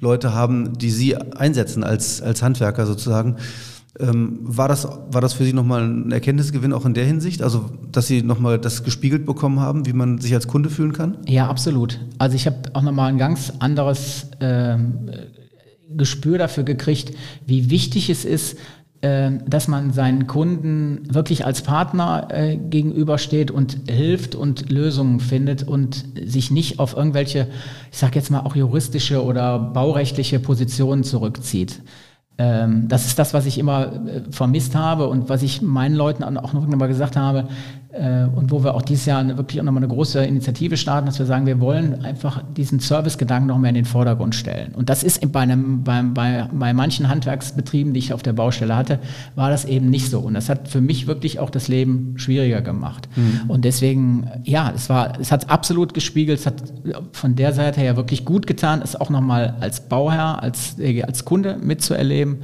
Leute 0.02 0.34
haben, 0.34 0.76
die 0.76 0.90
Sie 0.90 1.16
einsetzen 1.16 1.84
als, 1.84 2.20
als 2.20 2.42
Handwerker 2.42 2.86
sozusagen. 2.86 3.36
Ähm, 4.00 4.38
war, 4.42 4.68
das, 4.68 4.84
war 4.84 5.20
das 5.20 5.32
für 5.32 5.44
Sie 5.44 5.52
nochmal 5.52 5.82
ein 5.82 6.10
Erkenntnisgewinn 6.10 6.72
auch 6.72 6.84
in 6.84 6.94
der 6.94 7.04
Hinsicht? 7.04 7.40
Also, 7.40 7.70
dass 7.92 8.08
Sie 8.08 8.22
nochmal 8.22 8.58
das 8.58 8.82
gespiegelt 8.82 9.24
bekommen 9.24 9.60
haben, 9.60 9.86
wie 9.86 9.92
man 9.92 10.18
sich 10.18 10.34
als 10.34 10.48
Kunde 10.48 10.70
fühlen 10.70 10.92
kann? 10.92 11.18
Ja, 11.28 11.48
absolut. 11.48 12.00
Also, 12.18 12.34
ich 12.34 12.46
habe 12.46 12.56
auch 12.72 12.82
nochmal 12.82 13.10
ein 13.10 13.18
ganz 13.18 13.52
anderes 13.60 14.26
ähm, 14.40 15.10
Gespür 15.96 16.38
dafür 16.38 16.64
gekriegt, 16.64 17.14
wie 17.46 17.70
wichtig 17.70 18.10
es 18.10 18.24
ist, 18.24 18.58
dass 19.02 19.66
man 19.66 19.92
seinen 19.92 20.28
Kunden 20.28 21.12
wirklich 21.12 21.44
als 21.44 21.62
Partner 21.62 22.28
äh, 22.30 22.56
gegenübersteht 22.56 23.50
und 23.50 23.76
hilft 23.88 24.36
und 24.36 24.70
Lösungen 24.70 25.18
findet 25.18 25.66
und 25.66 26.04
sich 26.24 26.52
nicht 26.52 26.78
auf 26.78 26.96
irgendwelche, 26.96 27.48
ich 27.90 27.98
sage 27.98 28.14
jetzt 28.14 28.30
mal 28.30 28.40
auch 28.40 28.54
juristische 28.54 29.24
oder 29.24 29.58
baurechtliche 29.58 30.38
Positionen 30.38 31.02
zurückzieht. 31.02 31.82
Ähm, 32.38 32.88
das 32.88 33.06
ist 33.06 33.18
das, 33.18 33.34
was 33.34 33.44
ich 33.44 33.58
immer 33.58 33.92
äh, 34.06 34.22
vermisst 34.30 34.74
habe 34.74 35.08
und 35.08 35.28
was 35.28 35.42
ich 35.42 35.62
meinen 35.62 35.94
Leuten 35.94 36.22
auch 36.22 36.52
noch 36.52 36.66
mal 36.66 36.86
gesagt 36.86 37.16
habe 37.16 37.48
und 37.94 38.50
wo 38.50 38.64
wir 38.64 38.74
auch 38.74 38.80
dieses 38.80 39.04
Jahr 39.04 39.26
wirklich 39.36 39.60
auch 39.60 39.64
nochmal 39.64 39.82
eine 39.82 39.92
große 39.92 40.24
Initiative 40.24 40.78
starten, 40.78 41.06
dass 41.06 41.18
wir 41.18 41.26
sagen, 41.26 41.44
wir 41.44 41.60
wollen 41.60 42.02
einfach 42.04 42.42
diesen 42.56 42.78
Servicegedanken 42.78 43.48
noch 43.48 43.58
mehr 43.58 43.68
in 43.68 43.74
den 43.74 43.84
Vordergrund 43.84 44.34
stellen. 44.34 44.72
Und 44.74 44.88
das 44.88 45.02
ist 45.02 45.30
bei, 45.30 45.40
einem, 45.40 45.84
bei, 45.84 46.02
bei, 46.02 46.48
bei 46.50 46.72
manchen 46.72 47.10
Handwerksbetrieben, 47.10 47.92
die 47.92 47.98
ich 47.98 48.14
auf 48.14 48.22
der 48.22 48.32
Baustelle 48.32 48.74
hatte, 48.76 48.98
war 49.34 49.50
das 49.50 49.66
eben 49.66 49.90
nicht 49.90 50.08
so. 50.08 50.20
Und 50.20 50.32
das 50.34 50.48
hat 50.48 50.68
für 50.68 50.80
mich 50.80 51.06
wirklich 51.06 51.38
auch 51.38 51.50
das 51.50 51.68
Leben 51.68 52.14
schwieriger 52.16 52.62
gemacht. 52.62 53.10
Mhm. 53.14 53.50
Und 53.50 53.66
deswegen, 53.66 54.30
ja, 54.44 54.72
es 54.74 54.88
war, 54.88 55.20
es 55.20 55.30
hat 55.30 55.50
absolut 55.50 55.92
gespiegelt, 55.92 56.38
es 56.38 56.46
hat 56.46 56.62
von 57.12 57.34
der 57.34 57.52
Seite 57.52 57.80
her 57.80 57.96
wirklich 57.96 58.24
gut 58.24 58.46
getan, 58.46 58.80
es 58.82 58.96
auch 58.96 59.10
nochmal 59.10 59.56
als 59.60 59.88
Bauherr, 59.88 60.42
als, 60.42 60.78
äh, 60.78 61.02
als 61.02 61.26
Kunde 61.26 61.58
mitzuerleben. 61.62 62.38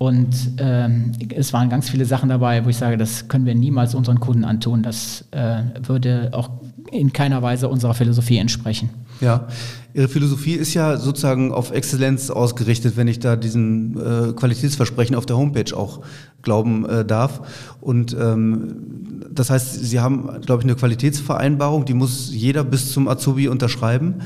Und 0.00 0.52
ähm, 0.56 1.12
es 1.28 1.52
waren 1.52 1.68
ganz 1.68 1.90
viele 1.90 2.06
Sachen 2.06 2.30
dabei, 2.30 2.64
wo 2.64 2.70
ich 2.70 2.78
sage, 2.78 2.96
das 2.96 3.28
können 3.28 3.44
wir 3.44 3.54
niemals 3.54 3.94
unseren 3.94 4.18
Kunden 4.18 4.46
antun. 4.46 4.82
Das 4.82 5.26
äh, 5.30 5.60
würde 5.86 6.30
auch 6.32 6.48
in 6.90 7.12
keiner 7.12 7.42
Weise 7.42 7.68
unserer 7.68 7.92
Philosophie 7.92 8.38
entsprechen. 8.38 8.88
Ja, 9.20 9.46
Ihre 9.92 10.08
Philosophie 10.08 10.54
ist 10.54 10.72
ja 10.72 10.96
sozusagen 10.96 11.52
auf 11.52 11.70
Exzellenz 11.70 12.30
ausgerichtet, 12.30 12.96
wenn 12.96 13.08
ich 13.08 13.18
da 13.18 13.36
diesen 13.36 13.98
äh, 13.98 14.32
Qualitätsversprechen 14.32 15.14
auf 15.14 15.26
der 15.26 15.36
Homepage 15.36 15.76
auch 15.76 16.00
glauben 16.40 16.88
äh, 16.88 17.04
darf. 17.04 17.42
Und 17.82 18.16
ähm, 18.18 19.20
das 19.30 19.50
heißt, 19.50 19.84
Sie 19.84 20.00
haben, 20.00 20.40
glaube 20.40 20.62
ich, 20.62 20.64
eine 20.64 20.76
Qualitätsvereinbarung, 20.76 21.84
die 21.84 21.92
muss 21.92 22.30
jeder 22.32 22.64
bis 22.64 22.90
zum 22.90 23.06
Azubi 23.06 23.48
unterschreiben, 23.48 24.22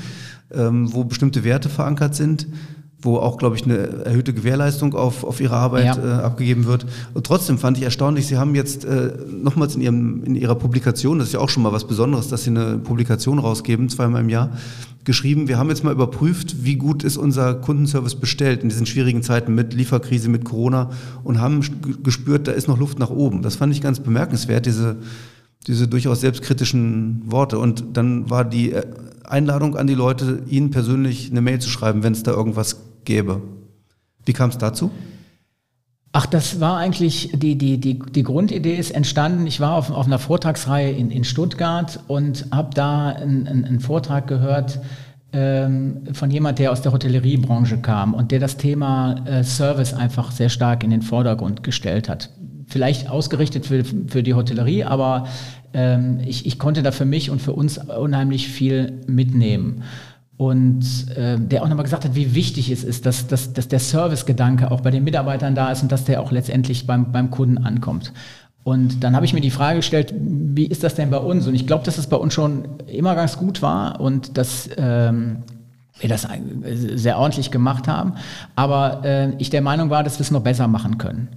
ähm, 0.53 0.95
wo 0.95 1.03
bestimmte 1.03 1.43
Werte 1.43 1.69
verankert 1.69 2.15
sind 2.15 2.47
wo 3.05 3.19
auch, 3.19 3.37
glaube 3.37 3.57
ich, 3.57 3.65
eine 3.65 4.05
erhöhte 4.05 4.33
Gewährleistung 4.33 4.95
auf, 4.95 5.25
auf 5.25 5.41
Ihre 5.41 5.57
Arbeit 5.57 5.97
ja. 5.97 6.21
äh, 6.21 6.23
abgegeben 6.23 6.65
wird. 6.65 6.87
Und 7.13 7.27
trotzdem 7.27 7.59
fand 7.59 7.77
ich 7.77 7.85
erstaunlich, 7.85 8.27
Sie 8.27 8.37
haben 8.37 8.55
jetzt 8.55 8.85
äh, 8.85 9.13
nochmals 9.31 9.77
in, 9.77 9.83
Ihrem, 9.83 10.25
in 10.25 10.35
Ihrer 10.35 10.55
Publikation, 10.55 11.19
das 11.19 11.29
ist 11.29 11.35
ja 11.35 11.41
auch 11.41 11.49
schon 11.49 11.63
mal 11.63 11.73
was 11.73 11.87
Besonderes, 11.87 12.29
dass 12.29 12.45
Sie 12.45 12.51
eine 12.51 12.79
Publikation 12.79 13.39
rausgeben, 13.39 13.89
zweimal 13.89 14.23
im 14.23 14.29
Jahr, 14.29 14.51
geschrieben, 15.05 15.49
wir 15.49 15.59
haben 15.59 15.69
jetzt 15.69 15.85
mal 15.85 15.93
überprüft, 15.93 16.65
wie 16.65 16.77
gut 16.77 17.05
ist 17.05 17.17
unser 17.17 17.55
Kundenservice 17.55 18.15
bestellt 18.15 18.63
in 18.63 18.71
diesen 18.71 18.87
schwierigen 18.87 19.23
Zeiten 19.23 19.55
mit 19.55 19.75
Lieferkrise, 19.75 20.31
mit 20.31 20.45
Corona 20.45 20.91
und 21.23 21.41
haben 21.41 21.61
gespürt, 22.03 22.49
da 22.49 22.53
ist 22.53 22.69
noch 22.69 22.79
Luft 22.79 22.99
nach 22.99 23.11
oben. 23.11 23.43
Das 23.43 23.57
fand 23.57 23.73
ich 23.75 23.83
ganz 23.83 24.01
bemerkenswert, 24.01 24.65
diese, 24.65 24.97
diese 25.67 25.89
durchaus 25.89 26.23
selbstkritischen 26.23 27.23
Worte. 27.27 27.59
Und 27.59 27.85
dann 27.93 28.31
war 28.31 28.45
die 28.45 28.73
äh, 28.73 28.83
Einladung 29.25 29.77
an 29.77 29.87
die 29.87 29.95
Leute, 29.95 30.43
Ihnen 30.49 30.71
persönlich 30.71 31.31
eine 31.31 31.43
Mail 31.43 31.59
zu 31.59 31.69
schreiben, 31.69 32.03
wenn 32.03 32.13
es 32.13 32.23
da 32.23 32.33
irgendwas 32.33 32.77
gäbe. 33.05 33.43
Wie 34.25 34.33
kam 34.33 34.51
es 34.51 34.59
dazu? 34.59 34.91
Ach, 36.17 36.27
das 36.27 36.61
war 36.61 36.79
eigentlich, 36.79 37.31
die, 37.35 37.59
die, 37.59 37.81
die, 37.81 37.99
die 37.99 38.23
Grundidee 38.23 38.77
ist 38.77 38.93
entstanden. 38.93 39.49
Ich 39.49 39.59
war 39.59 39.75
auf, 39.75 39.91
auf 39.91 40.07
einer 40.07 40.21
Vortragsreihe 40.21 40.93
in, 40.93 41.11
in 41.11 41.25
Stuttgart 41.25 41.99
und 42.07 42.47
habe 42.53 42.71
da 42.73 43.09
einen, 43.09 43.49
einen 43.49 43.81
Vortrag 43.81 44.29
gehört 44.29 44.79
ähm, 45.33 46.05
von 46.13 46.31
jemand, 46.31 46.61
der 46.61 46.71
aus 46.71 46.83
der 46.83 46.93
Hotelleriebranche 46.93 47.79
kam 47.79 48.15
und 48.15 48.31
der 48.31 48.39
das 48.39 48.57
Thema 48.57 49.27
äh, 49.27 49.43
Service 49.43 49.93
einfach 49.93 50.31
sehr 50.31 50.51
stark 50.51 50.85
in 50.85 50.91
den 50.91 51.03
Vordergrund 51.03 51.65
gestellt 51.65 52.09
hat. 52.09 52.31
Vielleicht 52.69 53.11
ausgerichtet 53.11 53.67
für, 53.67 53.83
für 53.85 54.23
die 54.23 54.35
Hotellerie, 54.35 54.85
aber 54.85 55.27
ähm, 55.73 56.21
ich, 56.25 56.47
ich 56.47 56.61
konnte 56.61 56.85
da 56.85 56.93
für 56.93 57.05
mich 57.05 57.31
und 57.31 57.43
für 57.43 57.53
uns 57.53 57.79
unheimlich 57.79 58.49
viel 58.49 59.01
mitnehmen 59.09 59.83
und 60.37 60.85
äh, 61.17 61.39
der 61.39 61.63
auch 61.63 61.69
nochmal 61.69 61.85
gesagt 61.85 62.05
hat, 62.05 62.15
wie 62.15 62.35
wichtig 62.35 62.71
es 62.71 62.83
ist, 62.83 63.07
dass, 63.07 63.27
dass, 63.27 63.53
dass 63.53 63.69
der 63.69 63.79
Servicegedanke 63.79 64.71
auch 64.71 64.81
bei 64.81 64.91
den 64.91 65.05
Mitarbeitern 65.05 65.55
da 65.55 65.71
ist 65.71 65.83
und 65.83 65.93
dass 65.93 66.05
der 66.05 66.21
auch 66.21 66.33
letztendlich 66.33 66.87
beim, 66.87 67.13
beim 67.13 67.31
Kunden 67.31 67.59
ankommt. 67.59 68.13
Und 68.65 69.05
dann 69.05 69.15
habe 69.15 69.27
ich 69.27 69.35
mir 69.35 69.43
die 69.43 69.51
Frage 69.51 69.77
gestellt, 69.77 70.15
wie 70.17 70.67
ist 70.67 70.83
das 70.83 70.95
denn 70.95 71.11
bei 71.11 71.19
uns? 71.19 71.47
Und 71.47 71.55
ich 71.55 71.67
glaube, 71.67 71.85
dass 71.85 71.99
es 71.99 72.07
bei 72.07 72.17
uns 72.17 72.33
schon 72.33 72.65
immer 72.87 73.15
ganz 73.15 73.37
gut 73.37 73.61
war 73.61 74.01
und 74.01 74.39
dass 74.39 74.71
ähm, 74.77 75.43
wir 76.01 76.09
das 76.09 76.27
sehr 76.97 77.19
ordentlich 77.19 77.51
gemacht 77.51 77.87
haben. 77.87 78.15
Aber 78.57 79.05
äh, 79.05 79.35
ich 79.37 79.51
der 79.51 79.61
Meinung 79.61 79.91
war, 79.91 80.03
dass 80.03 80.19
wir 80.19 80.23
es 80.23 80.31
noch 80.31 80.43
besser 80.43 80.67
machen 80.67 80.99
können. 80.99 81.29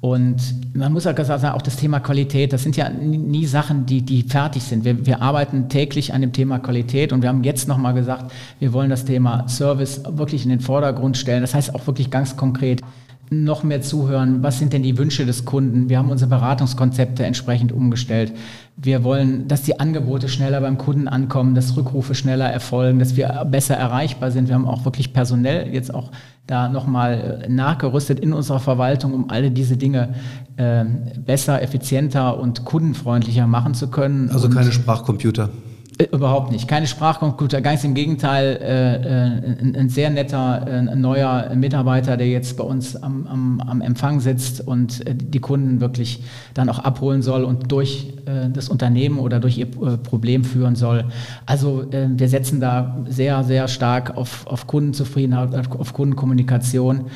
Und 0.00 0.76
man 0.76 0.92
muss 0.92 1.04
gesagt 1.04 1.40
sagen, 1.40 1.56
auch 1.56 1.62
das 1.62 1.76
Thema 1.76 2.00
Qualität, 2.00 2.52
das 2.52 2.62
sind 2.62 2.76
ja 2.76 2.88
nie 2.90 3.46
Sachen, 3.46 3.86
die, 3.86 4.02
die 4.02 4.22
fertig 4.22 4.62
sind. 4.62 4.84
Wir, 4.84 5.06
wir 5.06 5.22
arbeiten 5.22 5.68
täglich 5.68 6.12
an 6.12 6.20
dem 6.20 6.32
Thema 6.32 6.58
Qualität 6.58 7.12
und 7.12 7.22
wir 7.22 7.30
haben 7.30 7.42
jetzt 7.44 7.66
nochmal 7.66 7.94
gesagt, 7.94 8.30
wir 8.58 8.72
wollen 8.72 8.90
das 8.90 9.04
Thema 9.04 9.48
Service 9.48 10.02
wirklich 10.06 10.44
in 10.44 10.50
den 10.50 10.60
Vordergrund 10.60 11.16
stellen. 11.16 11.40
Das 11.40 11.54
heißt 11.54 11.74
auch 11.74 11.86
wirklich 11.86 12.10
ganz 12.10 12.36
konkret, 12.36 12.82
noch 13.30 13.64
mehr 13.64 13.82
zuhören. 13.82 14.42
Was 14.42 14.58
sind 14.58 14.72
denn 14.72 14.82
die 14.82 14.98
Wünsche 14.98 15.26
des 15.26 15.44
Kunden? 15.44 15.88
Wir 15.88 15.98
haben 15.98 16.10
unsere 16.10 16.30
Beratungskonzepte 16.30 17.24
entsprechend 17.24 17.72
umgestellt. 17.72 18.32
Wir 18.76 19.04
wollen, 19.04 19.48
dass 19.48 19.62
die 19.62 19.80
Angebote 19.80 20.28
schneller 20.28 20.60
beim 20.60 20.78
Kunden 20.78 21.08
ankommen, 21.08 21.54
dass 21.54 21.76
Rückrufe 21.76 22.14
schneller 22.14 22.48
erfolgen, 22.48 22.98
dass 22.98 23.16
wir 23.16 23.46
besser 23.50 23.74
erreichbar 23.74 24.30
sind. 24.30 24.48
Wir 24.48 24.54
haben 24.54 24.68
auch 24.68 24.84
wirklich 24.84 25.12
personell 25.12 25.72
jetzt 25.72 25.92
auch 25.92 26.10
da 26.46 26.68
nochmal 26.68 27.44
nachgerüstet 27.48 28.20
in 28.20 28.32
unserer 28.32 28.60
Verwaltung, 28.60 29.12
um 29.12 29.30
alle 29.30 29.50
diese 29.50 29.76
Dinge 29.76 30.14
äh, 30.56 30.84
besser, 31.24 31.60
effizienter 31.62 32.38
und 32.38 32.64
kundenfreundlicher 32.64 33.46
machen 33.46 33.74
zu 33.74 33.88
können. 33.88 34.30
Also 34.30 34.48
keine 34.48 34.72
Sprachcomputer. 34.72 35.50
Äh, 35.98 36.04
überhaupt 36.12 36.52
nicht. 36.52 36.68
Keine 36.68 36.86
Sprachcomputer, 36.86 37.60
ganz 37.60 37.84
im 37.84 37.94
Gegenteil, 37.94 38.58
äh, 38.60 38.96
äh, 38.96 39.60
ein, 39.60 39.76
ein, 39.76 39.88
sehr 39.88 40.10
netter, 40.10 40.66
äh, 40.66 40.70
ein 40.70 41.00
neuer 41.00 41.54
Mitarbeiter, 41.54 42.16
der 42.16 42.28
jetzt 42.28 42.56
bei 42.56 42.64
uns 42.64 42.96
am, 42.96 43.26
am, 43.26 43.60
am, 43.60 43.80
Empfang 43.80 44.20
sitzt 44.20 44.66
und 44.66 45.06
äh, 45.06 45.14
die 45.14 45.40
Kunden 45.40 45.80
wirklich 45.80 46.22
dann 46.54 46.68
auch 46.68 46.80
abholen 46.80 47.22
soll 47.22 47.44
und 47.44 47.70
durch 47.72 48.12
äh, 48.26 48.50
das 48.50 48.68
Unternehmen 48.68 49.18
oder 49.18 49.40
durch 49.40 49.58
ihr 49.58 49.66
Problem 49.66 50.44
führen 50.44 50.76
soll. 50.76 51.04
Also 51.44 51.84
wir 51.90 52.28
setzen 52.28 52.60
da 52.60 52.96
sehr, 53.08 53.44
sehr 53.44 53.68
stark 53.68 54.16
auf, 54.16 54.46
auf 54.46 54.66
Kundenzufriedenheit, 54.66 55.70
auf 55.70 55.92
Kundenkommunikation. 55.92 57.06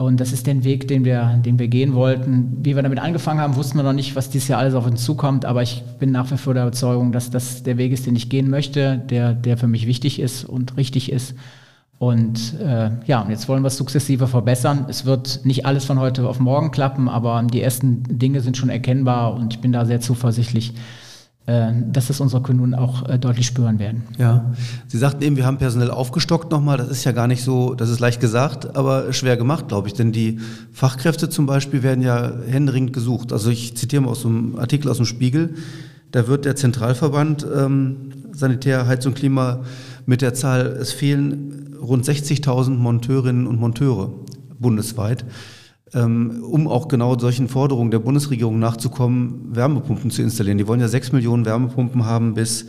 Und 0.00 0.18
das 0.18 0.32
ist 0.32 0.46
der 0.46 0.64
Weg, 0.64 0.88
den 0.88 1.04
wir, 1.04 1.38
den 1.44 1.58
wir 1.58 1.68
gehen 1.68 1.92
wollten. 1.92 2.56
Wie 2.62 2.74
wir 2.74 2.82
damit 2.82 2.98
angefangen 2.98 3.38
haben, 3.38 3.54
wussten 3.56 3.76
wir 3.76 3.82
noch 3.82 3.92
nicht, 3.92 4.16
was 4.16 4.30
dieses 4.30 4.48
Jahr 4.48 4.58
alles 4.58 4.72
auf 4.72 4.86
uns 4.86 5.04
zukommt. 5.04 5.44
Aber 5.44 5.60
ich 5.60 5.82
bin 5.98 6.10
nach 6.10 6.30
wie 6.30 6.38
vor 6.38 6.54
der 6.54 6.62
Überzeugung, 6.62 7.12
dass 7.12 7.28
das 7.28 7.64
der 7.64 7.76
Weg 7.76 7.92
ist, 7.92 8.06
den 8.06 8.16
ich 8.16 8.30
gehen 8.30 8.48
möchte, 8.48 8.96
der, 8.96 9.34
der 9.34 9.58
für 9.58 9.66
mich 9.66 9.86
wichtig 9.86 10.18
ist 10.18 10.46
und 10.46 10.78
richtig 10.78 11.12
ist. 11.12 11.34
Und 11.98 12.58
äh, 12.60 12.92
ja, 13.04 13.20
und 13.20 13.28
jetzt 13.28 13.46
wollen 13.46 13.62
wir 13.62 13.66
es 13.66 13.76
sukzessive 13.76 14.26
verbessern. 14.26 14.86
Es 14.88 15.04
wird 15.04 15.40
nicht 15.44 15.66
alles 15.66 15.84
von 15.84 16.00
heute 16.00 16.26
auf 16.26 16.40
morgen 16.40 16.70
klappen, 16.70 17.10
aber 17.10 17.42
die 17.42 17.60
ersten 17.60 18.02
Dinge 18.04 18.40
sind 18.40 18.56
schon 18.56 18.70
erkennbar 18.70 19.34
und 19.34 19.52
ich 19.52 19.60
bin 19.60 19.70
da 19.70 19.84
sehr 19.84 20.00
zuversichtlich, 20.00 20.72
dass 21.46 22.06
das 22.06 22.20
unsere 22.20 22.42
Kunden 22.42 22.74
auch 22.74 23.08
äh, 23.08 23.18
deutlich 23.18 23.46
spüren 23.46 23.78
werden. 23.78 24.04
Ja, 24.18 24.52
Sie 24.86 24.98
sagten 24.98 25.22
eben, 25.22 25.36
wir 25.36 25.46
haben 25.46 25.58
personell 25.58 25.90
aufgestockt 25.90 26.52
nochmal. 26.52 26.76
Das 26.76 26.88
ist 26.88 27.04
ja 27.04 27.12
gar 27.12 27.26
nicht 27.26 27.42
so, 27.42 27.74
das 27.74 27.90
ist 27.90 27.98
leicht 27.98 28.20
gesagt, 28.20 28.76
aber 28.76 29.12
schwer 29.12 29.36
gemacht, 29.36 29.66
glaube 29.66 29.88
ich. 29.88 29.94
Denn 29.94 30.12
die 30.12 30.38
Fachkräfte 30.72 31.28
zum 31.28 31.46
Beispiel 31.46 31.82
werden 31.82 32.02
ja 32.02 32.32
händeringend 32.46 32.92
gesucht. 32.92 33.32
Also 33.32 33.50
ich 33.50 33.76
zitiere 33.76 34.02
mal 34.02 34.10
aus 34.10 34.24
einem 34.24 34.56
Artikel 34.58 34.88
aus 34.88 34.98
dem 34.98 35.06
Spiegel. 35.06 35.54
Da 36.12 36.28
wird 36.28 36.44
der 36.44 36.56
Zentralverband 36.56 37.46
ähm, 37.52 38.12
Sanitär, 38.32 38.86
Heizung, 38.86 39.14
Klima 39.14 39.60
mit 40.06 40.22
der 40.22 40.34
Zahl, 40.34 40.66
es 40.66 40.92
fehlen 40.92 41.76
rund 41.80 42.04
60.000 42.04 42.70
Monteurinnen 42.70 43.46
und 43.46 43.58
Monteure 43.58 44.12
bundesweit. 44.58 45.24
Ähm, 45.92 46.44
um 46.48 46.68
auch 46.68 46.86
genau 46.86 47.18
solchen 47.18 47.48
Forderungen 47.48 47.90
der 47.90 47.98
Bundesregierung 47.98 48.60
nachzukommen, 48.60 49.48
Wärmepumpen 49.50 50.10
zu 50.12 50.22
installieren. 50.22 50.58
Die 50.58 50.68
wollen 50.68 50.80
ja 50.80 50.86
sechs 50.86 51.10
Millionen 51.10 51.44
Wärmepumpen 51.44 52.04
haben 52.04 52.34
bis 52.34 52.66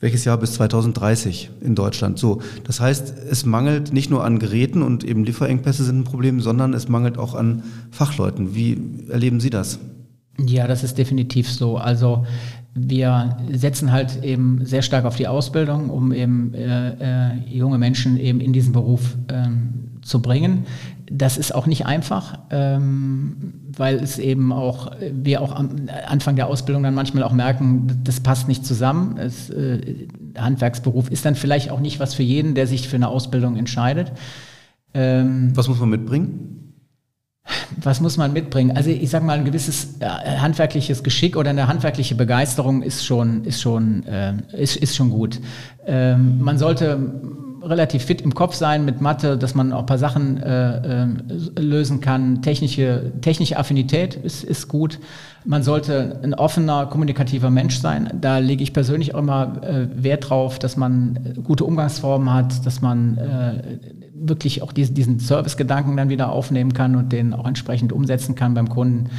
welches 0.00 0.24
Jahr 0.24 0.36
bis 0.36 0.52
2030 0.54 1.50
in 1.62 1.74
Deutschland. 1.74 2.18
So, 2.18 2.42
das 2.64 2.80
heißt, 2.80 3.14
es 3.30 3.46
mangelt 3.46 3.92
nicht 3.92 4.10
nur 4.10 4.24
an 4.24 4.38
Geräten 4.38 4.82
und 4.82 5.04
eben 5.04 5.24
Lieferengpässe 5.24 5.84
sind 5.84 6.00
ein 6.00 6.04
Problem, 6.04 6.40
sondern 6.40 6.74
es 6.74 6.88
mangelt 6.88 7.18
auch 7.18 7.34
an 7.34 7.62
Fachleuten. 7.90 8.54
Wie 8.54 8.78
erleben 9.08 9.40
Sie 9.40 9.50
das? 9.50 9.78
Ja, 10.38 10.66
das 10.66 10.84
ist 10.84 10.98
definitiv 10.98 11.50
so. 11.50 11.78
Also 11.78 12.26
wir 12.74 13.38
setzen 13.52 13.90
halt 13.90 14.22
eben 14.22 14.66
sehr 14.66 14.82
stark 14.82 15.06
auf 15.06 15.16
die 15.16 15.28
Ausbildung, 15.28 15.88
um 15.88 16.12
eben 16.12 16.52
äh, 16.52 17.30
äh, 17.30 17.38
junge 17.48 17.78
Menschen 17.78 18.18
eben 18.18 18.40
in 18.40 18.52
diesen 18.52 18.74
Beruf 18.74 19.16
ähm, 19.28 19.98
zu 20.02 20.20
bringen. 20.20 20.66
Das 21.10 21.38
ist 21.38 21.54
auch 21.54 21.66
nicht 21.66 21.86
einfach, 21.86 22.38
ähm, 22.50 23.52
weil 23.76 23.96
es 23.96 24.18
eben 24.18 24.52
auch, 24.52 24.90
wir 25.00 25.40
auch 25.40 25.54
am 25.54 25.88
Anfang 26.06 26.34
der 26.34 26.48
Ausbildung 26.48 26.82
dann 26.82 26.94
manchmal 26.94 27.22
auch 27.22 27.32
merken, 27.32 28.00
das 28.02 28.20
passt 28.20 28.48
nicht 28.48 28.66
zusammen. 28.66 29.16
Es, 29.18 29.48
äh, 29.50 30.08
Handwerksberuf 30.36 31.08
ist 31.10 31.24
dann 31.24 31.36
vielleicht 31.36 31.70
auch 31.70 31.80
nicht 31.80 32.00
was 32.00 32.14
für 32.14 32.24
jeden, 32.24 32.54
der 32.54 32.66
sich 32.66 32.88
für 32.88 32.96
eine 32.96 33.08
Ausbildung 33.08 33.56
entscheidet. 33.56 34.12
Ähm, 34.94 35.52
was 35.54 35.68
muss 35.68 35.78
man 35.78 35.90
mitbringen? 35.90 36.74
Was 37.80 38.00
muss 38.00 38.16
man 38.16 38.32
mitbringen? 38.32 38.76
Also 38.76 38.90
ich 38.90 39.08
sage 39.08 39.24
mal, 39.24 39.38
ein 39.38 39.44
gewisses 39.44 40.00
äh, 40.00 40.06
handwerkliches 40.06 41.04
Geschick 41.04 41.36
oder 41.36 41.50
eine 41.50 41.68
handwerkliche 41.68 42.16
Begeisterung 42.16 42.82
ist 42.82 43.06
schon, 43.06 43.44
ist 43.44 43.60
schon, 43.60 44.04
äh, 44.06 44.34
ist, 44.52 44.76
ist 44.76 44.96
schon 44.96 45.10
gut. 45.10 45.40
Ähm, 45.86 46.40
man 46.40 46.58
sollte 46.58 46.98
relativ 47.66 48.04
fit 48.04 48.20
im 48.20 48.34
Kopf 48.34 48.54
sein 48.54 48.84
mit 48.84 49.00
Mathe, 49.00 49.36
dass 49.36 49.54
man 49.54 49.72
auch 49.72 49.80
ein 49.80 49.86
paar 49.86 49.98
Sachen 49.98 50.38
äh, 50.42 51.04
äh, 51.04 51.08
lösen 51.58 52.00
kann. 52.00 52.42
Technische, 52.42 53.12
technische 53.20 53.58
Affinität 53.58 54.14
ist, 54.14 54.44
ist 54.44 54.68
gut. 54.68 54.98
Man 55.44 55.62
sollte 55.62 56.20
ein 56.22 56.34
offener, 56.34 56.86
kommunikativer 56.86 57.50
Mensch 57.50 57.78
sein. 57.78 58.10
Da 58.20 58.38
lege 58.38 58.62
ich 58.62 58.72
persönlich 58.72 59.14
auch 59.14 59.18
immer 59.18 59.62
äh, 59.62 59.86
Wert 59.94 60.30
drauf, 60.30 60.58
dass 60.58 60.76
man 60.76 61.34
gute 61.44 61.64
Umgangsformen 61.64 62.32
hat, 62.32 62.64
dass 62.66 62.80
man 62.80 63.18
äh, 63.18 63.78
wirklich 64.14 64.62
auch 64.62 64.72
diesen, 64.72 64.94
diesen 64.94 65.20
Service-Gedanken 65.20 65.96
dann 65.96 66.08
wieder 66.08 66.32
aufnehmen 66.32 66.72
kann 66.72 66.96
und 66.96 67.12
den 67.12 67.34
auch 67.34 67.46
entsprechend 67.46 67.92
umsetzen 67.92 68.34
kann 68.34 68.54
beim 68.54 68.68
Kunden. 68.68 69.10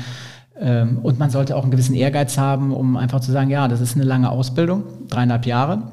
Ähm, 0.59 0.99
und 1.03 1.19
man 1.19 1.29
sollte 1.29 1.55
auch 1.55 1.63
einen 1.63 1.71
gewissen 1.71 1.95
Ehrgeiz 1.95 2.37
haben, 2.37 2.73
um 2.73 2.97
einfach 2.97 3.19
zu 3.19 3.31
sagen, 3.31 3.49
ja, 3.49 3.67
das 3.67 3.81
ist 3.81 3.95
eine 3.95 4.05
lange 4.05 4.29
Ausbildung, 4.29 4.83
dreieinhalb 5.07 5.45
Jahre. 5.45 5.91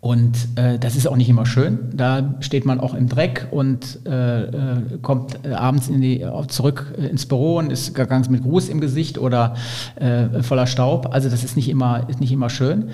Und 0.00 0.36
äh, 0.54 0.78
das 0.78 0.94
ist 0.94 1.08
auch 1.08 1.16
nicht 1.16 1.28
immer 1.28 1.44
schön. 1.44 1.90
Da 1.92 2.34
steht 2.38 2.64
man 2.64 2.78
auch 2.78 2.94
im 2.94 3.08
Dreck 3.08 3.48
und 3.50 3.98
äh, 4.06 4.44
äh, 4.44 4.98
kommt 5.02 5.44
äh, 5.44 5.54
abends 5.54 5.88
in 5.88 6.00
die, 6.00 6.24
zurück 6.46 6.94
äh, 6.96 7.06
ins 7.06 7.26
Büro 7.26 7.58
und 7.58 7.72
ist 7.72 7.94
ganz 7.94 8.28
mit 8.28 8.44
Gruß 8.44 8.68
im 8.68 8.80
Gesicht 8.80 9.18
oder 9.18 9.56
äh, 9.96 10.42
voller 10.42 10.68
Staub. 10.68 11.12
Also 11.12 11.28
das 11.28 11.42
ist 11.42 11.56
nicht 11.56 11.68
immer, 11.68 12.08
ist 12.08 12.20
nicht 12.20 12.30
immer 12.30 12.48
schön. 12.48 12.90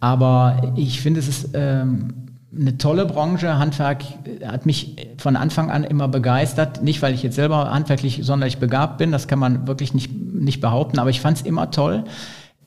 Aber 0.00 0.72
ich 0.74 1.00
finde, 1.00 1.20
es 1.20 1.28
ist 1.28 1.50
ähm, 1.54 2.14
eine 2.56 2.76
tolle 2.76 3.06
Branche. 3.06 3.56
Handwerk 3.56 4.02
hat 4.44 4.66
mich 4.66 4.96
von 5.16 5.36
Anfang 5.36 5.70
an 5.70 5.84
immer 5.84 6.08
begeistert. 6.08 6.82
Nicht, 6.82 7.02
weil 7.02 7.14
ich 7.14 7.22
jetzt 7.22 7.36
selber 7.36 7.70
handwerklich 7.70 8.20
sonderlich 8.24 8.58
begabt 8.58 8.98
bin, 8.98 9.12
das 9.12 9.28
kann 9.28 9.38
man 9.38 9.68
wirklich 9.68 9.94
nicht, 9.94 10.10
nicht 10.34 10.60
behaupten, 10.60 10.98
aber 10.98 11.10
ich 11.10 11.20
fand 11.20 11.36
es 11.36 11.44
immer 11.44 11.70
toll 11.70 12.02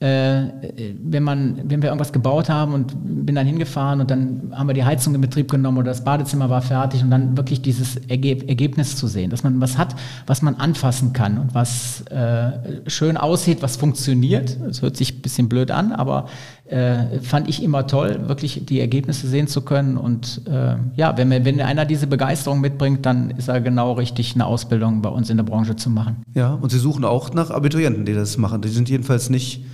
wenn, 0.01 1.23
man, 1.23 1.61
wenn 1.65 1.81
wir 1.83 1.89
irgendwas 1.89 2.11
gebaut 2.11 2.49
haben 2.49 2.73
und 2.73 2.95
bin 3.25 3.35
dann 3.35 3.45
hingefahren 3.45 4.01
und 4.01 4.09
dann 4.09 4.51
haben 4.51 4.67
wir 4.67 4.73
die 4.73 4.83
Heizung 4.83 5.13
in 5.13 5.21
Betrieb 5.21 5.51
genommen 5.51 5.77
oder 5.77 5.91
das 5.91 6.03
Badezimmer 6.03 6.49
war 6.49 6.63
fertig 6.63 7.03
und 7.03 7.11
dann 7.11 7.37
wirklich 7.37 7.61
dieses 7.61 7.97
Ergeb 8.07 8.49
Ergebnis 8.49 8.95
zu 8.95 9.07
sehen, 9.07 9.29
dass 9.29 9.43
man 9.43 9.61
was 9.61 9.77
hat, 9.77 9.95
was 10.25 10.41
man 10.41 10.55
anfassen 10.55 11.13
kann 11.13 11.37
und 11.37 11.53
was 11.53 12.01
äh, 12.07 12.89
schön 12.89 13.15
aussieht, 13.15 13.61
was 13.61 13.75
funktioniert. 13.77 14.57
Das 14.65 14.81
hört 14.81 14.97
sich 14.97 15.17
ein 15.17 15.21
bisschen 15.21 15.49
blöd 15.49 15.69
an, 15.69 15.91
aber 15.91 16.25
äh, 16.65 17.19
fand 17.19 17.47
ich 17.49 17.61
immer 17.61 17.85
toll, 17.85 18.21
wirklich 18.27 18.65
die 18.65 18.79
Ergebnisse 18.79 19.27
sehen 19.27 19.47
zu 19.47 19.61
können. 19.61 19.97
Und 19.97 20.41
äh, 20.47 20.77
ja, 20.95 21.15
wenn, 21.17 21.29
wenn 21.29 21.61
einer 21.61 21.85
diese 21.85 22.07
Begeisterung 22.07 22.61
mitbringt, 22.61 23.05
dann 23.05 23.31
ist 23.31 23.49
er 23.49 23.61
genau 23.61 23.93
richtig, 23.93 24.33
eine 24.33 24.45
Ausbildung 24.45 25.01
bei 25.01 25.09
uns 25.09 25.29
in 25.29 25.37
der 25.37 25.43
Branche 25.43 25.75
zu 25.75 25.89
machen. 25.89 26.23
Ja, 26.33 26.53
und 26.53 26.71
Sie 26.71 26.79
suchen 26.79 27.05
auch 27.05 27.33
nach 27.33 27.51
Abiturienten, 27.51 28.05
die 28.05 28.13
das 28.13 28.37
machen. 28.37 28.61
Die 28.61 28.69
sind 28.69 28.89
jedenfalls 28.89 29.29
nicht 29.29 29.65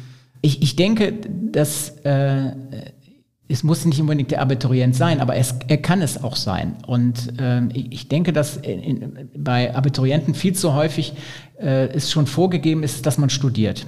ich, 0.42 0.62
ich 0.62 0.76
denke, 0.76 1.14
dass 1.52 1.90
äh, 2.04 2.52
es 3.50 3.64
muss 3.64 3.86
nicht 3.86 4.02
unbedingt 4.02 4.32
der 4.32 4.42
Abiturient 4.42 4.96
sein, 4.96 5.22
aber 5.22 5.36
es, 5.36 5.56
er 5.68 5.78
kann 5.78 6.02
es 6.02 6.24
auch 6.24 6.36
sein. 6.36 6.76
Und 6.86 7.34
ähm, 7.40 7.70
ich 7.74 8.10
denke, 8.10 8.34
dass 8.34 8.58
in, 8.58 9.30
bei 9.38 9.74
Abiturienten 9.74 10.34
viel 10.34 10.54
zu 10.54 10.74
häufig 10.74 11.14
äh, 11.60 11.88
es 11.88 12.12
schon 12.12 12.28
vorgegeben 12.28 12.84
ist, 12.84 13.06
dass 13.06 13.18
man 13.18 13.30
studiert. 13.30 13.88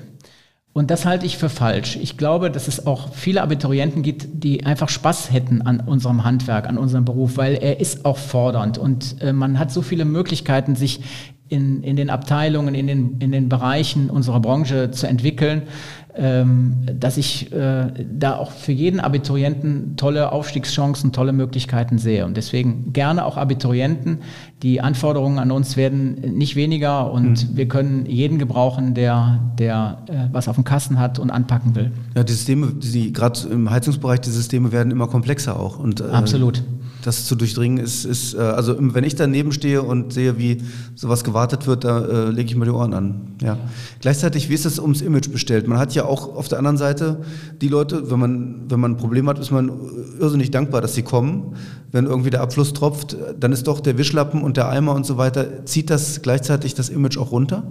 Und 0.72 0.92
das 0.92 1.06
halte 1.06 1.26
ich 1.26 1.38
für 1.38 1.50
falsch. 1.50 1.98
Ich 1.98 2.16
glaube, 2.16 2.52
dass 2.52 2.68
es 2.68 2.86
auch 2.86 3.14
viele 3.14 3.42
Abiturienten 3.42 4.02
gibt, 4.02 4.28
die 4.32 4.66
einfach 4.66 4.88
Spaß 4.88 5.32
hätten 5.32 5.62
an 5.64 5.82
unserem 5.82 6.24
Handwerk, 6.24 6.70
an 6.70 6.78
unserem 6.78 7.06
Beruf, 7.06 7.38
weil 7.38 7.56
er 7.56 7.80
ist 7.80 8.06
auch 8.06 8.18
fordernd 8.18 8.78
und 8.78 9.22
äh, 9.22 9.34
man 9.34 9.60
hat 9.60 9.72
so 9.72 9.82
viele 9.82 10.06
Möglichkeiten, 10.06 10.76
sich 10.76 11.02
in, 11.50 11.84
in 11.84 11.96
den 11.96 12.10
Abteilungen, 12.10 12.76
in 12.76 12.88
den, 12.88 13.18
in 13.20 13.32
den 13.32 13.50
Bereichen 13.50 14.10
unserer 14.10 14.40
Branche 14.40 14.92
zu 14.92 15.08
entwickeln 15.08 15.64
ähm, 16.20 16.74
dass 17.00 17.18
ich 17.18 17.52
äh, 17.54 17.88
da 18.12 18.36
auch 18.36 18.52
für 18.52 18.72
jeden 18.72 19.00
Abiturienten 19.00 19.96
tolle 19.96 20.32
Aufstiegschancen, 20.32 21.14
tolle 21.14 21.32
Möglichkeiten 21.34 21.98
sehe. 21.98 22.26
Und 22.26 22.36
deswegen 22.36 22.92
gerne 22.92 23.26
auch 23.26 23.38
Abiturienten. 23.38 24.20
Die 24.62 24.82
Anforderungen 24.82 25.40
an 25.40 25.52
uns 25.52 25.78
werden 25.78 26.16
nicht 26.38 26.56
weniger 26.56 27.12
und 27.12 27.52
mhm. 27.52 27.58
wir 27.58 27.68
können 27.68 28.06
jeden 28.06 28.38
gebrauchen, 28.38 28.96
der, 28.96 29.40
der 29.58 30.00
äh, 30.08 30.14
was 30.34 30.48
auf 30.50 30.56
dem 30.56 30.66
Kasten 30.66 31.00
hat 31.00 31.20
und 31.20 31.30
anpacken 31.30 31.76
will. 31.76 31.92
Ja, 32.16 32.24
die 32.24 32.34
Systeme, 32.34 32.74
die 32.74 33.14
gerade 33.14 33.40
im 33.50 33.70
Heizungsbereich, 33.70 34.20
die 34.20 34.32
Systeme 34.32 34.72
werden 34.72 34.92
immer 34.92 35.08
komplexer 35.08 35.60
auch. 35.60 35.80
Und, 35.80 36.02
äh, 36.02 36.06
Absolut 36.06 36.64
das 37.04 37.26
zu 37.26 37.36
durchdringen 37.36 37.78
ist, 37.78 38.06
ist 38.06 38.34
äh, 38.34 38.40
also 38.40 38.76
wenn 38.80 39.04
ich 39.04 39.16
daneben 39.16 39.52
stehe 39.52 39.82
und 39.82 40.14
sehe, 40.14 40.38
wie 40.38 40.62
sowas 40.96 41.24
gewartet 41.24 41.68
wird, 41.68 41.84
da 41.84 42.06
äh, 42.06 42.30
lege 42.30 42.50
ich 42.50 42.56
mir 42.56 42.66
die 42.66 42.72
Ohren 42.72 42.94
an. 42.94 43.36
Ja. 43.42 43.58
Gleichzeitig, 44.00 44.50
wie 44.50 44.54
ist 44.54 44.66
es 44.66 44.80
ums 44.80 45.02
Image 45.02 45.32
bestellt? 45.32 45.68
Man 45.68 45.78
hat 45.78 45.94
ja 45.94 46.06
auch 46.06 46.36
auf 46.36 46.48
der 46.48 46.58
anderen 46.58 46.78
Seite 46.78 47.22
die 47.62 47.68
Leute, 47.68 48.12
wenn 48.12 48.20
man, 48.20 48.56
wenn 48.70 48.80
man 48.80 48.92
ein 48.92 48.98
Problem 48.98 49.28
hat, 49.30 49.40
ist 49.40 49.52
man 49.52 49.72
irrsinnig 50.20 50.52
dankbar, 50.52 50.82
dass 50.82 50.96
sie 50.96 51.04
kommen. 51.04 51.56
Wenn 51.92 52.06
irgendwie 52.06 52.30
der 52.30 52.42
Abfluss 52.42 52.74
tropft, 52.74 53.16
dann 53.40 53.52
ist 53.52 53.68
doch 53.68 53.80
der 53.80 53.98
Wischlappen 53.98 54.42
und 54.42 54.58
der 54.58 54.70
Eimer 54.70 54.94
und 54.94 55.06
so 55.06 55.18
weiter, 55.18 55.66
zieht 55.66 55.90
das 55.90 56.22
gleichzeitig 56.22 56.76
das 56.76 56.90
Image 56.90 57.18
auch 57.18 57.32
runter? 57.32 57.64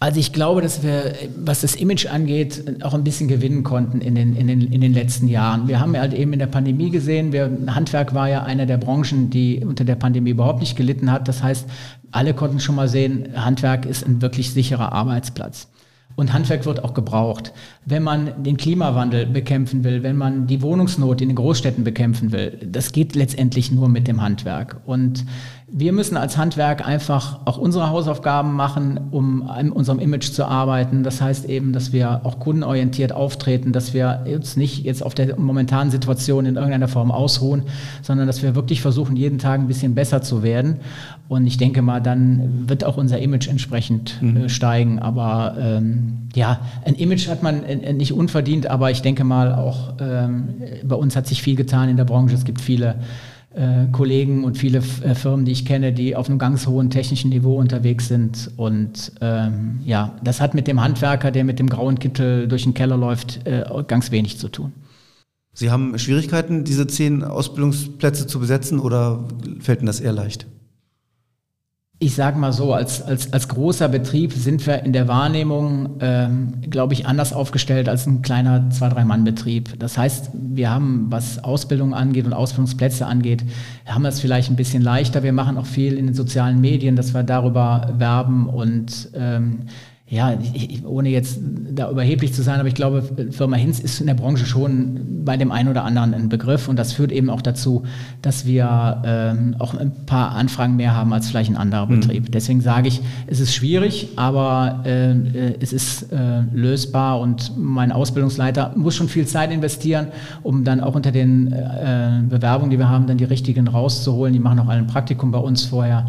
Also 0.00 0.20
ich 0.20 0.32
glaube, 0.32 0.60
dass 0.60 0.82
wir, 0.82 1.14
was 1.36 1.62
das 1.62 1.76
Image 1.76 2.06
angeht, 2.06 2.82
auch 2.82 2.94
ein 2.94 3.04
bisschen 3.04 3.26
gewinnen 3.26 3.62
konnten 3.62 4.00
in 4.00 4.14
den, 4.14 4.36
in 4.36 4.48
den, 4.48 4.60
in 4.60 4.80
den 4.80 4.92
letzten 4.92 5.28
Jahren. 5.28 5.66
Wir 5.66 5.80
haben 5.80 5.96
halt 5.96 6.12
eben 6.12 6.32
in 6.32 6.38
der 6.38 6.46
Pandemie 6.46 6.90
gesehen, 6.90 7.32
wir, 7.32 7.50
Handwerk 7.68 8.12
war 8.12 8.28
ja 8.28 8.42
eine 8.42 8.66
der 8.66 8.76
Branchen, 8.76 9.30
die 9.30 9.64
unter 9.64 9.84
der 9.84 9.94
Pandemie 9.94 10.30
überhaupt 10.30 10.60
nicht 10.60 10.76
gelitten 10.76 11.10
hat. 11.10 11.26
Das 11.26 11.42
heißt, 11.42 11.66
alle 12.10 12.34
konnten 12.34 12.60
schon 12.60 12.74
mal 12.74 12.88
sehen, 12.88 13.28
Handwerk 13.34 13.86
ist 13.86 14.04
ein 14.06 14.20
wirklich 14.20 14.52
sicherer 14.52 14.92
Arbeitsplatz. 14.92 15.68
Und 16.16 16.32
Handwerk 16.32 16.64
wird 16.64 16.84
auch 16.84 16.94
gebraucht. 16.94 17.52
Wenn 17.84 18.02
man 18.02 18.42
den 18.42 18.56
Klimawandel 18.56 19.26
bekämpfen 19.26 19.82
will, 19.82 20.02
wenn 20.02 20.16
man 20.16 20.46
die 20.46 20.62
Wohnungsnot 20.62 21.20
in 21.20 21.28
den 21.28 21.36
Großstädten 21.36 21.82
bekämpfen 21.82 22.30
will, 22.30 22.58
das 22.64 22.92
geht 22.92 23.14
letztendlich 23.16 23.72
nur 23.72 23.88
mit 23.88 24.06
dem 24.06 24.22
Handwerk. 24.22 24.80
Und 24.86 25.24
wir 25.76 25.92
müssen 25.92 26.16
als 26.16 26.36
Handwerk 26.36 26.86
einfach 26.86 27.40
auch 27.46 27.58
unsere 27.58 27.90
Hausaufgaben 27.90 28.52
machen, 28.52 29.00
um 29.10 29.48
an 29.48 29.72
unserem 29.72 29.98
Image 29.98 30.30
zu 30.30 30.44
arbeiten. 30.44 31.02
Das 31.02 31.20
heißt 31.20 31.46
eben, 31.46 31.72
dass 31.72 31.92
wir 31.92 32.20
auch 32.24 32.38
kundenorientiert 32.38 33.12
auftreten, 33.12 33.72
dass 33.72 33.92
wir 33.92 34.24
uns 34.26 34.56
nicht 34.56 34.84
jetzt 34.84 35.02
auf 35.02 35.14
der 35.14 35.36
momentanen 35.36 35.90
Situation 35.90 36.46
in 36.46 36.54
irgendeiner 36.54 36.86
Form 36.86 37.10
ausruhen, 37.10 37.64
sondern 38.02 38.28
dass 38.28 38.40
wir 38.40 38.54
wirklich 38.54 38.82
versuchen, 38.82 39.16
jeden 39.16 39.38
Tag 39.38 39.58
ein 39.58 39.66
bisschen 39.66 39.96
besser 39.96 40.22
zu 40.22 40.44
werden. 40.44 40.76
Und 41.26 41.46
ich 41.46 41.56
denke 41.56 41.80
mal, 41.80 42.00
dann 42.00 42.68
wird 42.68 42.84
auch 42.84 42.96
unser 42.96 43.18
Image 43.18 43.48
entsprechend 43.48 44.20
äh, 44.20 44.24
mhm. 44.24 44.48
steigen. 44.48 44.98
Aber 44.98 45.56
ähm, 45.58 46.28
ja, 46.34 46.60
ein 46.84 46.94
Image 46.94 47.28
hat 47.28 47.42
man 47.42 47.62
äh, 47.64 47.92
nicht 47.92 48.12
unverdient, 48.12 48.66
aber 48.66 48.90
ich 48.90 49.00
denke 49.00 49.24
mal 49.24 49.54
auch, 49.54 49.94
ähm, 50.00 50.48
bei 50.84 50.96
uns 50.96 51.16
hat 51.16 51.26
sich 51.26 51.42
viel 51.42 51.56
getan 51.56 51.88
in 51.88 51.96
der 51.96 52.04
Branche. 52.04 52.34
Es 52.34 52.44
gibt 52.44 52.60
viele 52.60 52.96
äh, 53.54 53.86
Kollegen 53.92 54.44
und 54.44 54.58
viele 54.58 54.78
äh, 54.78 55.14
Firmen, 55.14 55.46
die 55.46 55.52
ich 55.52 55.64
kenne, 55.64 55.92
die 55.92 56.14
auf 56.14 56.28
einem 56.28 56.38
ganz 56.38 56.66
hohen 56.66 56.90
technischen 56.90 57.30
Niveau 57.30 57.54
unterwegs 57.54 58.08
sind. 58.08 58.50
Und 58.56 59.12
ähm, 59.20 59.80
ja, 59.84 60.16
das 60.22 60.40
hat 60.40 60.54
mit 60.54 60.66
dem 60.66 60.82
Handwerker, 60.82 61.30
der 61.30 61.44
mit 61.44 61.58
dem 61.58 61.70
grauen 61.70 61.98
Kittel 61.98 62.48
durch 62.48 62.64
den 62.64 62.74
Keller 62.74 62.96
läuft, 62.96 63.46
äh, 63.46 63.64
ganz 63.86 64.10
wenig 64.10 64.38
zu 64.38 64.48
tun. 64.48 64.72
Sie 65.54 65.70
haben 65.70 65.96
Schwierigkeiten, 65.98 66.64
diese 66.64 66.86
zehn 66.88 67.22
Ausbildungsplätze 67.22 68.26
zu 68.26 68.40
besetzen 68.40 68.80
oder 68.80 69.24
fällt 69.60 69.78
Ihnen 69.78 69.86
das 69.86 70.00
eher 70.00 70.12
leicht? 70.12 70.48
Ich 72.00 72.14
sage 72.14 72.38
mal 72.38 72.52
so, 72.52 72.74
als, 72.74 73.00
als, 73.02 73.32
als 73.32 73.48
großer 73.48 73.88
Betrieb 73.88 74.32
sind 74.32 74.66
wir 74.66 74.82
in 74.82 74.92
der 74.92 75.06
Wahrnehmung, 75.06 75.96
ähm, 76.00 76.54
glaube 76.68 76.92
ich, 76.92 77.06
anders 77.06 77.32
aufgestellt 77.32 77.88
als 77.88 78.06
ein 78.06 78.20
kleiner 78.20 78.68
Zwei-, 78.70 78.88
Drei-Mann-Betrieb. 78.88 79.78
Das 79.78 79.96
heißt, 79.96 80.30
wir 80.34 80.70
haben, 80.70 81.06
was 81.10 81.42
Ausbildung 81.42 81.94
angeht 81.94 82.26
und 82.26 82.32
Ausbildungsplätze 82.32 83.06
angeht, 83.06 83.44
haben 83.86 84.04
es 84.06 84.20
vielleicht 84.20 84.50
ein 84.50 84.56
bisschen 84.56 84.82
leichter. 84.82 85.22
Wir 85.22 85.32
machen 85.32 85.56
auch 85.56 85.66
viel 85.66 85.96
in 85.96 86.06
den 86.06 86.14
sozialen 86.14 86.60
Medien, 86.60 86.96
dass 86.96 87.14
wir 87.14 87.22
darüber 87.22 87.94
werben 87.96 88.48
und 88.48 89.10
ähm, 89.14 89.60
ja, 90.14 90.38
ich, 90.52 90.84
ohne 90.86 91.08
jetzt 91.08 91.40
da 91.72 91.90
überheblich 91.90 92.32
zu 92.32 92.42
sein, 92.42 92.60
aber 92.60 92.68
ich 92.68 92.74
glaube, 92.74 93.02
Firma 93.30 93.56
Hinz 93.56 93.80
ist 93.80 94.00
in 94.00 94.06
der 94.06 94.14
Branche 94.14 94.46
schon 94.46 95.24
bei 95.24 95.36
dem 95.36 95.50
einen 95.50 95.68
oder 95.68 95.84
anderen 95.84 96.14
ein 96.14 96.28
Begriff 96.28 96.68
und 96.68 96.78
das 96.78 96.92
führt 96.92 97.10
eben 97.10 97.30
auch 97.30 97.42
dazu, 97.42 97.82
dass 98.22 98.46
wir 98.46 99.02
ähm, 99.04 99.56
auch 99.58 99.74
ein 99.74 99.90
paar 100.06 100.32
Anfragen 100.32 100.76
mehr 100.76 100.94
haben 100.94 101.12
als 101.12 101.28
vielleicht 101.28 101.50
ein 101.50 101.56
anderer 101.56 101.86
mhm. 101.86 102.00
Betrieb. 102.00 102.30
Deswegen 102.30 102.60
sage 102.60 102.88
ich, 102.88 103.00
es 103.26 103.40
ist 103.40 103.54
schwierig, 103.54 104.10
aber 104.14 104.82
äh, 104.84 105.54
es 105.60 105.72
ist 105.72 106.12
äh, 106.12 106.42
lösbar 106.52 107.18
und 107.18 107.52
mein 107.56 107.90
Ausbildungsleiter 107.90 108.72
muss 108.76 108.94
schon 108.94 109.08
viel 109.08 109.26
Zeit 109.26 109.50
investieren, 109.50 110.08
um 110.44 110.62
dann 110.62 110.80
auch 110.80 110.94
unter 110.94 111.10
den 111.10 111.52
äh, 111.52 112.22
Bewerbungen, 112.28 112.70
die 112.70 112.78
wir 112.78 112.88
haben, 112.88 113.08
dann 113.08 113.18
die 113.18 113.24
richtigen 113.24 113.66
rauszuholen. 113.66 114.32
Die 114.32 114.38
machen 114.38 114.60
auch 114.60 114.68
ein 114.68 114.86
Praktikum 114.86 115.32
bei 115.32 115.38
uns 115.38 115.64
vorher. 115.64 116.06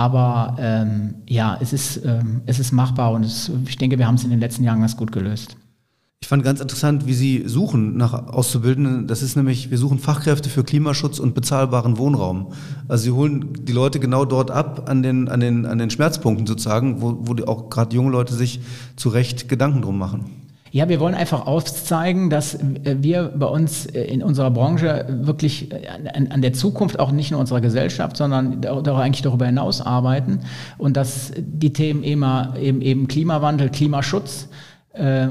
Aber 0.00 0.56
ähm, 0.58 1.16
ja, 1.28 1.58
es 1.60 1.74
ist, 1.74 2.02
ähm, 2.06 2.40
es 2.46 2.58
ist 2.58 2.72
machbar 2.72 3.12
und 3.12 3.22
es, 3.22 3.52
ich 3.66 3.76
denke, 3.76 3.98
wir 3.98 4.06
haben 4.06 4.14
es 4.14 4.24
in 4.24 4.30
den 4.30 4.40
letzten 4.40 4.64
Jahren 4.64 4.80
ganz 4.80 4.96
gut 4.96 5.12
gelöst. 5.12 5.58
Ich 6.22 6.28
fand 6.28 6.42
ganz 6.42 6.58
interessant, 6.62 7.06
wie 7.06 7.12
Sie 7.12 7.42
suchen 7.44 7.98
nach 7.98 8.14
Auszubildenden. 8.28 9.06
Das 9.08 9.20
ist 9.20 9.36
nämlich, 9.36 9.70
wir 9.70 9.76
suchen 9.76 9.98
Fachkräfte 9.98 10.48
für 10.48 10.64
Klimaschutz 10.64 11.18
und 11.18 11.34
bezahlbaren 11.34 11.98
Wohnraum. 11.98 12.54
Also 12.88 13.04
Sie 13.04 13.10
holen 13.10 13.50
die 13.60 13.72
Leute 13.72 14.00
genau 14.00 14.24
dort 14.24 14.50
ab, 14.50 14.88
an 14.88 15.02
den, 15.02 15.28
an 15.28 15.40
den, 15.40 15.66
an 15.66 15.76
den 15.76 15.90
Schmerzpunkten 15.90 16.46
sozusagen, 16.46 17.02
wo, 17.02 17.18
wo 17.20 17.44
auch 17.44 17.68
gerade 17.68 17.94
junge 17.94 18.10
Leute 18.10 18.32
sich 18.32 18.60
zu 18.96 19.10
Recht 19.10 19.50
Gedanken 19.50 19.82
drum 19.82 19.98
machen. 19.98 20.30
Ja, 20.72 20.88
wir 20.88 21.00
wollen 21.00 21.16
einfach 21.16 21.46
aufzeigen, 21.46 22.30
dass 22.30 22.54
äh, 22.54 22.96
wir 23.00 23.32
bei 23.36 23.46
uns 23.46 23.86
äh, 23.86 24.02
in 24.02 24.22
unserer 24.22 24.52
Branche 24.52 25.04
wirklich 25.22 25.72
äh, 25.72 25.88
an, 26.30 26.42
der 26.42 26.52
Zukunft 26.52 27.00
auch 27.00 27.10
nicht 27.10 27.32
nur 27.32 27.40
unserer 27.40 27.60
Gesellschaft, 27.60 28.16
sondern 28.16 28.64
auch 28.66 28.98
eigentlich 28.98 29.22
darüber 29.22 29.46
hinaus 29.46 29.80
arbeiten 29.80 30.40
und 30.78 30.96
dass 30.96 31.32
die 31.36 31.72
Themen 31.72 32.04
immer 32.04 32.54
eben, 32.60 32.82
eben 32.82 33.08
Klimawandel, 33.08 33.70
Klimaschutz 33.70 34.48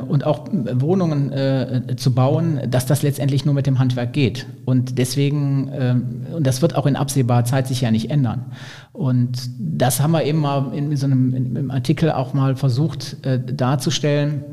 und 0.08 0.26
auch 0.26 0.48
Wohnungen 0.52 1.34
äh, 1.34 1.96
zu 1.98 2.14
bauen, 2.14 2.62
dass 2.70 2.86
das 2.86 3.04
letztendlich 3.04 3.44
nur 3.44 3.54
mit 3.54 3.68
dem 3.68 3.78
Handwerk 3.78 4.14
geht. 4.14 4.48
Und 4.64 4.98
deswegen, 4.98 5.68
äh, 5.68 5.96
und 6.34 6.48
das 6.48 6.62
wird 6.62 6.76
auch 6.78 6.86
in 6.86 6.96
absehbarer 6.96 7.44
Zeit 7.44 7.68
sich 7.68 7.82
ja 7.82 7.92
nicht 7.92 8.10
ändern. 8.10 8.46
Und 8.94 9.50
das 9.60 10.00
haben 10.00 10.12
wir 10.12 10.24
eben 10.24 10.40
mal 10.40 10.74
in 10.74 10.96
so 10.96 11.08
einem 11.08 11.34
in, 11.34 11.56
im 11.58 11.72
Artikel 11.72 12.10
auch 12.14 12.34
mal 12.34 12.56
versucht 12.56 13.18
äh, 13.26 13.38
darzustellen 13.38 14.46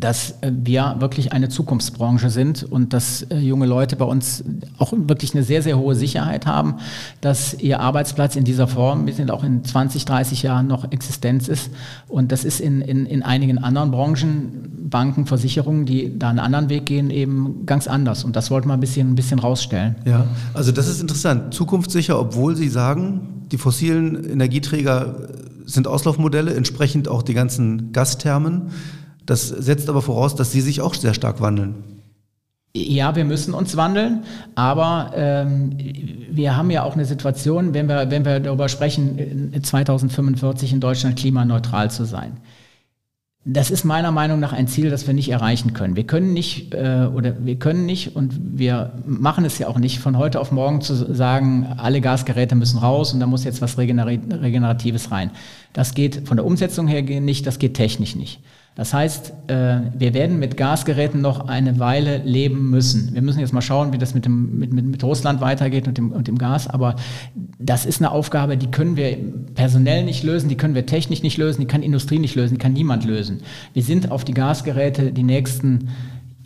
dass 0.00 0.42
äh, 0.42 0.52
wir 0.52 0.96
wirklich 0.98 1.32
eine 1.32 1.48
Zukunftsbranche 1.48 2.30
sind 2.30 2.62
und 2.64 2.92
dass 2.92 3.22
äh, 3.22 3.38
junge 3.38 3.66
Leute 3.66 3.96
bei 3.96 4.04
uns 4.04 4.44
auch 4.78 4.92
wirklich 4.94 5.34
eine 5.34 5.42
sehr, 5.42 5.62
sehr 5.62 5.78
hohe 5.78 5.94
Sicherheit 5.94 6.46
haben, 6.46 6.76
dass 7.20 7.54
ihr 7.54 7.80
Arbeitsplatz 7.80 8.36
in 8.36 8.44
dieser 8.44 8.68
Form, 8.68 9.06
wir 9.06 9.34
auch 9.34 9.44
in 9.44 9.64
20, 9.64 10.04
30 10.04 10.42
Jahren 10.42 10.66
noch 10.66 10.90
Existenz 10.92 11.48
ist. 11.48 11.70
Und 12.08 12.32
das 12.32 12.44
ist 12.44 12.60
in, 12.60 12.80
in, 12.80 13.06
in 13.06 13.22
einigen 13.22 13.58
anderen 13.58 13.90
Branchen, 13.90 14.88
Banken, 14.90 15.26
Versicherungen, 15.26 15.86
die 15.86 16.18
da 16.18 16.30
einen 16.30 16.38
anderen 16.38 16.68
Weg 16.68 16.86
gehen, 16.86 17.10
eben 17.10 17.66
ganz 17.66 17.88
anders. 17.88 18.24
Und 18.24 18.36
das 18.36 18.50
wollten 18.50 18.68
wir 18.68 18.74
ein 18.74 18.80
bisschen, 18.80 19.10
ein 19.10 19.14
bisschen 19.14 19.38
rausstellen. 19.38 19.96
Ja, 20.04 20.26
also 20.54 20.72
das 20.72 20.88
ist 20.88 21.00
interessant. 21.00 21.54
Zukunftssicher, 21.54 22.18
obwohl 22.18 22.56
Sie 22.56 22.68
sagen, 22.68 23.46
die 23.50 23.58
fossilen 23.58 24.24
Energieträger 24.24 25.28
sind 25.64 25.88
Auslaufmodelle, 25.88 26.54
entsprechend 26.54 27.08
auch 27.08 27.22
die 27.22 27.34
ganzen 27.34 27.92
Gasthermen. 27.92 28.70
Das 29.26 29.48
setzt 29.48 29.88
aber 29.88 30.02
voraus, 30.02 30.34
dass 30.36 30.52
Sie 30.52 30.60
sich 30.60 30.80
auch 30.80 30.94
sehr 30.94 31.14
stark 31.14 31.40
wandeln. 31.40 31.74
Ja, 32.76 33.16
wir 33.16 33.24
müssen 33.24 33.54
uns 33.54 33.76
wandeln, 33.76 34.24
aber 34.54 35.12
ähm, 35.14 35.76
wir 36.30 36.56
haben 36.56 36.70
ja 36.70 36.82
auch 36.82 36.92
eine 36.92 37.06
Situation, 37.06 37.72
wenn 37.72 37.88
wir, 37.88 38.10
wenn 38.10 38.24
wir 38.24 38.38
darüber 38.38 38.68
sprechen, 38.68 39.54
2045 39.62 40.74
in 40.74 40.80
Deutschland 40.80 41.18
klimaneutral 41.18 41.90
zu 41.90 42.04
sein. 42.04 42.36
Das 43.48 43.70
ist 43.70 43.84
meiner 43.84 44.10
Meinung 44.10 44.40
nach 44.40 44.52
ein 44.52 44.66
Ziel, 44.66 44.90
das 44.90 45.06
wir 45.06 45.14
nicht 45.14 45.30
erreichen 45.30 45.72
können. 45.72 45.96
Wir 45.96 46.04
können 46.04 46.32
nicht 46.32 46.74
äh, 46.74 47.08
oder 47.14 47.46
wir 47.46 47.56
können 47.58 47.86
nicht 47.86 48.14
und 48.16 48.34
wir 48.58 48.92
machen 49.06 49.44
es 49.44 49.58
ja 49.58 49.68
auch 49.68 49.78
nicht 49.78 50.00
von 50.00 50.18
heute 50.18 50.40
auf 50.40 50.50
morgen 50.50 50.80
zu 50.80 51.14
sagen, 51.14 51.66
alle 51.78 52.00
Gasgeräte 52.00 52.56
müssen 52.56 52.78
raus 52.78 53.14
und 53.14 53.20
da 53.20 53.26
muss 53.26 53.44
jetzt 53.44 53.62
was 53.62 53.78
Regeneratives 53.78 55.12
rein. 55.12 55.30
Das 55.72 55.94
geht 55.94 56.26
von 56.26 56.36
der 56.36 56.44
Umsetzung 56.44 56.88
her 56.88 57.02
nicht, 57.20 57.46
das 57.46 57.58
geht 57.58 57.74
technisch 57.74 58.16
nicht. 58.16 58.40
Das 58.76 58.92
heißt, 58.92 59.32
äh, 59.46 59.80
wir 59.96 60.12
werden 60.12 60.38
mit 60.38 60.58
Gasgeräten 60.58 61.22
noch 61.22 61.48
eine 61.48 61.78
Weile 61.78 62.18
leben 62.18 62.68
müssen. 62.68 63.14
Wir 63.14 63.22
müssen 63.22 63.40
jetzt 63.40 63.54
mal 63.54 63.62
schauen, 63.62 63.94
wie 63.94 63.98
das 63.98 64.14
mit, 64.14 64.26
dem, 64.26 64.58
mit, 64.58 64.70
mit, 64.70 64.84
mit 64.84 65.02
Russland 65.02 65.40
weitergeht 65.40 65.88
und 65.88 65.96
dem, 65.96 66.12
und 66.12 66.28
dem 66.28 66.36
Gas. 66.36 66.68
Aber 66.68 66.94
das 67.58 67.86
ist 67.86 68.02
eine 68.02 68.10
Aufgabe, 68.10 68.58
die 68.58 68.70
können 68.70 68.96
wir 68.96 69.16
personell 69.54 70.04
nicht 70.04 70.22
lösen, 70.22 70.50
die 70.50 70.58
können 70.58 70.74
wir 70.74 70.84
technisch 70.84 71.22
nicht 71.22 71.38
lösen, 71.38 71.62
die 71.62 71.66
kann 71.66 71.82
Industrie 71.82 72.18
nicht 72.18 72.34
lösen, 72.34 72.54
die 72.54 72.60
kann 72.60 72.74
niemand 72.74 73.06
lösen. 73.06 73.40
Wir 73.72 73.82
sind 73.82 74.10
auf 74.10 74.24
die 74.24 74.34
Gasgeräte 74.34 75.10
die 75.10 75.24
nächsten 75.24 75.88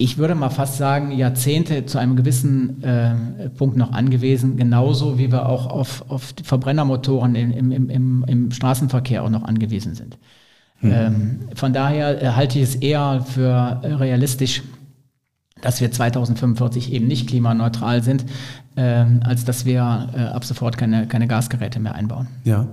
ich 0.03 0.16
würde 0.16 0.35
mal 0.35 0.49
fast 0.49 0.78
sagen, 0.78 1.12
Jahrzehnte 1.12 1.85
zu 1.85 1.99
einem 1.99 2.16
gewissen 2.16 2.83
äh, 2.83 3.51
Punkt 3.51 3.76
noch 3.76 3.93
angewiesen, 3.93 4.57
genauso 4.57 5.18
wie 5.18 5.31
wir 5.31 5.47
auch 5.47 5.66
auf, 5.66 6.07
auf 6.09 6.33
Verbrennermotoren 6.43 7.35
im, 7.35 7.70
im, 7.70 7.91
im, 7.91 8.24
im 8.26 8.51
Straßenverkehr 8.51 9.22
auch 9.22 9.28
noch 9.28 9.43
angewiesen 9.43 9.95
sind. 9.95 10.16
Mhm. 10.81 10.93
Ähm, 10.93 11.41
von 11.55 11.72
daher 11.72 12.22
äh, 12.22 12.28
halte 12.31 12.59
ich 12.59 12.64
es 12.64 12.74
eher 12.76 13.24
für 13.26 13.81
realistisch, 13.85 14.62
dass 15.61 15.81
wir 15.81 15.91
2045 15.91 16.93
eben 16.93 17.07
nicht 17.07 17.28
klimaneutral 17.28 18.03
sind, 18.03 18.24
ähm, 18.76 19.20
als 19.24 19.45
dass 19.45 19.64
wir 19.64 20.09
äh, 20.14 20.20
ab 20.22 20.45
sofort 20.45 20.78
keine, 20.78 21.07
keine 21.07 21.26
Gasgeräte 21.26 21.81
mehr 21.81 21.95
einbauen. 21.95 22.28
Ja. 22.45 22.66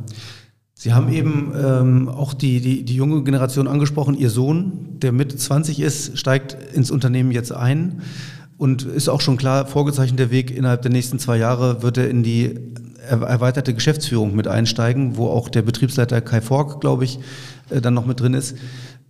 Sie 0.79 0.93
haben 0.93 1.11
eben 1.11 1.53
ähm, 1.59 2.07
auch 2.07 2.35
die, 2.35 2.61
die, 2.61 2.85
die 2.85 2.95
junge 2.95 3.23
Generation 3.23 3.67
angesprochen. 3.67 4.13
Ihr 4.13 4.29
Sohn, 4.29 4.99
der 4.99 5.11
Mitte 5.11 5.35
20 5.35 5.79
ist, 5.79 6.19
steigt 6.19 6.55
ins 6.71 6.91
Unternehmen 6.91 7.31
jetzt 7.31 7.51
ein 7.51 8.03
und 8.57 8.83
ist 8.83 9.09
auch 9.09 9.21
schon 9.21 9.37
klar 9.37 9.65
vorgezeichnet 9.65 10.19
der 10.19 10.29
Weg. 10.29 10.55
Innerhalb 10.55 10.83
der 10.83 10.91
nächsten 10.91 11.17
zwei 11.17 11.37
Jahre 11.37 11.81
wird 11.81 11.97
er 11.97 12.09
in 12.11 12.21
die 12.21 12.59
erweiterte 13.07 13.73
Geschäftsführung 13.73 14.35
mit 14.35 14.47
einsteigen, 14.47 15.17
wo 15.17 15.27
auch 15.27 15.49
der 15.49 15.61
Betriebsleiter 15.61 16.21
Kai 16.21 16.41
Fork, 16.41 16.81
glaube 16.81 17.03
ich, 17.03 17.19
äh, 17.69 17.81
dann 17.81 17.93
noch 17.93 18.05
mit 18.05 18.19
drin 18.19 18.33
ist. 18.33 18.55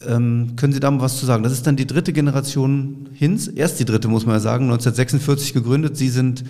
Ähm, 0.08 0.54
können 0.56 0.74
Sie 0.74 0.80
da 0.80 0.92
mal 0.92 1.02
was 1.02 1.20
zu 1.20 1.26
sagen? 1.26 1.44
Das 1.44 1.52
ist 1.52 1.66
dann 1.66 1.76
die 1.76 1.88
dritte 1.88 2.14
Generation 2.14 3.10
Hinz, 3.14 3.48
erst 3.48 3.80
die 3.80 3.86
dritte, 3.86 4.08
muss 4.08 4.26
man 4.26 4.36
ja 4.36 4.40
sagen, 4.40 4.66
1946 4.66 5.54
gegründet. 5.54 5.98
Sie 5.98 6.10
sind, 6.10 6.44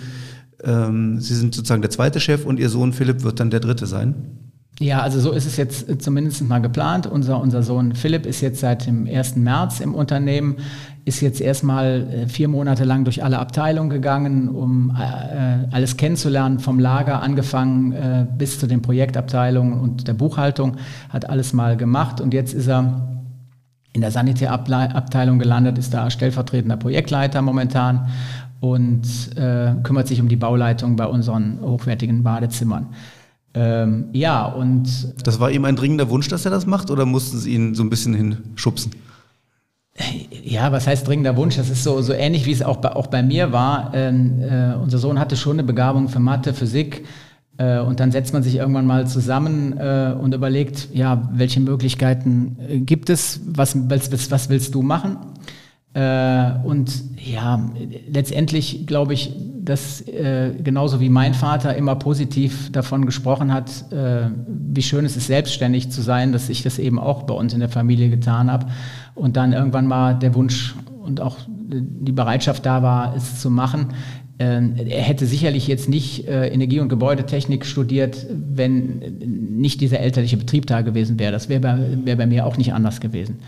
ähm, 0.63 1.19
Sie 1.21 1.33
sind 1.33 1.55
sozusagen 1.55 1.81
der 1.81 1.91
zweite 1.91 2.19
Chef 2.19 2.45
und 2.45 2.59
Ihr 2.59 2.69
Sohn 2.69 2.91
Philipp 2.91 3.23
wird 3.23 3.39
dann 3.39 3.49
der 3.49 3.61
dritte 3.61 3.85
sein. 3.85 4.15
Ja, 4.79 5.01
also 5.01 5.19
so 5.19 5.31
ist 5.31 5.45
es 5.45 5.57
jetzt 5.57 5.87
zumindest 6.01 6.41
mal 6.43 6.59
geplant. 6.59 7.07
Unser, 7.07 7.41
unser 7.41 7.63
Sohn 7.63 7.95
Philipp 7.95 8.25
ist 8.25 8.41
jetzt 8.41 8.59
seit 8.59 8.85
dem 8.85 9.07
1. 9.07 9.37
März 9.37 9.79
im 9.79 9.95
Unternehmen, 9.95 10.57
ist 11.07 11.21
jetzt 11.21 11.39
erstmal 11.39 12.07
äh, 12.11 12.27
vier 12.27 12.49
Monate 12.49 12.83
lang 12.83 13.05
durch 13.05 13.23
alle 13.23 13.39
Abteilungen 13.39 13.89
gegangen, 13.89 14.49
um 14.49 14.91
äh, 14.91 15.73
alles 15.73 15.95
kennenzulernen, 15.95 16.59
vom 16.59 16.79
Lager 16.79 17.21
angefangen 17.21 17.93
äh, 17.93 18.25
bis 18.37 18.59
zu 18.59 18.67
den 18.67 18.81
Projektabteilungen 18.81 19.79
und 19.79 20.07
der 20.07 20.13
Buchhaltung, 20.13 20.75
hat 21.09 21.29
alles 21.29 21.53
mal 21.53 21.77
gemacht 21.77 22.19
und 22.19 22.33
jetzt 22.33 22.53
ist 22.53 22.67
er 22.67 23.07
in 23.93 24.01
der 24.01 24.11
Sanitärabteilung 24.11 25.39
gelandet, 25.39 25.77
ist 25.77 25.93
da 25.93 26.09
stellvertretender 26.09 26.77
Projektleiter 26.77 27.41
momentan 27.41 28.09
und 28.59 29.07
kümmert 29.83 30.07
sich 30.07 30.21
um 30.21 30.27
die 30.27 30.35
Bauleitung 30.35 30.97
bei 30.97 31.07
unseren 31.07 31.59
hochwertigen 31.61 32.21
Badezimmern. 32.21 32.87
Ähm, 33.55 34.09
ja, 34.13 34.45
und. 34.45 35.15
Das 35.23 35.39
war 35.39 35.49
ihm 35.49 35.65
ein 35.65 35.75
dringender 35.75 36.09
Wunsch, 36.09 36.27
dass 36.27 36.45
er 36.45 36.51
das 36.51 36.67
macht, 36.67 36.91
oder 36.91 37.07
mussten 37.07 37.39
Sie 37.39 37.55
ihn 37.55 37.73
so 37.73 37.81
ein 37.81 37.89
bisschen 37.89 38.13
hinschubsen? 38.13 38.91
Ja, 40.43 40.71
was 40.71 40.87
heißt 40.87 41.07
dringender 41.07 41.35
Wunsch? 41.37 41.57
Das 41.57 41.69
ist 41.69 41.83
so, 41.83 42.01
so 42.01 42.13
ähnlich, 42.13 42.45
wie 42.45 42.51
es 42.51 42.61
auch 42.61 42.77
bei, 42.77 42.95
auch 42.95 43.07
bei 43.07 43.23
mir 43.23 43.51
war. 43.51 43.91
Ähm, 43.93 44.41
äh, 44.41 44.75
unser 44.75 44.97
Sohn 44.97 45.19
hatte 45.19 45.35
schon 45.35 45.53
eine 45.53 45.63
Begabung 45.63 46.07
für 46.07 46.19
Mathe, 46.19 46.53
Physik. 46.53 47.05
Äh, 47.57 47.79
und 47.79 47.99
dann 47.99 48.11
setzt 48.11 48.33
man 48.33 48.43
sich 48.43 48.55
irgendwann 48.55 48.85
mal 48.85 49.07
zusammen 49.07 49.77
äh, 49.77 50.13
und 50.19 50.33
überlegt, 50.33 50.89
ja, 50.93 51.27
welche 51.33 51.59
Möglichkeiten 51.59 52.57
äh, 52.67 52.79
gibt 52.79 53.09
es? 53.09 53.41
Was, 53.47 53.75
was, 53.89 54.31
was 54.31 54.49
willst 54.49 54.75
du 54.75 54.83
machen? 54.83 55.17
Äh, 55.97 56.51
und 56.63 56.91
ja, 57.17 57.59
letztendlich 58.07 58.85
glaube 58.85 59.15
ich, 59.15 59.33
dass 59.63 60.01
äh, 60.01 60.51
genauso 60.63 60.99
wie 60.99 61.09
mein 61.09 61.33
Vater 61.33 61.75
immer 61.75 61.95
positiv 61.95 62.71
davon 62.71 63.07
gesprochen 63.07 63.51
hat, 63.51 63.91
äh, 63.91 64.29
wie 64.47 64.83
schön 64.83 65.05
es 65.05 65.17
ist, 65.17 65.25
selbstständig 65.25 65.89
zu 65.89 66.03
sein, 66.03 66.33
dass 66.33 66.49
ich 66.49 66.61
das 66.61 66.77
eben 66.77 66.99
auch 66.99 67.23
bei 67.23 67.33
uns 67.33 67.53
in 67.53 67.61
der 67.61 67.69
Familie 67.69 68.09
getan 68.09 68.51
habe. 68.51 68.67
Und 69.15 69.37
dann 69.37 69.53
irgendwann 69.53 69.87
mal 69.87 70.13
der 70.13 70.35
Wunsch 70.35 70.75
und 71.03 71.19
auch 71.19 71.37
die 71.49 72.11
Bereitschaft 72.11 72.63
da 72.67 72.83
war, 72.83 73.15
es 73.15 73.41
zu 73.41 73.49
machen. 73.49 73.87
Äh, 74.37 74.61
er 74.87 75.01
hätte 75.01 75.25
sicherlich 75.25 75.67
jetzt 75.67 75.89
nicht 75.89 76.27
äh, 76.27 76.47
Energie- 76.49 76.79
und 76.79 76.89
Gebäudetechnik 76.89 77.65
studiert, 77.65 78.27
wenn 78.29 78.99
nicht 79.57 79.81
dieser 79.81 79.99
elterliche 79.99 80.37
Betrieb 80.37 80.67
da 80.67 80.81
gewesen 80.81 81.17
wäre. 81.17 81.31
Das 81.31 81.49
wäre 81.49 81.59
bei, 81.59 81.79
wär 82.03 82.15
bei 82.17 82.27
mir 82.27 82.45
auch 82.45 82.57
nicht 82.57 82.71
anders 82.71 82.99
gewesen. 83.01 83.39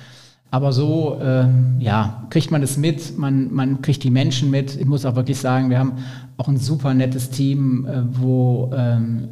Aber 0.52 0.74
so, 0.74 1.20
äh, 1.22 1.46
ja, 1.80 2.26
kriegt 2.32 2.50
man 2.50 2.64
es 2.64 2.76
mit, 2.76 3.18
man, 3.18 3.54
man 3.54 3.82
kriegt 3.82 4.04
die 4.04 4.10
Menschen 4.10 4.50
mit. 4.50 4.76
Ich 4.76 4.86
muss 4.86 5.06
auch 5.06 5.16
wirklich 5.16 5.38
sagen, 5.38 5.70
wir 5.70 5.78
haben 5.78 5.94
auch 6.38 6.48
ein 6.48 6.58
super 6.58 6.94
nettes 6.94 7.30
Team, 7.30 7.86
äh, 7.86 8.02
wo 8.12 8.72
ähm, 8.76 9.30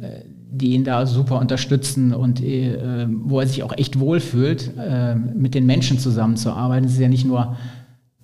die 0.50 0.74
ihn 0.74 0.84
da 0.84 1.06
super 1.06 1.38
unterstützen 1.38 2.14
und 2.14 2.42
äh, 2.42 3.06
wo 3.10 3.40
er 3.40 3.46
sich 3.46 3.62
auch 3.62 3.76
echt 3.76 3.98
wohlfühlt, 3.98 4.72
äh, 4.78 5.14
mit 5.14 5.54
den 5.54 5.66
Menschen 5.66 5.98
zusammenzuarbeiten. 5.98 6.86
Es 6.86 6.94
ist 6.94 7.00
ja 7.00 7.08
nicht 7.08 7.26
nur 7.26 7.56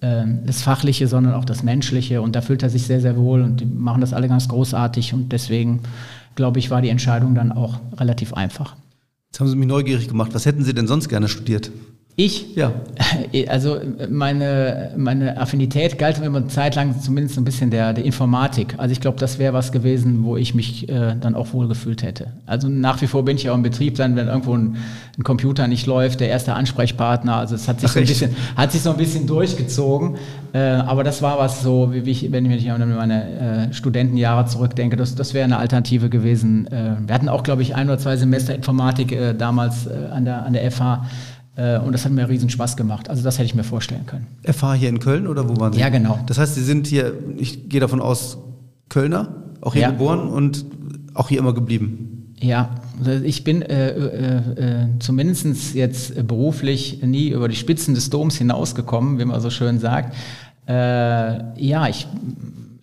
äh, 0.00 0.24
das 0.46 0.62
Fachliche, 0.62 1.06
sondern 1.06 1.34
auch 1.34 1.44
das 1.44 1.62
Menschliche 1.62 2.22
und 2.22 2.34
da 2.34 2.40
fühlt 2.40 2.62
er 2.62 2.70
sich 2.70 2.84
sehr, 2.84 3.00
sehr 3.00 3.16
wohl 3.16 3.42
und 3.42 3.60
die 3.60 3.66
machen 3.66 4.00
das 4.00 4.14
alle 4.14 4.28
ganz 4.28 4.48
großartig 4.48 5.12
und 5.12 5.32
deswegen, 5.32 5.80
glaube 6.34 6.58
ich, 6.60 6.70
war 6.70 6.80
die 6.80 6.88
Entscheidung 6.88 7.34
dann 7.34 7.52
auch 7.52 7.78
relativ 7.98 8.32
einfach. 8.32 8.76
Jetzt 9.30 9.40
haben 9.40 9.48
Sie 9.48 9.56
mich 9.56 9.68
neugierig 9.68 10.08
gemacht. 10.08 10.32
Was 10.32 10.46
hätten 10.46 10.62
Sie 10.62 10.74
denn 10.74 10.86
sonst 10.86 11.08
gerne 11.08 11.28
studiert? 11.28 11.72
Ich? 12.16 12.54
Ja. 12.54 12.72
Also 13.48 13.80
meine, 14.08 14.92
meine 14.96 15.36
Affinität 15.36 15.98
galt 15.98 16.18
immer 16.18 16.38
eine 16.38 16.46
Zeit 16.46 16.76
lang 16.76 17.00
zumindest 17.00 17.36
ein 17.38 17.44
bisschen 17.44 17.70
der, 17.70 17.92
der 17.92 18.04
Informatik. 18.04 18.74
Also 18.76 18.92
ich 18.92 19.00
glaube, 19.00 19.18
das 19.18 19.40
wäre 19.40 19.52
was 19.52 19.72
gewesen, 19.72 20.22
wo 20.22 20.36
ich 20.36 20.54
mich 20.54 20.88
äh, 20.88 21.16
dann 21.20 21.34
auch 21.34 21.52
wohl 21.52 21.66
gefühlt 21.66 22.04
hätte. 22.04 22.28
Also 22.46 22.68
nach 22.68 23.02
wie 23.02 23.08
vor 23.08 23.24
bin 23.24 23.36
ich 23.36 23.50
auch 23.50 23.56
im 23.56 23.64
Betrieb 23.64 23.96
dann, 23.96 24.14
wenn 24.14 24.28
irgendwo 24.28 24.56
ein, 24.56 24.76
ein 25.18 25.24
Computer 25.24 25.66
nicht 25.66 25.86
läuft, 25.86 26.20
der 26.20 26.28
erste 26.28 26.54
Ansprechpartner. 26.54 27.34
Also 27.34 27.56
es 27.56 27.66
hat 27.66 27.80
sich, 27.80 27.90
Ach, 27.90 27.94
so 27.94 27.98
ein, 27.98 28.06
bisschen, 28.06 28.36
hat 28.56 28.70
sich 28.70 28.82
so 28.82 28.90
ein 28.90 28.96
bisschen 28.96 29.26
durchgezogen. 29.26 30.16
Äh, 30.52 30.58
aber 30.60 31.02
das 31.02 31.20
war 31.20 31.40
was 31.40 31.62
so, 31.62 31.92
wie 31.92 32.08
ich, 32.08 32.30
wenn 32.30 32.48
ich 32.48 32.70
an 32.70 32.94
meine 32.94 33.70
äh, 33.70 33.74
Studentenjahre 33.74 34.46
zurückdenke, 34.46 34.94
das, 34.94 35.16
das 35.16 35.34
wäre 35.34 35.44
eine 35.44 35.58
Alternative 35.58 36.08
gewesen. 36.10 36.68
Äh, 36.68 36.92
wir 37.04 37.12
hatten 37.12 37.28
auch, 37.28 37.42
glaube 37.42 37.62
ich, 37.62 37.74
ein 37.74 37.88
oder 37.88 37.98
zwei 37.98 38.16
Semester 38.16 38.54
Informatik 38.54 39.10
äh, 39.10 39.34
damals 39.34 39.88
äh, 39.88 40.12
an, 40.12 40.24
der, 40.24 40.46
an 40.46 40.52
der 40.52 40.70
FH. 40.70 41.04
Äh, 41.56 41.78
und 41.78 41.92
das 41.92 42.04
hat 42.04 42.12
mir 42.12 42.28
riesen 42.28 42.50
Spaß 42.50 42.76
gemacht. 42.76 43.08
Also 43.08 43.22
das 43.22 43.38
hätte 43.38 43.46
ich 43.46 43.54
mir 43.54 43.64
vorstellen 43.64 44.06
können. 44.06 44.26
FH 44.42 44.74
hier 44.74 44.88
in 44.88 44.98
Köln 44.98 45.26
oder 45.26 45.48
wo 45.48 45.56
waren 45.58 45.72
Sie? 45.72 45.80
Ja, 45.80 45.88
genau. 45.88 46.18
Das 46.26 46.38
heißt, 46.38 46.54
Sie 46.54 46.64
sind 46.64 46.86
hier, 46.86 47.14
ich 47.36 47.68
gehe 47.68 47.80
davon 47.80 48.00
aus, 48.00 48.38
Kölner, 48.88 49.42
auch 49.60 49.72
hier 49.72 49.82
ja. 49.82 49.90
geboren 49.90 50.28
und 50.28 50.64
auch 51.14 51.28
hier 51.28 51.38
immer 51.38 51.54
geblieben. 51.54 52.34
Ja, 52.38 52.70
ich 53.22 53.44
bin 53.44 53.62
äh, 53.62 53.90
äh, 53.90 54.82
äh, 54.82 54.86
zumindest 54.98 55.74
jetzt 55.74 56.26
beruflich 56.26 57.02
nie 57.02 57.28
über 57.28 57.48
die 57.48 57.56
Spitzen 57.56 57.94
des 57.94 58.10
Doms 58.10 58.36
hinausgekommen, 58.36 59.18
wie 59.18 59.24
man 59.24 59.40
so 59.40 59.50
schön 59.50 59.78
sagt. 59.78 60.14
Äh, 60.68 61.60
ja, 61.60 61.88
ich 61.88 62.06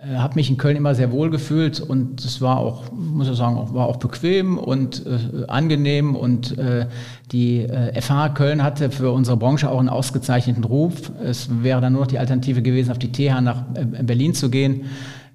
äh, 0.04 0.16
habe 0.16 0.36
mich 0.36 0.50
in 0.50 0.58
Köln 0.58 0.76
immer 0.76 0.96
sehr 0.96 1.12
wohl 1.12 1.30
gefühlt 1.30 1.80
und 1.80 2.24
es 2.26 2.42
war 2.42 2.58
auch, 2.58 2.92
muss 2.92 3.30
ich 3.30 3.36
sagen, 3.36 3.74
war 3.74 3.86
auch 3.86 3.98
bequem 3.98 4.58
und 4.58 5.06
äh, 5.06 5.46
angenehm 5.48 6.16
und 6.16 6.58
äh, 6.58 6.88
die 7.32 7.60
äh, 7.60 8.02
FH 8.02 8.30
Köln 8.30 8.64
hatte 8.64 8.90
für 8.90 9.12
unsere 9.12 9.38
Branche 9.38 9.70
auch 9.70 9.80
einen 9.80 9.90
ausgezeichneten 9.90 10.64
Ruf. 10.64 11.12
Es 11.24 11.50
wäre 11.64 11.82
dann 11.82 11.94
nur 11.94 12.04
noch 12.04 12.08
die 12.08 12.18
Alternative 12.18 12.62
gewesen, 12.62 12.92
auf 12.92 12.98
die 12.98 13.12
TH 13.12 13.42
nach 13.42 13.64
äh, 13.76 14.04
Berlin 14.04 14.34
zu 14.34 14.50
gehen. 14.50 14.86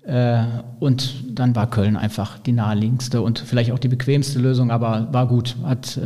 Äh, 0.05 0.43
und 0.81 1.39
dann 1.39 1.55
war 1.55 1.71
Köln 1.71 1.97
einfach 1.97 2.39
die 2.39 2.53
naheliegendste 2.53 3.23
und 3.23 3.39
vielleicht 3.39 3.71
auch 3.71 3.79
die 3.79 3.89
bequemste 3.89 4.41
Lösung, 4.41 4.73
aber 4.73 5.09
war 5.12 5.29
gut. 5.29 5.57
Hat, 5.64 6.01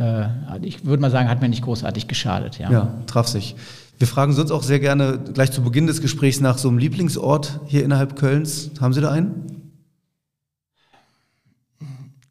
ich 0.61 0.85
würde 0.85 1.01
mal 1.01 1.11
sagen, 1.11 1.29
hat 1.29 1.41
mir 1.41 1.49
nicht 1.49 1.63
großartig 1.63 2.07
geschadet. 2.07 2.59
Ja, 2.59 2.71
ja 2.71 2.93
traf 3.07 3.27
sich. 3.27 3.55
Wir 4.01 4.07
fragen 4.07 4.33
sonst 4.33 4.49
auch 4.49 4.63
sehr 4.63 4.79
gerne 4.79 5.19
gleich 5.31 5.51
zu 5.51 5.61
Beginn 5.61 5.85
des 5.85 6.01
Gesprächs 6.01 6.39
nach 6.39 6.57
so 6.57 6.69
einem 6.69 6.79
Lieblingsort 6.79 7.59
hier 7.67 7.85
innerhalb 7.85 8.15
Kölns. 8.15 8.71
Haben 8.81 8.93
Sie 8.93 9.01
da 9.01 9.11
einen? 9.11 9.75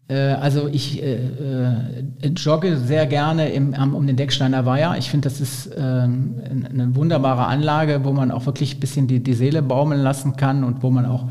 Äh, 0.09 0.33
also 0.33 0.66
ich 0.66 1.01
äh, 1.01 1.14
äh, 1.14 2.29
jogge 2.37 2.77
sehr 2.77 3.07
gerne 3.07 3.51
im, 3.51 3.73
um 3.95 4.05
den 4.05 4.16
Decksteiner 4.16 4.66
Weiher. 4.66 4.97
Ich 4.99 5.11
finde, 5.11 5.29
das 5.29 5.41
ist 5.41 5.68
äh, 5.68 5.81
eine 5.81 6.97
wunderbare 6.97 7.47
Anlage, 7.47 8.05
wo 8.05 8.11
man 8.11 8.33
auch 8.33 8.47
wirklich 8.47 8.75
ein 8.75 8.81
bisschen 8.81 9.07
die, 9.07 9.23
die 9.23 9.35
Seele 9.35 9.62
baumeln 9.62 10.01
lassen 10.01 10.35
kann 10.35 10.64
und 10.64 10.83
wo 10.83 10.91
man 10.91 11.07
auch 11.07 11.29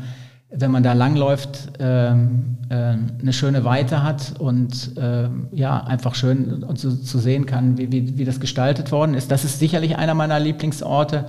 wenn 0.50 0.70
man 0.70 0.82
da 0.82 0.94
langläuft, 0.94 1.72
ähm, 1.78 2.56
äh, 2.70 2.74
eine 2.74 3.32
schöne 3.32 3.64
Weite 3.64 4.02
hat 4.02 4.34
und 4.38 4.96
äh, 4.96 5.28
ja, 5.52 5.78
einfach 5.84 6.14
schön 6.16 6.64
zu, 6.74 6.96
zu 6.96 7.18
sehen 7.18 7.46
kann, 7.46 7.78
wie, 7.78 7.92
wie, 7.92 8.18
wie 8.18 8.24
das 8.24 8.40
gestaltet 8.40 8.90
worden 8.90 9.14
ist. 9.14 9.30
Das 9.30 9.44
ist 9.44 9.60
sicherlich 9.60 9.96
einer 9.96 10.14
meiner 10.14 10.40
Lieblingsorte. 10.40 11.26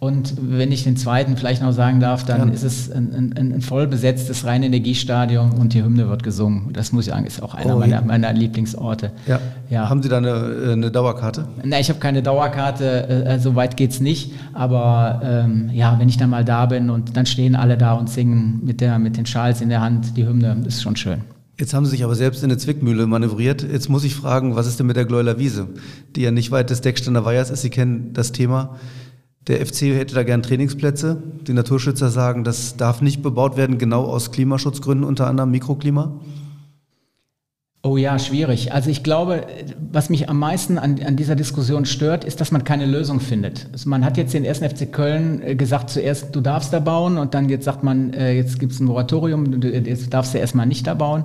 Und 0.00 0.34
wenn 0.40 0.70
ich 0.70 0.84
den 0.84 0.96
zweiten 0.96 1.36
vielleicht 1.36 1.60
noch 1.60 1.72
sagen 1.72 1.98
darf, 1.98 2.24
dann 2.24 2.48
ja. 2.48 2.54
ist 2.54 2.62
es 2.62 2.88
ein, 2.90 3.34
ein, 3.36 3.52
ein 3.52 3.60
voll 3.60 3.88
besetztes 3.88 4.44
Rheinenergiestadion 4.44 5.52
und 5.52 5.74
die 5.74 5.82
Hymne 5.82 6.08
wird 6.08 6.22
gesungen. 6.22 6.72
Das 6.72 6.92
muss 6.92 7.08
ich 7.08 7.12
sagen, 7.12 7.26
ist 7.26 7.42
auch 7.42 7.54
einer 7.54 7.74
oh, 7.74 7.80
meiner, 7.80 8.02
meiner, 8.02 8.32
Lieblingsorte. 8.32 9.10
Ja. 9.26 9.40
ja. 9.68 9.88
Haben 9.88 10.00
Sie 10.00 10.08
da 10.08 10.18
eine, 10.18 10.28
äh, 10.28 10.72
eine 10.74 10.92
Dauerkarte? 10.92 11.48
Nein, 11.64 11.80
ich 11.80 11.88
habe 11.88 11.98
keine 11.98 12.22
Dauerkarte, 12.22 13.08
äh, 13.08 13.34
äh, 13.34 13.38
so 13.40 13.56
weit 13.56 13.76
geht 13.76 13.90
es 13.90 13.98
nicht. 13.98 14.34
Aber 14.52 15.20
ähm, 15.24 15.70
ja, 15.72 15.98
wenn 15.98 16.08
ich 16.08 16.16
dann 16.16 16.30
mal 16.30 16.44
da 16.44 16.66
bin 16.66 16.90
und 16.90 17.16
dann 17.16 17.26
stehen 17.26 17.56
alle 17.56 17.76
da 17.76 17.94
und 17.94 18.08
singen 18.08 18.60
mit, 18.62 18.80
der, 18.80 19.00
mit 19.00 19.16
den 19.16 19.26
Schals 19.26 19.60
in 19.60 19.68
der 19.68 19.80
Hand 19.80 20.16
die 20.16 20.24
Hymne, 20.24 20.62
ist 20.64 20.80
schon 20.80 20.94
schön. 20.94 21.22
Jetzt 21.58 21.74
haben 21.74 21.84
Sie 21.84 21.90
sich 21.90 22.04
aber 22.04 22.14
selbst 22.14 22.44
in 22.44 22.50
eine 22.52 22.56
Zwickmühle 22.56 23.08
manövriert. 23.08 23.66
Jetzt 23.68 23.88
muss 23.88 24.04
ich 24.04 24.14
fragen, 24.14 24.54
was 24.54 24.68
ist 24.68 24.78
denn 24.78 24.86
mit 24.86 24.96
der 24.96 25.06
Gleuler 25.06 25.40
Wiese, 25.40 25.66
die 26.14 26.20
ja 26.20 26.30
nicht 26.30 26.52
weit 26.52 26.70
des 26.70 26.82
Deckständer 26.82 27.24
Weihers 27.24 27.50
ist? 27.50 27.62
Sie 27.62 27.70
kennen 27.70 28.12
das 28.12 28.30
Thema. 28.30 28.76
Der 29.46 29.64
FC 29.64 29.82
hätte 29.82 30.14
da 30.14 30.24
gern 30.24 30.42
Trainingsplätze. 30.42 31.22
Die 31.46 31.52
Naturschützer 31.52 32.10
sagen, 32.10 32.44
das 32.44 32.76
darf 32.76 33.00
nicht 33.00 33.22
bebaut 33.22 33.56
werden, 33.56 33.78
genau 33.78 34.04
aus 34.04 34.30
Klimaschutzgründen, 34.30 35.06
unter 35.06 35.26
anderem 35.26 35.50
Mikroklima. 35.50 36.12
Oh 37.84 37.96
ja, 37.96 38.18
schwierig. 38.18 38.72
Also 38.72 38.90
ich 38.90 39.04
glaube, 39.04 39.46
was 39.92 40.10
mich 40.10 40.28
am 40.28 40.38
meisten 40.38 40.78
an, 40.78 41.00
an, 41.00 41.14
dieser 41.14 41.36
Diskussion 41.36 41.84
stört, 41.84 42.24
ist, 42.24 42.40
dass 42.40 42.50
man 42.50 42.64
keine 42.64 42.86
Lösung 42.86 43.20
findet. 43.20 43.68
Also 43.72 43.88
man 43.88 44.04
hat 44.04 44.16
jetzt 44.16 44.34
den 44.34 44.44
1. 44.44 44.58
FC 44.58 44.92
Köln 44.92 45.40
äh, 45.42 45.54
gesagt, 45.54 45.88
zuerst 45.88 46.34
du 46.34 46.40
darfst 46.40 46.72
da 46.72 46.80
bauen 46.80 47.18
und 47.18 47.34
dann 47.34 47.48
jetzt 47.48 47.64
sagt 47.64 47.84
man, 47.84 48.12
äh, 48.12 48.32
jetzt 48.32 48.58
gibt 48.58 48.72
es 48.72 48.80
ein 48.80 48.86
Moratorium, 48.86 49.62
jetzt 49.62 50.12
darfst 50.12 50.34
du 50.34 50.38
erstmal 50.38 50.66
nicht 50.66 50.88
da 50.88 50.94
bauen. 50.94 51.24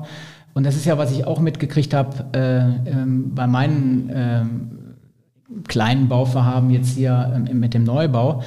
Und 0.53 0.65
das 0.65 0.75
ist 0.75 0.85
ja, 0.85 0.99
was 0.99 1.11
ich 1.11 1.25
auch 1.25 1.39
mitgekriegt 1.39 1.93
habe 1.95 2.25
äh, 2.33 2.91
ähm, 2.91 3.33
bei 3.33 3.47
meinen 3.47 4.11
ähm, 4.13 4.71
kleinen 5.67 6.07
Bauvorhaben 6.07 6.69
jetzt 6.69 6.95
hier 6.95 7.31
ähm, 7.35 7.59
mit 7.59 7.73
dem 7.73 7.83
Neubau. 7.83 8.43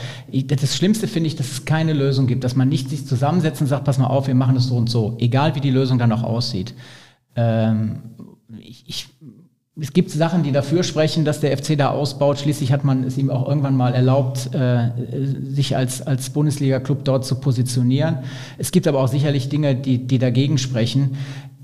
Das 0.47 0.77
Schlimmste 0.77 1.07
finde 1.07 1.29
ich, 1.29 1.37
dass 1.37 1.51
es 1.51 1.65
keine 1.65 1.93
Lösung 1.93 2.27
gibt, 2.27 2.45
dass 2.45 2.57
man 2.57 2.69
nicht 2.69 2.89
sich 2.89 3.07
zusammensetzt 3.07 3.61
und 3.61 3.67
sagt, 3.67 3.85
pass 3.85 3.99
mal 3.99 4.07
auf, 4.07 4.27
wir 4.27 4.35
machen 4.35 4.55
das 4.55 4.67
so 4.67 4.77
und 4.77 4.89
so, 4.89 5.17
egal 5.19 5.55
wie 5.55 5.61
die 5.61 5.71
Lösung 5.71 5.99
dann 5.99 6.13
auch 6.13 6.23
aussieht. 6.23 6.75
Ähm, 7.35 7.99
ich, 8.59 8.85
ich, 8.87 9.09
es 9.79 9.93
gibt 9.93 10.11
Sachen, 10.11 10.43
die 10.43 10.53
dafür 10.53 10.83
sprechen, 10.83 11.27
dass 11.27 11.41
der 11.41 11.57
FC 11.57 11.77
da 11.77 11.91
ausbaut. 11.91 12.39
Schließlich 12.39 12.73
hat 12.73 12.83
man 12.83 13.05
es 13.05 13.19
ihm 13.19 13.29
auch 13.29 13.47
irgendwann 13.47 13.77
mal 13.77 13.95
erlaubt, 13.95 14.55
äh, 14.55 14.91
sich 15.43 15.77
als, 15.77 16.01
als 16.01 16.31
Bundesliga-Club 16.31 17.05
dort 17.05 17.27
zu 17.27 17.35
positionieren. 17.35 18.19
Es 18.57 18.73
gibt 18.73 18.89
aber 18.89 19.01
auch 19.01 19.09
sicherlich 19.09 19.51
Dinge, 19.51 19.75
die, 19.75 20.07
die 20.07 20.19
dagegen 20.19 20.57
sprechen. 20.57 21.19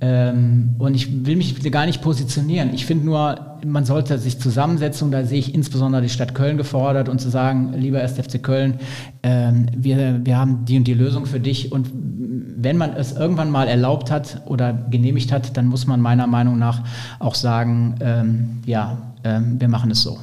Ähm, 0.05 0.75
und 0.79 0.97
ich 0.97 1.25
will 1.25 1.37
mich 1.37 1.63
gar 1.71 1.87
nicht 1.87 2.03
positionieren. 2.03 2.75
Ich 2.75 2.87
finde 2.87 3.07
nur, 3.07 3.59
man 3.65 3.85
sollte 3.85 4.19
sich 4.19 4.41
zusammensetzen 4.41 5.13
da 5.13 5.25
sehe 5.25 5.39
ich 5.39 5.55
insbesondere 5.55 6.03
die 6.03 6.09
Stadt 6.09 6.35
Köln 6.35 6.57
gefordert 6.57 7.09
und 7.09 7.21
zu 7.21 7.31
sagen, 7.31 7.73
lieber 7.75 8.03
SFC 8.03 8.43
Köln, 8.43 8.81
ähm, 9.23 9.67
wir, 9.77 10.21
wir 10.25 10.37
haben 10.37 10.65
die 10.65 10.77
und 10.77 10.89
die 10.89 10.95
Lösung 10.95 11.25
für 11.25 11.39
dich 11.39 11.71
und 11.71 11.89
wenn 11.95 12.77
man 12.77 12.95
es 12.95 13.13
irgendwann 13.13 13.51
mal 13.51 13.69
erlaubt 13.69 14.11
hat 14.11 14.43
oder 14.47 14.73
genehmigt 14.73 15.31
hat, 15.31 15.57
dann 15.57 15.67
muss 15.67 15.87
man 15.87 16.01
meiner 16.01 16.27
Meinung 16.27 16.59
nach 16.59 16.83
auch 17.21 17.37
sagen, 17.37 17.95
ähm, 18.01 18.61
ja, 18.67 19.15
ähm, 19.23 19.61
wir 19.61 19.69
machen 19.69 19.93
es 19.93 20.03
so. 20.03 20.19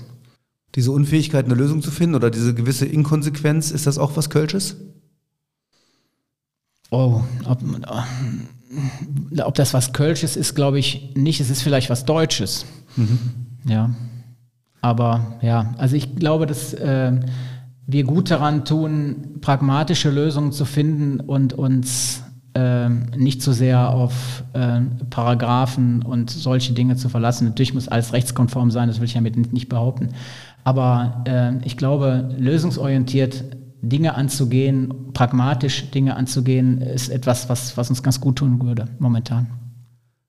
Diese 0.75 0.91
Unfähigkeit, 0.91 1.45
eine 1.45 1.55
Lösung 1.55 1.81
zu 1.81 1.89
finden 1.89 2.15
oder 2.15 2.29
diese 2.29 2.53
gewisse 2.53 2.85
Inkonsequenz, 2.85 3.71
ist 3.71 3.87
das 3.87 3.97
auch 3.97 4.17
was 4.17 4.29
Kölsches? 4.29 4.75
Oh, 6.91 7.21
ob, 7.45 7.59
ob 9.43 9.55
das 9.55 9.73
was 9.73 9.93
Kölsches 9.93 10.35
ist, 10.35 10.55
glaube 10.55 10.79
ich 10.79 11.13
nicht. 11.15 11.39
Es 11.39 11.49
ist 11.49 11.61
vielleicht 11.61 11.89
was 11.89 12.05
Deutsches. 12.05 12.65
Mhm. 12.95 13.19
Ja. 13.65 13.89
Aber 14.81 15.37
ja, 15.41 15.73
also 15.77 15.95
ich 15.95 16.15
glaube, 16.15 16.45
dass 16.45 16.73
äh, 16.73 17.13
wir 17.85 18.03
gut 18.03 18.31
daran 18.31 18.65
tun, 18.65 19.39
pragmatische 19.41 20.09
Lösungen 20.09 20.51
zu 20.51 20.65
finden 20.65 21.19
und 21.19 21.53
uns 21.53 22.23
äh, 22.53 22.89
nicht 22.89 23.41
so 23.41 23.51
sehr 23.51 23.89
auf 23.89 24.43
äh, 24.53 24.81
Paragraphen 25.09 26.01
und 26.01 26.29
solche 26.29 26.73
Dinge 26.73 26.95
zu 26.95 27.09
verlassen. 27.09 27.45
Natürlich 27.45 27.73
muss 27.73 27.87
alles 27.87 28.13
rechtskonform 28.13 28.71
sein, 28.71 28.87
das 28.87 28.99
will 28.99 29.05
ich 29.05 29.13
damit 29.13 29.51
nicht 29.53 29.69
behaupten. 29.69 30.09
Aber 30.63 31.23
äh, 31.25 31.57
ich 31.65 31.77
glaube, 31.77 32.29
lösungsorientiert 32.37 33.43
Dinge 33.81 34.15
anzugehen, 34.15 35.13
pragmatisch 35.13 35.91
Dinge 35.91 36.15
anzugehen, 36.15 36.81
ist 36.81 37.09
etwas, 37.09 37.49
was, 37.49 37.77
was 37.77 37.89
uns 37.89 38.03
ganz 38.03 38.19
gut 38.19 38.37
tun 38.37 38.61
würde 38.61 38.85
momentan. 38.99 39.47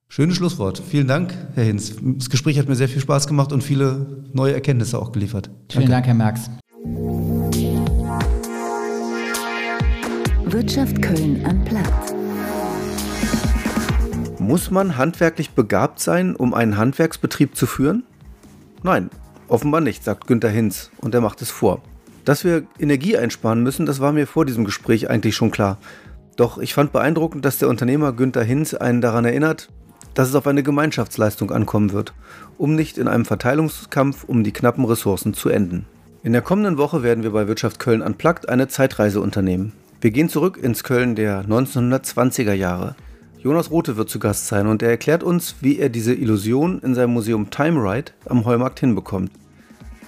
Schönes 0.09 0.37
Schlusswort. 0.37 0.83
Vielen 0.89 1.07
Dank, 1.07 1.35
Herr 1.55 1.65
Hinz. 1.65 1.95
Das 2.03 2.31
Gespräch 2.31 2.59
hat 2.59 2.69
mir 2.69 2.75
sehr 2.75 2.89
viel 2.89 3.01
Spaß 3.01 3.29
gemacht 3.29 3.53
und 3.53 3.63
viele 3.63 4.25
neue 4.33 4.55
Erkenntnisse 4.55 4.99
auch 4.99 5.13
geliefert. 5.13 5.51
Vielen 5.69 5.91
Dank, 5.91 6.07
Herr 6.07 6.15
Merx. 6.15 6.51
Wirtschaft 10.47 11.01
Köln 11.01 11.45
am 11.47 11.65
Platz. 11.65 12.13
Muss 14.41 14.73
man 14.73 14.97
handwerklich 14.97 15.51
begabt 15.51 16.01
sein, 16.01 16.35
um 16.35 16.55
einen 16.55 16.77
Handwerksbetrieb 16.77 17.55
zu 17.55 17.67
führen? 17.67 18.03
Nein, 18.83 19.11
offenbar 19.47 19.81
nicht, 19.81 20.03
sagt 20.03 20.27
Günter 20.27 20.51
Hinz 20.51 20.91
und 20.99 21.15
er 21.15 21.21
macht 21.21 21.41
es 21.41 21.51
vor. 21.51 21.83
Dass 22.25 22.45
wir 22.45 22.65
Energie 22.79 23.17
einsparen 23.17 23.63
müssen, 23.63 23.87
das 23.87 24.01
war 24.01 24.13
mir 24.13 24.27
vor 24.27 24.45
diesem 24.45 24.65
Gespräch 24.65 25.09
eigentlich 25.09 25.35
schon 25.35 25.51
klar. 25.51 25.79
Doch 26.37 26.59
ich 26.59 26.75
fand 26.75 26.93
beeindruckend, 26.93 27.45
dass 27.45 27.59
der 27.59 27.69
Unternehmer 27.69 28.13
Günther 28.13 28.45
Hinz 28.45 28.75
einen 28.75 29.01
daran 29.01 29.25
erinnert, 29.25 29.69
dass 30.15 30.29
es 30.29 30.35
auf 30.35 30.47
eine 30.47 30.63
Gemeinschaftsleistung 30.63 31.51
ankommen 31.51 31.93
wird, 31.93 32.15
um 32.59 32.75
nicht 32.75 32.99
in 32.99 33.09
einem 33.09 33.25
Verteilungskampf 33.25 34.25
um 34.25 34.45
die 34.45 34.53
knappen 34.53 34.85
Ressourcen 34.85 35.35
zu 35.35 35.49
enden. 35.49 35.87
In 36.23 36.33
der 36.33 36.43
kommenden 36.43 36.77
Woche 36.77 37.03
werden 37.03 37.25
wir 37.25 37.31
bei 37.31 37.49
Wirtschaft 37.49 37.79
Köln 37.79 38.03
Unplugged 38.03 38.49
eine 38.49 38.69
Zeitreise 38.69 39.21
unternehmen. 39.21 39.73
Wir 40.01 40.11
gehen 40.11 40.29
zurück 40.29 40.59
ins 40.59 40.85
Köln 40.85 41.15
der 41.15 41.45
1920er 41.45 42.53
Jahre. 42.53 42.97
Jonas 43.39 43.71
Rote 43.71 43.97
wird 43.97 44.11
zu 44.11 44.19
Gast 44.19 44.47
sein 44.47 44.67
und 44.67 44.83
er 44.83 44.91
erklärt 44.91 45.23
uns, 45.23 45.57
wie 45.61 45.79
er 45.79 45.89
diese 45.89 46.13
Illusion 46.13 46.81
in 46.81 46.95
seinem 46.95 47.15
Museum 47.15 47.49
Time 47.49 47.81
Ride 47.83 48.13
am 48.27 48.45
Heumarkt 48.45 48.81
hinbekommt. 48.81 49.31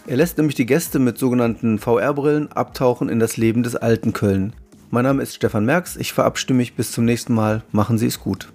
Er 0.07 0.17
lässt 0.17 0.37
nämlich 0.37 0.57
die 0.57 0.67
Gäste 0.67 0.99
mit 0.99 1.17
sogenannten 1.17 1.79
VR-Brillen 1.79 2.51
abtauchen 2.51 3.09
in 3.09 3.21
das 3.21 3.37
Leben 3.37 3.63
des 3.63 3.77
alten 3.77 4.13
Köln. 4.13 4.53
Mein 4.91 5.05
Name 5.05 5.23
ist 5.23 5.37
Stefan 5.37 5.65
Merks, 5.65 5.97
ich 5.97 6.13
verabschiede 6.13 6.55
mich 6.55 6.75
bis 6.75 6.91
zum 6.91 7.05
nächsten 7.05 7.35
Mal. 7.35 7.63
Machen 7.71 7.99
Sie 7.99 8.09
es 8.09 8.19
gut. 8.19 8.53